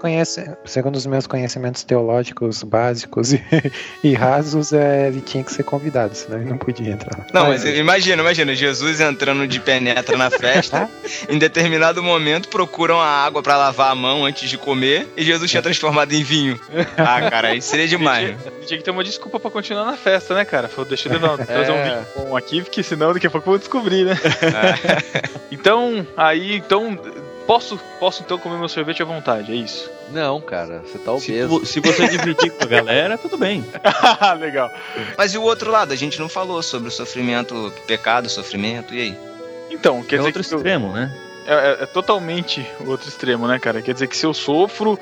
[0.66, 3.42] segundo os meus conhecimentos teológicos básicos e,
[4.04, 7.26] e rasos, é, ele tinha que ser convidado, senão ele não podia entrar.
[7.34, 10.90] Não, mas imagina, imagina, Jesus entrando de penetra na festa,
[11.30, 15.50] em determinado momento procuram a água pra lavar a mão antes de comer, e Jesus
[15.50, 16.60] tinha transformado em vinho.
[16.98, 18.30] Ah, cara, isso seria demais.
[18.30, 20.68] Tinha, tinha que ter uma desculpa pra continuar na festa, né, cara?
[20.68, 21.84] Falou, deixa eu levar, trazer um É.
[21.84, 24.16] vinho bom aqui, porque senão daqui a pouco eu vou descobrir, né?
[25.52, 26.98] então, aí, então,
[27.48, 29.90] posso, posso então comer meu sorvete à vontade, é isso.
[30.12, 31.48] Não, cara, você tá Se, obeso.
[31.48, 33.64] vo- se você dividir com a galera, tudo bem.
[34.40, 34.72] Legal.
[35.18, 35.94] Mas e o outro lado?
[35.94, 39.18] A gente não falou sobre o sofrimento, pecado, sofrimento, e aí?
[39.70, 41.16] Então, quer é dizer outro que eu- extremo, né?
[41.46, 43.82] é, é- é totalmente o outro extremo, né, cara?
[43.82, 45.00] Quer dizer que se eu sofro,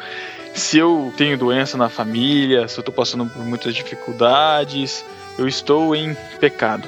[0.53, 5.05] se eu tenho doença na família, se eu tô passando por muitas dificuldades,
[5.37, 6.87] eu estou em pecado.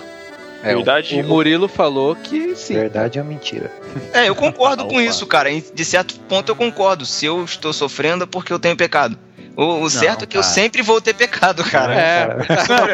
[0.64, 2.74] É, o- verdade o Murilo falou que sim.
[2.74, 3.72] Verdade ou mentira?
[4.14, 5.50] É, eu concordo com isso, cara.
[5.74, 7.06] De certo ponto eu concordo.
[7.06, 9.18] Se eu estou sofrendo é porque eu tenho pecado.
[9.60, 10.54] O, o certo é que eu cara.
[10.54, 11.94] sempre vou ter pecado, cara.
[11.94, 12.38] É,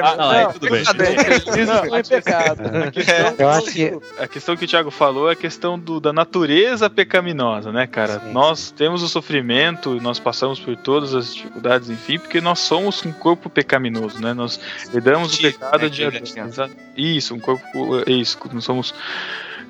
[0.04, 0.82] Ah, não, aí tudo bem.
[0.82, 2.62] isso foi pecado.
[3.38, 6.90] Eu acho que A questão que o Thiago falou é a questão do, da natureza
[6.90, 8.20] pecaminosa, né, cara?
[8.20, 8.32] Sim.
[8.32, 13.12] Nós temos o sofrimento, nós passamos por todas as dificuldades, enfim, porque nós somos um
[13.12, 14.34] corpo pecaminoso, né?
[14.34, 14.60] Nós
[14.92, 16.70] herdamos o pecado né, de é.
[16.98, 17.64] Isso, um corpo.
[18.08, 18.92] É isso, nós somos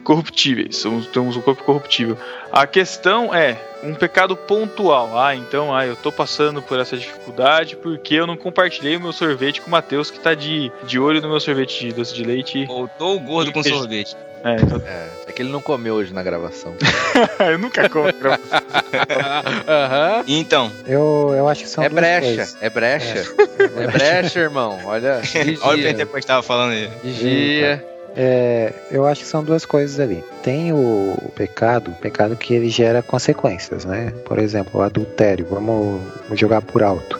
[0.06, 2.18] corruptíveis, somos, temos um corpo corruptível.
[2.52, 5.20] A questão é um pecado pontual.
[5.20, 9.12] Ah, então, ah, eu tô passando por essa dificuldade porque eu não compartilhei o meu
[9.12, 12.24] sorvete com o Matheus, que tá de, de olho no meu sorvete de doce de
[12.24, 12.66] leite.
[12.66, 14.16] Voltou o gordo com sorvete.
[14.44, 16.76] É, então, É, é que ele não comeu hoje na gravação.
[17.52, 18.06] eu nunca como.
[19.68, 20.24] Aham.
[20.28, 22.58] Então, eu, eu acho que são É brecha, coisas.
[22.62, 23.26] é brecha.
[23.60, 24.80] É brecha, irmão.
[24.86, 25.20] Olha,
[25.64, 26.90] olha o que a gente tava falando aí.
[27.04, 27.95] Vigia.
[28.16, 30.24] É, eu acho que são duas coisas ali.
[30.42, 34.14] Tem o, pecado, o pecado que ele gera consequências, né?
[34.24, 36.02] Por exemplo, o adultério, vamos
[36.34, 37.20] jogar por alto.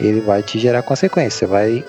[0.00, 1.84] Ele vai te gerar consequências, você vai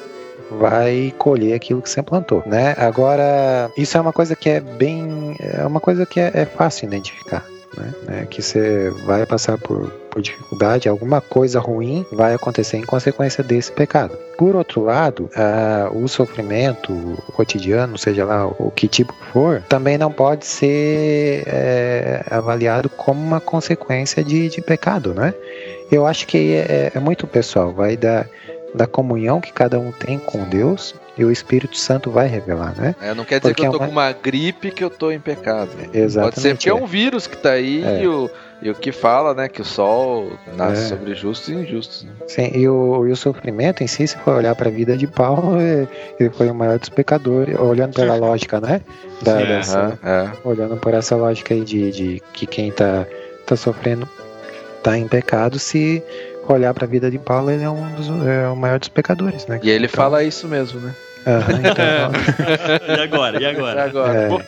[0.60, 2.76] vai colher aquilo que você plantou, né?
[2.78, 6.86] Agora, isso é uma coisa que é bem, é uma coisa que é, é fácil
[6.86, 7.44] identificar,
[7.76, 7.94] né?
[8.22, 13.44] É que você vai passar por, por dificuldade, alguma coisa ruim vai acontecer em consequência
[13.44, 14.16] desse pecado.
[14.38, 16.94] Por outro lado, ah, o sofrimento
[17.34, 23.40] cotidiano, seja lá o que tipo for, também não pode ser é, avaliado como uma
[23.40, 25.34] consequência de, de pecado, né?
[25.92, 28.26] Eu acho que é, é muito pessoal, vai da,
[28.76, 32.96] da comunhão que cada um tem com Deus e o Espírito Santo vai revelar, né?
[33.02, 34.90] É, não quer dizer Porque que eu tô é uma- com uma gripe que eu
[34.90, 35.70] tô em pecado.
[35.94, 36.34] Exatamente.
[36.36, 38.04] Pode ser porque é um vírus que tá aí É.
[38.04, 38.30] e, o,
[38.64, 40.88] e o que fala, né, que o sol nasce É.
[40.88, 42.04] sobre justos e injustos.
[42.04, 42.12] Né?
[42.28, 45.06] Sim, e o, e o sofrimento em si, se for olhar para a vida de
[45.06, 45.88] Paulo, é-
[46.20, 48.82] ele foi o maior dos pecadores, olhando pela lógica, né?
[49.22, 50.30] Da, Sim, dessa, é.
[50.48, 53.06] olhando por essa lógica aí de, de que quem tá,
[53.46, 54.08] tá sofrendo
[54.82, 56.04] tá em pecado, se
[56.48, 59.46] olhar para a vida de Paulo, ele é um dos é o maior dos pecadores,
[59.48, 59.60] né?
[59.64, 60.94] E ele Então, fala isso mesmo, né?
[61.26, 63.42] Aham, então, E agora?
[63.42, 63.84] E agora?
[63.86, 64.42] Agora, é, Pô,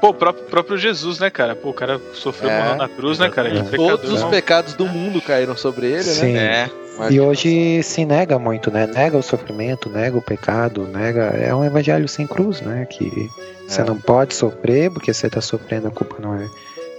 [0.00, 1.54] Pô, o próprio, próprio Jesus, né, cara?
[1.54, 2.74] Pô, o cara sofreu É.
[2.74, 3.48] na cruz, né, cara?
[3.48, 3.62] É.
[3.62, 3.88] pecador.
[3.98, 4.30] todos os não.
[4.30, 6.32] pecados do mundo caíram sobre ele, Sim.
[6.32, 6.70] né?
[7.00, 7.12] É.
[7.12, 8.86] E hoje se nega muito, né?
[8.86, 11.22] Nega o sofrimento, nega o pecado, nega.
[11.38, 12.86] É um evangelho sem cruz, né?
[12.88, 13.30] Que
[13.66, 13.84] você É.
[13.84, 16.46] não pode sofrer porque você está sofrendo, a culpa não é,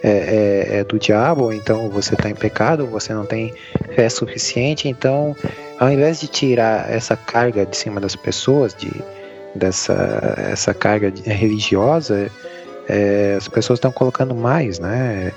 [0.04, 3.54] é, é- é do diabo, ou então você está em pecado, você não tem
[3.96, 4.88] fé suficiente.
[4.88, 5.36] Então,
[5.80, 8.90] ao invés de tirar essa carga de cima das pessoas, de,
[9.56, 9.94] dessa
[10.52, 12.30] essa carga de- religiosa,
[12.88, 15.32] é, as pessoas estão colocando mais, né?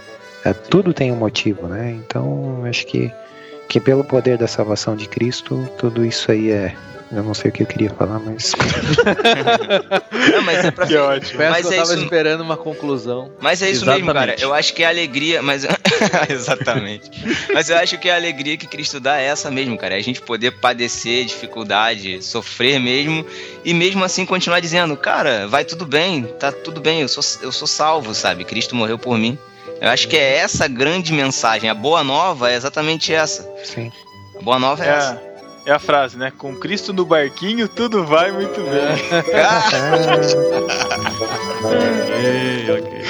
[0.45, 1.91] É, tudo tem um motivo, né?
[2.05, 3.13] Então, acho que
[3.69, 6.75] que pelo poder da salvação de Cristo, tudo isso aí é.
[7.15, 8.53] Eu não sei o que eu queria falar, mas.
[10.33, 11.39] Não, mas é pra Que ótimo.
[11.39, 13.31] Mas eu é tava isso- esperando uma conclusão.
[13.41, 14.33] Mas é isso mesmo, cara.
[14.33, 14.43] Exatamente.
[14.43, 15.65] Eu acho que é a alegria, mas
[16.29, 17.11] exatamente.
[17.53, 19.95] Mas eu acho que a alegria que Cristo dá é essa mesmo, cara.
[19.95, 23.25] É a gente poder padecer dificuldade, sofrer mesmo
[23.65, 27.53] e mesmo assim continuar dizendo, cara, vai tudo bem, tá tudo bem, eu sou eu
[27.53, 28.45] sou salvo, sabe?
[28.45, 29.39] Cristo morreu por mim.
[29.81, 31.69] Eu acho que é essa a grande mensagem.
[31.69, 33.49] A boa nova é exatamente essa.
[33.65, 33.91] Sim.
[34.39, 35.23] A boa nova é, É essa.
[35.67, 36.33] A, é a frase, né?
[36.37, 38.95] Com Cristo no barquinho, tudo vai muito bem.
[41.65, 43.05] Ok, ok.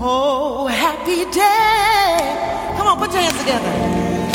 [0.00, 1.42] Oh, happy day.
[2.76, 3.60] Come on, put your hands together.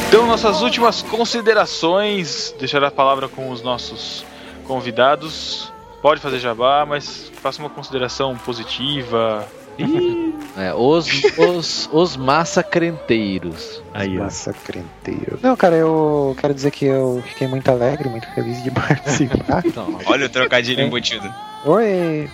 [0.08, 2.54] Então, nossas últimas considerações.
[2.60, 4.26] Deixar a palavra com os nossos
[4.68, 5.72] convidados.
[6.02, 9.48] Pode fazer jabá, mas faça uma consideração positiva.
[10.58, 11.08] É, os,
[11.38, 13.84] os, os massacrenteiros.
[13.94, 14.24] Aí, ó.
[14.24, 15.38] Massacrenteiro.
[15.40, 19.64] Não, cara, eu quero dizer que eu fiquei muito alegre, muito feliz de participar.
[19.64, 21.32] Então, olha o trocadilho embutido.
[21.64, 22.28] Oi!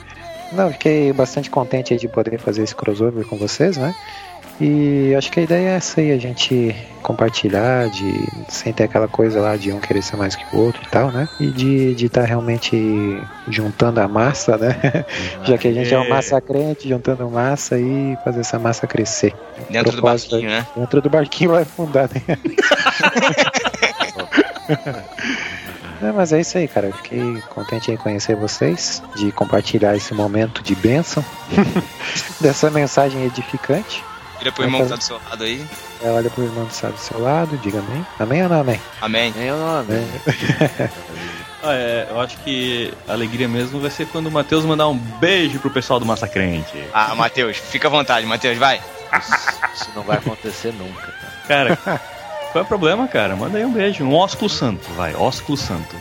[0.53, 3.93] Não, fiquei bastante contente de poder fazer esse crossover com vocês, né?
[4.61, 8.13] E acho que a ideia é essa aí, a gente compartilhar, de
[8.47, 11.11] sem ter aquela coisa lá de um querer ser mais que o outro e tal,
[11.11, 11.27] né?
[11.39, 15.03] E de estar realmente juntando a massa, né?
[15.43, 16.09] Já que a gente é um É.
[16.09, 19.34] massa crente, juntando massa e fazer essa massa crescer.
[19.69, 20.65] Dentro do barquinho, né?
[20.75, 22.38] Dentro do barquinho vai afundar, né?
[26.01, 26.88] É, mas é isso aí, cara.
[26.88, 31.23] Eu fiquei contente em conhecer vocês, de compartilhar esse momento de bênção,
[32.41, 34.03] dessa mensagem edificante.
[34.43, 35.65] Vira pro irmão que tá do seu lado aí.
[36.01, 38.05] É, olha pro irmão que está do seu lado, diga amém.
[38.19, 38.81] Amém ou não amém?
[39.01, 39.33] Amém.
[39.37, 39.87] nem o nome.
[41.65, 44.97] Ah, é, eu acho que a alegria mesmo vai ser quando o Matheus mandar um
[44.97, 46.83] beijo pro pessoal do Massacrente.
[46.93, 48.81] Ah, Matheus, fica à vontade, Matheus, vai.
[49.73, 51.13] Isso não vai acontecer nunca.
[51.47, 51.77] cara.
[51.77, 52.01] Cara,
[52.51, 53.33] qual é o problema, cara?
[53.37, 54.03] Manda aí um beijo.
[54.03, 55.15] Um ósculo santo, vai.
[55.15, 55.95] Ósculo santo.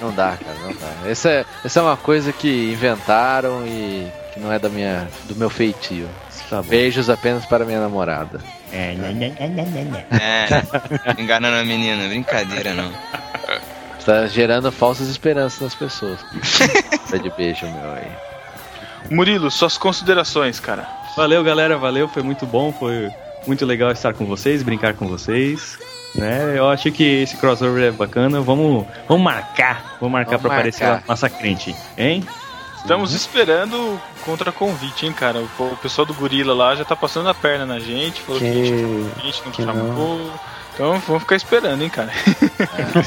[0.00, 1.10] Não dá, cara, não dá.
[1.10, 5.34] Essa é, essa é uma coisa que inventaram e que não é da minha, do
[5.34, 6.08] meu feitio.
[6.48, 6.62] Tá.
[6.62, 8.40] Beijos apenas para minha namorada.
[8.72, 10.06] É, né, né, né, né, né, né.
[11.16, 12.90] É, enganando a menina, brincadeira não.
[14.04, 16.18] Tá gerando falsas esperanças nas pessoas.
[17.10, 18.10] Tá de beijo, meu aí.
[19.10, 20.86] Murilo, suas considerações, cara.
[21.16, 21.78] Valeu, galera.
[21.78, 22.06] Valeu.
[22.06, 22.70] Foi muito bom.
[22.70, 23.08] Foi
[23.46, 25.78] muito legal estar com vocês, brincar com vocês.
[26.14, 26.54] Né?
[26.56, 28.42] Eu acho que esse crossover é bacana.
[28.42, 29.96] Vamos, vamos marcar.
[30.00, 31.00] Vamos marcar pra aparecer marcar.
[31.00, 31.74] lá Massacrente.
[31.96, 32.22] Hein?
[32.78, 35.40] Estamos esperando contra convite, hein, cara.
[35.40, 38.46] O, o pessoal do Gorila lá já tá passando a perna na gente, falou que,
[38.46, 40.32] a gente Que, a gente não que chamou.
[40.78, 42.08] Então vamos ficar esperando, hein, cara.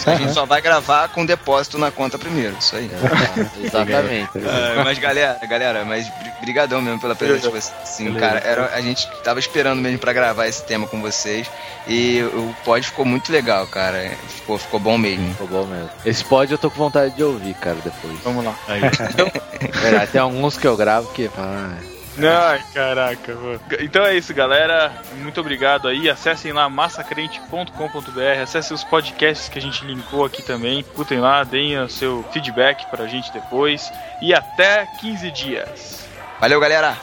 [0.05, 2.91] A gente só vai gravar com depósito na conta primeiro, isso aí.
[2.91, 4.29] É, exatamente.
[4.45, 7.73] Ah, mas galera, galera, mas bri- brigadão mesmo pela presença de vocês.
[7.85, 11.49] Sim, cara, era, a gente tava esperando mesmo pra gravar esse tema com vocês
[11.87, 14.11] e o pod ficou muito legal, cara.
[14.27, 15.29] Ficou, ficou bom mesmo.
[15.31, 15.89] Ficou bom mesmo.
[16.05, 18.19] Esse pod eu tô com vontade de ouvir, cara, depois.
[18.21, 18.53] Vamos lá.
[18.67, 18.81] Aí.
[20.11, 21.29] Tem alguns que eu gravo que.
[21.37, 21.77] Ah,
[22.19, 23.59] Ai, caraca, mano.
[23.79, 24.91] Então é isso, galera.
[25.15, 26.09] Muito obrigado aí.
[26.09, 28.41] Acessem lá massacrente.com.br.
[28.43, 30.81] Acessem os podcasts que a gente linkou aqui também.
[30.81, 33.91] Escutem lá, deem o seu feedback pra gente depois.
[34.21, 36.05] E até 15 dias.
[36.39, 36.97] Valeu, galera.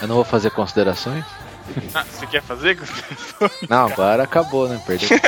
[0.00, 1.24] Eu não vou fazer considerações?
[1.94, 2.78] Ah, você quer fazer?
[3.68, 4.80] Não, agora acabou, né?
[4.86, 5.08] Perdeu.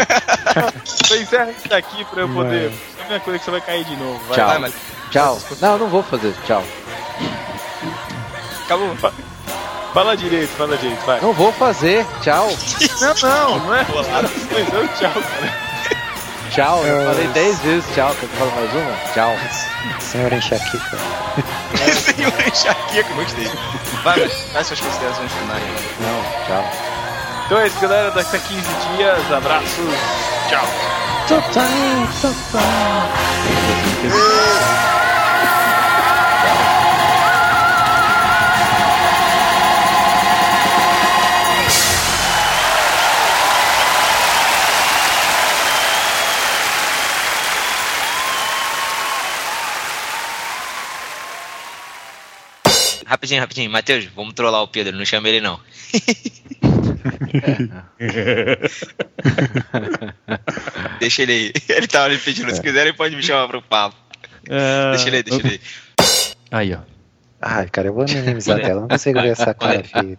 [1.05, 2.73] Então encerra isso daqui pra eu poder.
[2.99, 4.19] É a minha coisa que você vai cair de novo.
[4.27, 4.49] Vai, Tchau.
[4.49, 4.75] vai, mas-
[5.11, 5.39] Tchau.
[5.61, 6.35] Não, não vou fazer.
[6.47, 6.63] Tchau.
[8.71, 8.95] Acabou.
[8.97, 9.13] Fa-
[9.93, 11.21] Fala direito, fala direito, vai.
[11.21, 12.07] Não vou fazer.
[12.23, 12.49] Tchau.
[13.01, 13.83] Não, não, não é.
[13.83, 15.53] Não, tchau, cara.
[16.51, 16.87] Tchau.
[16.87, 18.15] Eu falei 10 vezes tchau.
[18.21, 19.13] Quer que eu fale mais uma?
[19.15, 19.37] Tchau.
[19.99, 20.99] Senhor Enxaquica.
[22.15, 23.51] Senhor enxaqueca, gostei.
[24.05, 25.63] Vai, mas faz suas considerações finais.
[26.01, 26.71] Não, tchau.
[27.47, 28.11] Então é isso, galera.
[28.13, 28.63] Daqui a 15
[28.97, 29.33] dias.
[29.33, 29.95] Abraços.
[30.49, 30.67] Tchau.
[53.11, 53.69] Rapidinho, rapidinho.
[53.69, 54.97] Matheus, vamos trollar o Pedro.
[54.97, 55.59] Não chama ele, não.
[61.01, 61.53] deixa ele aí.
[61.69, 62.55] Ele tava ali pedindo.
[62.55, 63.97] Se quiserem, pode me chamar pro papo.
[64.49, 65.61] É, Deixa ele aí, deixa ele aí.
[66.53, 66.79] Aí, ó.
[67.43, 68.83] Ai, cara, eu vou minimizar a tela.
[68.83, 70.17] Não consigo ver essa cara feia.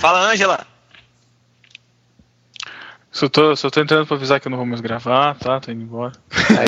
[0.00, 0.66] Fala, Ângela.
[3.12, 5.60] Só tô, só tô entrando pra avisar que eu não vou mais gravar, tá?
[5.60, 6.10] Tô indo embora.
[6.58, 6.66] Aí,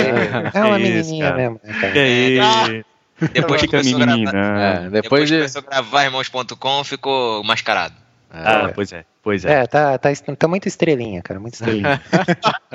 [0.54, 1.36] é uma isso, menininha cara.
[1.36, 1.92] mesmo, né, cara?
[1.92, 2.84] Que aí?
[3.32, 4.60] Depois que começou a gravar, menina.
[4.60, 5.36] É, depois depois de.
[5.36, 7.94] começou a gravar irmãos.com, ficou mascarado.
[8.30, 9.04] Ah, pois é.
[9.22, 9.62] Pois é.
[9.62, 12.00] É, tá, tá, tá muito estrelinha, cara, muito estrelinha.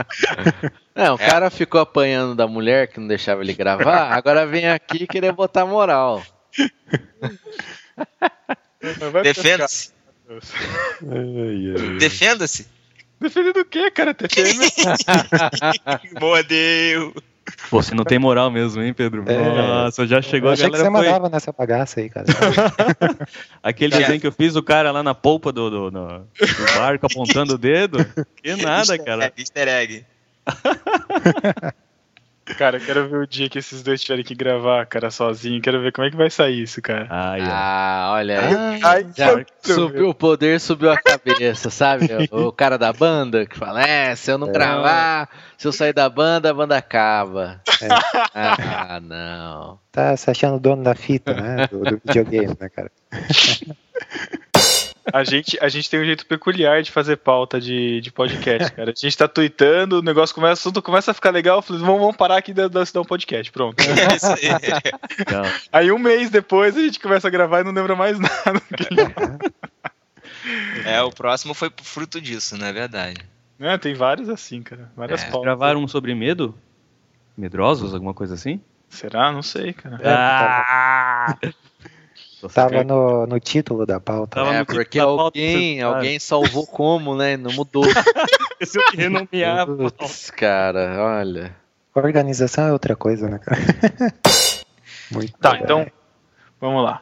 [0.96, 5.08] Não, o cara ficou apanhando da mulher que não deixava ele gravar, agora vem aqui
[5.08, 6.22] querer botar moral.
[9.24, 9.92] Defenda-se.
[12.00, 12.68] Defenda-se.
[13.20, 14.14] Defendendo o quê, cara?
[14.14, 14.60] TPM?
[16.20, 17.14] Boa Deus.
[17.70, 19.24] Você não tem moral mesmo, hein, Pedro?
[19.28, 19.38] É.
[19.38, 20.90] Nossa, já chegou Eu a achei que galera.
[20.92, 22.26] você foi- mandava nessa bagaça aí, cara.
[23.62, 27.06] Aquele desenho que eu fiz, o cara lá na polpa do, do, do- do barco
[27.06, 27.98] apontando o dedo.
[28.42, 29.32] Que nada, cara.
[29.38, 30.06] Easter egg.
[32.58, 35.62] Cara, eu quero ver o dia que esses dois tiverem que gravar, cara, sozinho.
[35.62, 37.08] Quero ver como é que vai sair isso, cara.
[37.10, 37.46] Ai, ó.
[37.48, 38.80] Ah, olha aí.
[38.84, 42.08] Ai, Já pronto, subiu, o poder subiu a cabeça, sabe?
[42.32, 46.10] O, cara da banda que fala: É, se eu não gravar, se eu sair da
[46.10, 47.62] banda, a banda acaba.
[48.34, 49.80] Ah, não.
[49.92, 51.68] Tá se achando dono da fita, né?
[51.68, 52.92] Do, do videogame, né, cara?
[55.12, 58.92] A gente, a gente tem um jeito peculiar de fazer pauta de, de podcast, cara.
[58.92, 61.82] A gente tá tweetando, o negócio começa, o assunto começa a ficar legal, eu falei,
[61.82, 62.70] vamos, vamos parar aqui e dar
[63.02, 63.76] um podcast, pronto.
[63.82, 65.32] É isso aí.
[65.32, 65.44] Não.
[65.72, 68.62] Aí um mês depois a gente começa a gravar e não lembra mais nada.
[70.86, 73.18] É, o próximo foi fruto disso, não é verdade?
[73.60, 74.92] É, tem vários assim, cara.
[74.96, 75.44] Várias É, pautas.
[75.44, 76.58] Gravaram um sobre medo?
[77.38, 78.62] Medrosos, alguma coisa assim?
[78.90, 79.32] Será?
[79.32, 79.96] Não sei, cara.
[80.02, 81.38] É, Ah!
[82.50, 84.36] Tava no, no título da pauta.
[84.38, 87.38] Tava É, no porque da pauta, alguém, alguém salvou como, né?
[87.38, 87.84] Não mudou.
[88.64, 89.66] Se eu renomear.
[89.68, 91.56] Putz, cara, olha.
[91.96, 93.62] Organização é outra coisa, né, cara?
[95.12, 95.58] Muito Tá, bom.
[95.64, 95.88] então,
[96.60, 97.02] vamos lá.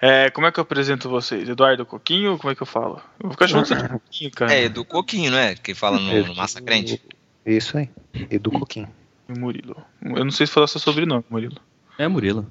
[0.00, 1.48] É, como é que eu apresento vocês?
[1.48, 2.36] Eduardo Coquinho?
[2.36, 2.96] Como é que eu falo?
[3.20, 4.52] Eu vou ficar chamando você de Coquinho, cara.
[4.52, 5.54] É, do Coquinho, não é?
[5.54, 7.00] Que fala no, no Massacrente.
[7.46, 7.88] Isso aí.
[8.30, 8.88] E do Coquinho.
[9.28, 9.76] E o Murilo.
[10.02, 11.56] Eu não sei se falar seu sobrenome, Murilo.
[11.98, 12.50] É Murilo.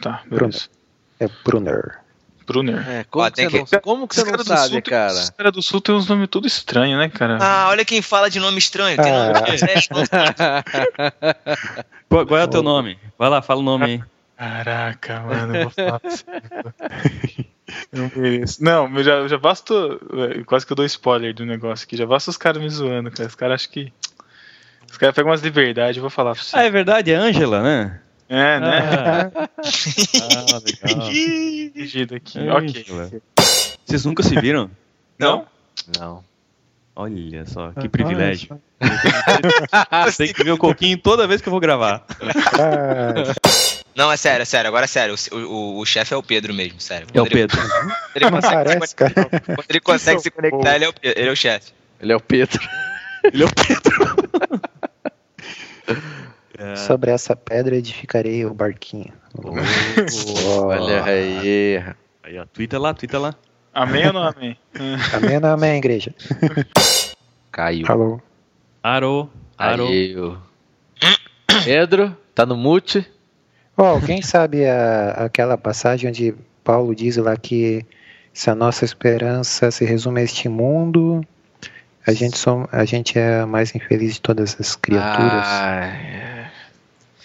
[0.00, 0.68] Tá, beleza.
[1.24, 1.98] É Brunner.
[2.46, 2.86] Brunner.
[2.88, 5.12] É, como, Ó, que que- não, como que você não sabe, Sul cara?
[5.14, 7.38] Os caras do Sul tem uns nomes tudo estranhos, né, cara?
[7.40, 9.00] Ah, olha quem fala de nome estranho.
[9.02, 9.58] Tem nome Ah.
[9.58, 10.06] sete, nome-
[12.08, 12.98] Qual, qual é o teu nome?
[13.18, 14.02] Vai lá, fala o nome aí.
[14.36, 16.00] Caraca, mano, eu vou falar
[18.16, 18.62] mereço.
[18.62, 19.74] Não, eu já, já basta.
[20.38, 21.96] é, Quase que eu dou spoiler do negócio aqui.
[21.96, 23.28] Já basta os caras me zoando, cara.
[23.28, 23.92] Os caras acham que.
[24.90, 26.56] Os caras pegam umas liberdades, eu vou falar pra você.
[26.56, 28.00] Ah, é verdade, é Ângela, né?
[28.28, 29.30] É, né?
[29.32, 31.06] Ah, ah, legal.
[31.06, 31.72] Aqui.
[32.10, 32.48] ok.
[32.48, 33.10] Ângela.
[33.84, 34.70] Vocês nunca se viram?
[35.18, 35.46] Não?
[35.98, 36.24] Não.
[36.96, 38.60] Olha só, que privilégio.
[40.16, 42.04] Tem que ver o Coquinho toda vez que eu vou gravar.
[42.58, 43.34] Ah,
[43.96, 44.68] Não, é sério, é sério.
[44.68, 45.14] Agora é sério.
[45.30, 47.06] O, o, o chefe é o Pedro mesmo, sério.
[47.14, 47.60] É o Quando ele- Pedro.
[48.14, 49.14] Ele não consegue, se parece, cara.
[49.14, 51.72] conectar- quando ele consegue se conectar, ele é o, ele é o chefe.
[52.00, 52.68] Ele é o Pedro.
[53.24, 54.14] Ele é o Pedro.
[56.58, 56.76] É.
[56.76, 59.12] Sobre essa pedra edificarei o barquinho.
[59.34, 59.50] Oh,
[60.66, 61.78] Olha aí.
[62.22, 63.34] Aí, ó, twitta lá, twitta lá.
[63.72, 64.56] Amém ou não amém?
[65.12, 66.14] Amém ou não amém, igreja?
[67.50, 67.86] Caiu.
[67.88, 68.20] Alô?
[68.82, 69.86] Aro, aro.
[69.86, 70.38] Caiu.
[71.64, 73.04] Pedro, tá no mute?
[73.76, 77.84] Ó, alguém sabe a, aquela passagem onde Paulo diz lá que
[78.32, 81.24] se a nossa esperança se resume a este mundo,
[82.06, 85.46] a gente, som, a gente é a mais infeliz de todas as criaturas.
[86.28, 86.33] Eu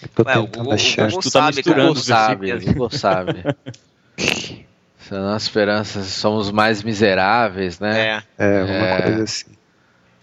[0.08, 1.02] tô Ué, o tentando Google- achar.
[1.02, 2.74] o Google Tu tá sabe, misturando Google os sabe, versículos.
[2.74, 3.44] Google sabe.
[4.16, 8.22] Se a nossa esperança somos mais miseráveis, né?
[8.38, 8.44] É.
[8.44, 9.02] É, alguma É.
[9.02, 9.44] coisa assim.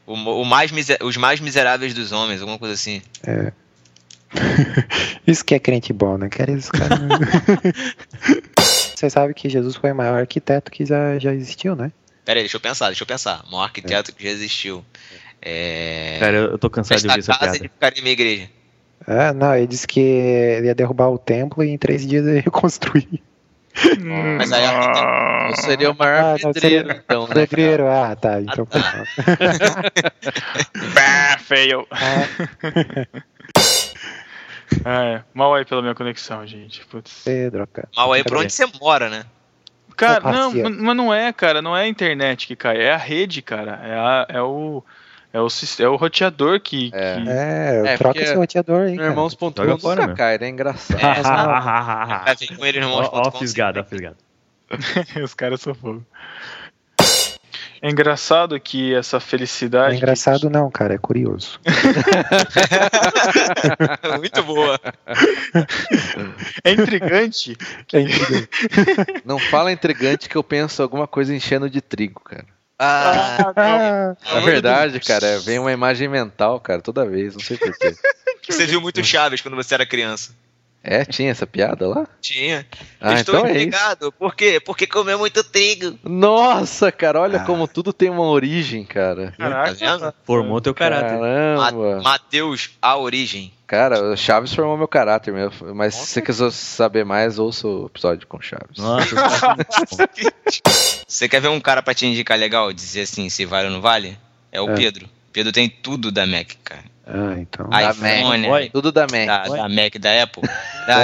[0.05, 3.01] O, o mais miser- os mais miseráveis dos homens, alguma coisa assim.
[5.25, 6.29] Isso que é crente bom, né?
[6.29, 6.99] Cara, esses caras.
[8.95, 11.91] Você sabe que Jesus foi o maior arquiteto que já, já existiu, né?
[12.25, 13.43] Pera aí, deixa eu pensar, deixa eu pensar.
[13.47, 14.83] O maior arquiteto que já existiu.
[15.41, 16.17] É.
[16.19, 17.65] Cara, eu tô cansado de ouvir Esta essa casa piada.
[17.65, 18.49] edificaria minha igreja.
[19.05, 22.37] Ah, não, ele disse que ele ia derrubar o templo e em três dias ele
[22.37, 23.21] ia reconstruir.
[24.37, 24.63] Mas aí.
[25.51, 27.33] Eu seria o maior Ah, pedreiro, seria- então, né?
[27.35, 28.41] Pedreiro, ah, tá.
[28.41, 28.79] Então, tá.
[30.95, 31.87] Bah, fail.
[31.91, 33.07] Ah,
[34.83, 35.23] Ah, é.
[35.33, 36.85] Mal aí pela minha conexão, gente.
[36.87, 37.21] Putz.
[37.23, 37.87] Pedro, cara.
[37.95, 39.23] Mal aí pra onde você mora, né?
[39.95, 41.61] Cara, não, mas não é, cara.
[41.61, 42.77] Não é a internet que cai.
[42.81, 43.79] É a rede, cara.
[43.83, 44.83] É, a- é o.
[45.37, 45.47] É o,
[45.79, 46.89] é o roteador que.
[46.93, 47.21] É.
[47.21, 49.09] que- É, É, troca porque esse roteador aí, No cara.
[49.09, 50.15] Irmãos.com Joga fora, nunca meu.
[50.15, 50.49] cai, né?
[50.49, 50.99] Engraçado.
[50.99, 54.17] É, Ó, Vai vir com ele no ó, fisgado, ó, fisgado.
[55.23, 56.03] Os caras são fogo.
[57.79, 59.93] É engraçado que essa Não felicidade.
[59.93, 61.59] é engraçado não, cara, é curioso.
[64.17, 64.79] Muito boa.
[66.63, 67.55] É intrigante.
[67.93, 68.47] É incrível.
[69.23, 72.45] Não fala intrigante que eu penso alguma coisa enchendo de trigo, cara.
[72.79, 75.39] Ah, Ah, É verdade, cara.
[75.39, 77.33] Vem uma imagem mental, cara, toda vez.
[77.33, 77.95] Não sei porquê.
[78.47, 80.31] você viu muito Chaves quando você era criança.
[80.83, 82.07] É, tinha essa piada lá?
[82.21, 82.65] Tinha.
[83.01, 83.57] Ah, Estou então é isso.
[83.67, 84.11] intrigado.
[84.13, 84.59] Por quê?
[84.63, 85.99] Porque comeu muito trigo.
[86.03, 87.45] Nossa, cara, olha Ah.
[87.45, 89.31] como tudo tem uma origem, cara.
[89.37, 89.73] Tá Caraca.
[89.73, 90.13] vendo?
[90.23, 91.17] Formou teu caráter.
[91.17, 92.01] Ma- Caramba.
[92.03, 93.51] Mateus, a origem.
[93.65, 95.51] Cara, o Chaves formou meu caráter, meu.
[95.75, 98.77] Mas se você quiser saber mais, ouça o episódio com Chaves.
[98.77, 99.13] Nossa.
[101.07, 102.71] Você quer ver um cara pra te indicar legal?
[102.73, 104.17] Dizer assim, se vale ou não vale?
[104.51, 104.75] É o É.
[104.75, 105.07] Pedro.
[105.31, 106.83] Pedro tem tudo da Mac, cara.
[107.07, 107.69] Ah, então.
[107.69, 108.69] Da iPhone, Oi.
[108.69, 109.25] Tudo da Mac.
[109.25, 110.43] da, da Mac da Apple.
[110.87, 111.01] Da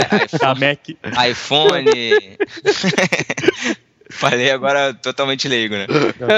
[0.50, 0.80] A Mac.
[1.30, 1.86] iPhone.
[4.14, 5.86] Falei agora totalmente leigo, né?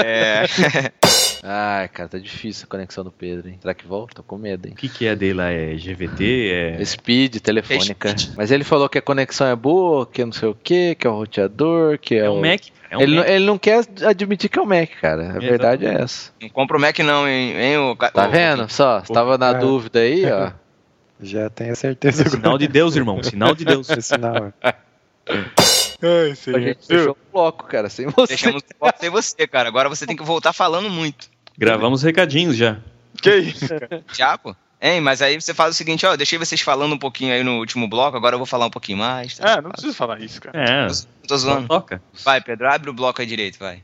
[0.04, 0.44] É,
[1.42, 3.58] Ai, cara, tá difícil a conexão do Pedro, hein?
[3.60, 4.16] Será que volta?
[4.16, 4.72] Tô com medo, hein?
[4.72, 5.50] O que, que é dele lá?
[5.50, 6.76] É GVT?
[6.78, 6.84] É...
[6.84, 8.08] Speed, telefônica.
[8.08, 8.34] É speed.
[8.36, 11.10] Mas ele falou que a conexão é boa, que não sei o que, que é
[11.10, 12.34] o roteador, que é, É o.
[12.34, 12.60] um Mac.
[12.90, 13.26] É um ele, Mac.
[13.26, 15.30] não- ele não quer admitir que é o Mac, cara.
[15.36, 16.32] A verdade é essa.
[16.40, 17.52] não compra o Mac não, hein?
[17.56, 18.68] hein o, Tá vendo?
[18.70, 19.54] Só, você tava na É.
[19.54, 20.50] dúvida aí, ó.
[21.20, 22.36] Já tenho certeza agora.
[22.36, 23.22] Sinal de Deus, irmão.
[23.22, 23.88] Sinal de Deus.
[23.90, 24.52] É sinal.
[26.02, 28.28] Ai, A gente deixou o bloco, cara, sem você.
[28.28, 29.68] Deixamos o foco sem você, cara.
[29.68, 31.28] Agora você tem que voltar falando muito.
[31.56, 32.78] Gravamos recadinhos já.
[33.20, 33.66] Que isso?
[34.12, 34.54] Tiago?
[34.80, 37.42] Hein, mas aí você faz o seguinte, ó, eu deixei vocês falando um pouquinho aí
[37.42, 39.38] no último bloco, agora eu vou falar um pouquinho mais.
[39.38, 39.54] Tá?
[39.54, 40.62] Ah, não precisa falar isso, cara.
[40.62, 40.86] É.
[40.86, 40.94] Não
[41.26, 41.66] tô zoando.
[41.66, 42.02] Toca.
[42.22, 43.82] Vai, Pedro, abre o bloco aí direito, vai.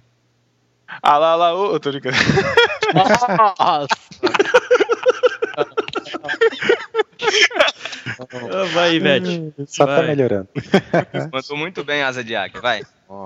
[1.02, 2.16] Ah lá, lá, ô, eu tô brincando.
[2.94, 3.86] Nossa!
[8.18, 9.52] Ah, Vai, Ivete.
[9.66, 10.06] Só tá Vai.
[10.08, 10.48] melhorando.
[11.32, 12.82] Mandou muito bem, Asa de Águia, vai.
[13.08, 13.24] Ó,